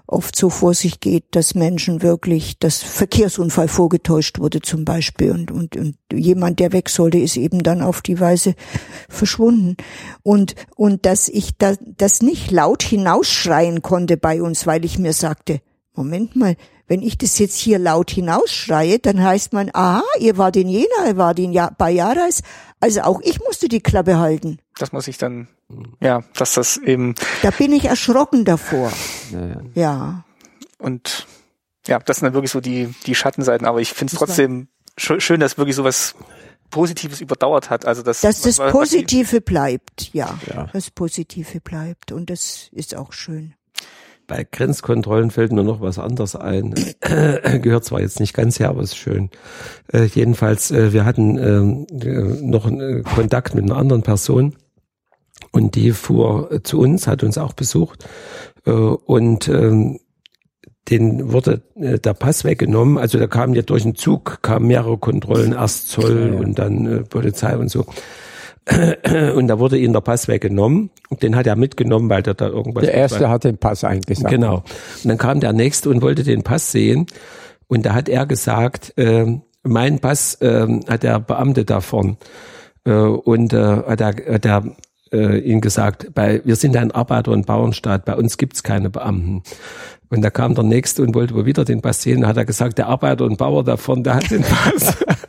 [0.07, 5.51] oft so vor sich geht, dass Menschen wirklich, dass Verkehrsunfall vorgetäuscht wurde zum Beispiel und,
[5.51, 8.53] und, und jemand, der weg sollte, ist eben dann auf die Weise
[9.09, 9.75] verschwunden.
[10.21, 15.13] Und, und dass ich da, das nicht laut hinausschreien konnte bei uns, weil ich mir
[15.13, 15.59] sagte,
[15.95, 16.55] Moment mal,
[16.87, 21.07] wenn ich das jetzt hier laut hinausschreie, dann heißt man, aha, ihr wart in Jena,
[21.07, 22.41] ihr wart in ja bei Jarais,
[22.79, 24.59] also auch ich musste die Klappe halten.
[24.77, 25.47] Das muss ich dann,
[26.01, 27.15] ja, dass das eben.
[27.41, 28.91] Da bin ich erschrocken davor.
[29.31, 30.25] Ja, ja.
[30.77, 31.25] Und
[31.87, 34.67] ja, das sind dann wirklich so die, die Schattenseiten, aber ich finde es trotzdem
[34.97, 36.13] schön, schön, dass wirklich sowas
[36.71, 37.85] Positives überdauert hat.
[37.85, 40.37] Also das, Dass das was- was sie- Positive bleibt, ja.
[40.53, 40.67] Ja.
[40.73, 42.11] Das Positive bleibt.
[42.11, 43.53] Und das ist auch schön.
[44.27, 46.73] Bei Grenzkontrollen fällt mir noch was anderes ein.
[47.61, 49.29] Gehört zwar jetzt nicht ganz her, aber ist schön.
[49.91, 54.55] Äh, jedenfalls, äh, wir hatten ähm, äh, noch einen äh, Kontakt mit einer anderen Person
[55.51, 58.05] und die fuhr äh, zu uns, hat uns auch besucht
[58.65, 59.99] äh, und ähm,
[60.89, 62.97] den wurde äh, der Pass weggenommen.
[62.97, 67.01] Also da kamen ja durch den Zug, kamen mehrere Kontrollen, erst Zoll und dann äh,
[67.01, 67.85] Polizei und so.
[69.35, 70.89] Und da wurde ihm der Pass weggenommen.
[71.09, 74.33] Und den hat er mitgenommen, weil der da irgendwas Der erste hat den Pass eingesammelt.
[74.33, 74.55] Genau.
[75.03, 77.05] Und dann kam der nächste und wollte den Pass sehen.
[77.67, 82.17] Und da hat er gesagt, ähm, mein Pass ähm, hat der Beamte da vorn.
[82.85, 84.63] Äh, und äh, hat er, hat er
[85.11, 89.43] äh, ihn gesagt, bei, wir sind ein Arbeiter- und Bauernstaat, bei uns gibt's keine Beamten.
[90.09, 92.21] Und da kam der nächste und wollte wohl wieder den Pass sehen.
[92.21, 94.97] Da hat er gesagt, der Arbeiter und Bauer da vorn, der hat den Pass.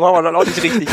[0.00, 0.88] Waren wir dann auch nicht richtig.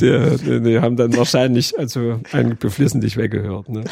[0.00, 2.20] die, die, die haben dann wahrscheinlich also
[2.58, 3.68] beflissentlich weggehört.
[3.68, 3.84] Ne?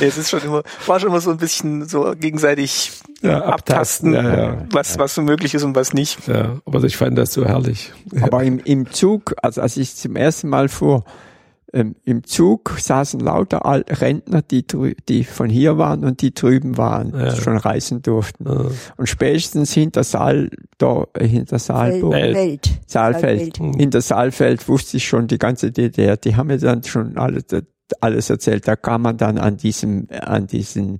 [0.00, 4.14] Nee, es ist schon immer, war schon immer so ein bisschen so gegenseitig Ja, abtasten,
[4.16, 4.66] abtasten, ja, ja.
[4.70, 6.26] was, was so möglich ist und was nicht.
[6.26, 7.92] Ja, aber ich fand das so herrlich.
[8.20, 11.04] Aber im, im Zug, also als ich zum ersten Mal fuhr,
[11.72, 16.34] ähm, im Zug saßen lauter Al Rentner, die, drü- die von hier waren und die
[16.34, 17.34] drüben waren, Ja.
[17.34, 18.44] schon reisen durften.
[18.46, 18.66] Ja.
[18.96, 22.36] Und spätestens hinter Saal, da, äh, hinter Saalburg, Welt.
[22.36, 22.70] Welt.
[22.86, 23.76] Saalfeld, Saalfeld.
[23.76, 27.44] hinter Saalfeld wusste ich schon die ganze DDR, die haben mir dann schon alles,
[28.00, 28.66] alles erzählt.
[28.68, 30.98] Da kam man dann an diesem, an diesen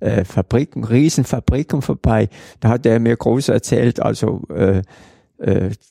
[0.00, 2.28] äh, Fabriken, Riesenfabriken vorbei.
[2.60, 4.82] Da hat er mir groß erzählt, also äh,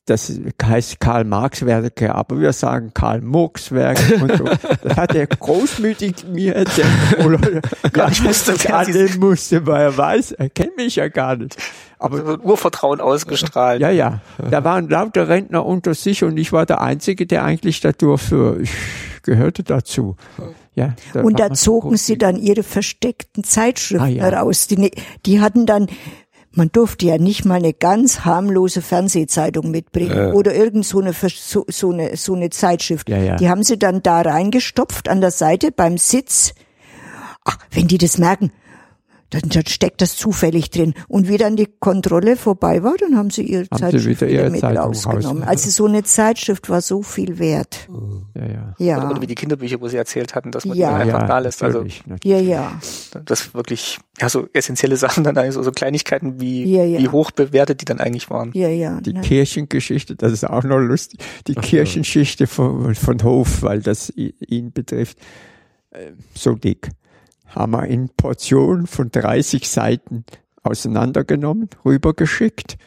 [0.06, 4.46] das heißt Karl Marx Werke, aber wir sagen Karl Murks Werke und so.
[4.84, 6.88] Das hat er großmütig mir erzählt.
[7.20, 11.36] Leute, Gar nicht wusste, das annehmen musste, weil er weiß, er kennt mich ja gar
[11.36, 11.58] nicht.
[12.00, 13.82] Aber Also Urvertrauen ausgestrahlt.
[13.82, 14.22] ja, ja.
[14.50, 18.72] Da waren lauter Rentner unter sich und ich war der Einzige, der eigentlich dafür, ich
[19.24, 20.16] gehörte dazu.
[20.76, 24.24] Ja, da Und da zogen sie dann ihre versteckten Zeitschriften Ah, ja.
[24.24, 24.68] heraus.
[24.68, 24.92] Die, ne-
[25.26, 25.88] die hatten dann,
[26.56, 31.66] man durfte ja nicht mal eine ganz harmlose Fernsehzeitung mitbringen oder irgend so eine, so,
[31.68, 33.10] so eine, so eine Zeitschrift.
[33.10, 33.36] Ja, ja.
[33.36, 36.54] Die haben sie dann da reingestopft an der Seite beim Sitz.
[37.44, 38.52] Ach, wenn die das merken,
[39.34, 40.94] dann, dann steckt das zufällig drin.
[41.08, 44.28] Und wie dann die Kontrolle vorbei war, dann haben sie ihre Haben sie Zeitschrift wieder
[44.32, 45.44] wieder, ihre mit Zeitung rausgenommen.
[45.44, 45.50] raus.
[45.50, 47.88] Also so eine Zeitschrift war so viel wert.
[48.36, 48.76] Ja, ja.
[48.78, 50.96] Ja, Oder, oder wie die Kinderbücher, wo sie erzählt hatten, dass man Ja.
[50.96, 51.64] einfach ja, da lässt.
[51.64, 51.86] Also
[52.24, 52.80] ja, ja.
[53.26, 57.00] das wirklich, ja, so essentielle Sachen dann eigentlich, so, so Kleinigkeiten wie, Ja, ja.
[57.00, 58.52] wie hoch bewertet die dann eigentlich waren.
[58.54, 59.02] Ja, ja.
[59.02, 59.22] Die ne?
[59.22, 61.20] Kirchengeschichte, das ist auch noch lustig.
[61.48, 65.18] Die Kirchengeschichte von, von Hof, weil das ihn betrifft,
[65.92, 66.90] äh, so dick.
[67.54, 70.26] Haben wir in Portionen von 30 Seiten
[70.64, 72.78] auseinandergenommen, rübergeschickt.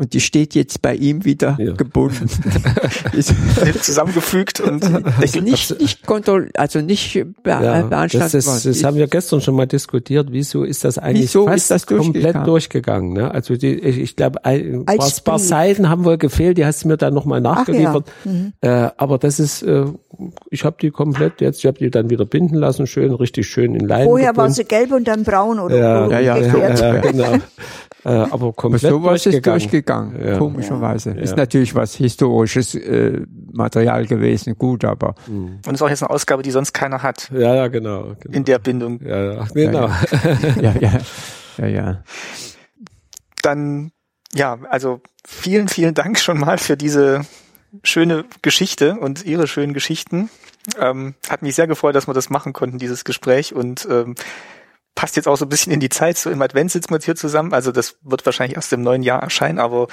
[0.00, 1.74] Und die steht jetzt bei ihm wieder Ja.
[1.74, 2.26] gebunden.
[3.12, 3.34] ist,
[3.82, 4.82] Zusammengefügt und
[5.20, 9.54] ist nicht, nicht kontroll, also nicht be Ja, beanstandet das, das, haben wir gestern schon
[9.56, 10.28] mal diskutiert.
[10.30, 13.12] Wieso ist das eigentlich Wieso fast ist das komplett durchgegangen?
[13.12, 13.30] Ne?
[13.30, 15.48] Also die, ich, ich glaube, ein paar, Als paar Brief.
[15.48, 16.56] Seiten haben wohl gefehlt.
[16.56, 17.54] Die hast du mir dann nochmal Ach ja.
[17.56, 18.10] nachgeliefert.
[18.62, 19.84] Äh, aber das ist, äh,
[20.48, 23.74] ich habe die komplett jetzt, ich habe die dann wieder binden lassen, schön, richtig schön
[23.74, 24.54] in Leinen Vorher war gebunden.
[24.54, 27.34] sie gelb und dann braun oder Ja, ja, ja, ja, genau.
[28.04, 30.12] Äh, aber komplett so was ist durchgegangen.
[30.14, 30.38] durchgegangen, Ja.
[30.38, 31.10] komischerweise.
[31.10, 31.16] Ja.
[31.16, 33.22] Ist natürlich was historisches äh,
[33.52, 37.54] Material gewesen, gut, aber Und ist auch jetzt eine Ausgabe, die sonst keiner hat Ja,
[37.54, 38.14] ja, genau.
[38.20, 38.36] genau.
[38.36, 39.00] in der Bindung.
[39.02, 39.88] ja, ja, genau.
[40.60, 40.98] ja, ja,
[41.58, 42.02] ja, ja.
[43.42, 43.92] Dann,
[44.34, 47.22] ja, also vielen, vielen Dank schon mal für diese
[47.82, 50.28] schöne Geschichte und Ihre schönen Geschichten.
[50.78, 54.14] Ähm, hat mich sehr gefreut, dass wir das machen konnten, dieses Gespräch und ähm,
[54.94, 56.18] passt jetzt auch so ein bisschen in die Zeit.
[56.18, 57.52] So im Advent sitzen wir jetzt hier zusammen.
[57.52, 59.88] Also das wird wahrscheinlich erst im neuen Jahr erscheinen, aber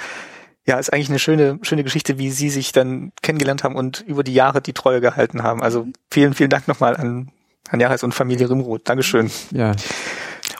[0.66, 4.22] ja, ist eigentlich eine schöne, schöne Geschichte, wie Sie sich dann kennengelernt haben und über
[4.22, 5.62] die Jahre die Treue gehalten haben.
[5.62, 7.30] Also vielen, vielen Dank nochmal an
[7.68, 8.82] Herrn Jares und Familie Rimroth.
[8.84, 9.30] Dankeschön.
[9.50, 9.72] ja.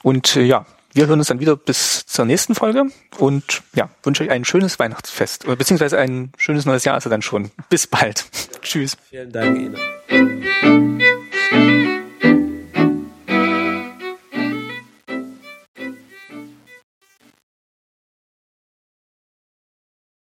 [0.02, 0.64] Und äh, ja,
[0.94, 2.84] wir hören uns dann wieder bis zur nächsten Folge
[3.18, 7.22] und ja, wünsche euch ein schönes Weihnachtsfest oder beziehungsweise ein schönes neues Jahr also dann
[7.22, 7.50] schon.
[7.68, 8.24] Bis bald.
[8.62, 8.96] Tschüss.
[9.10, 9.76] Vielen Dank
[10.10, 11.87] Ihnen.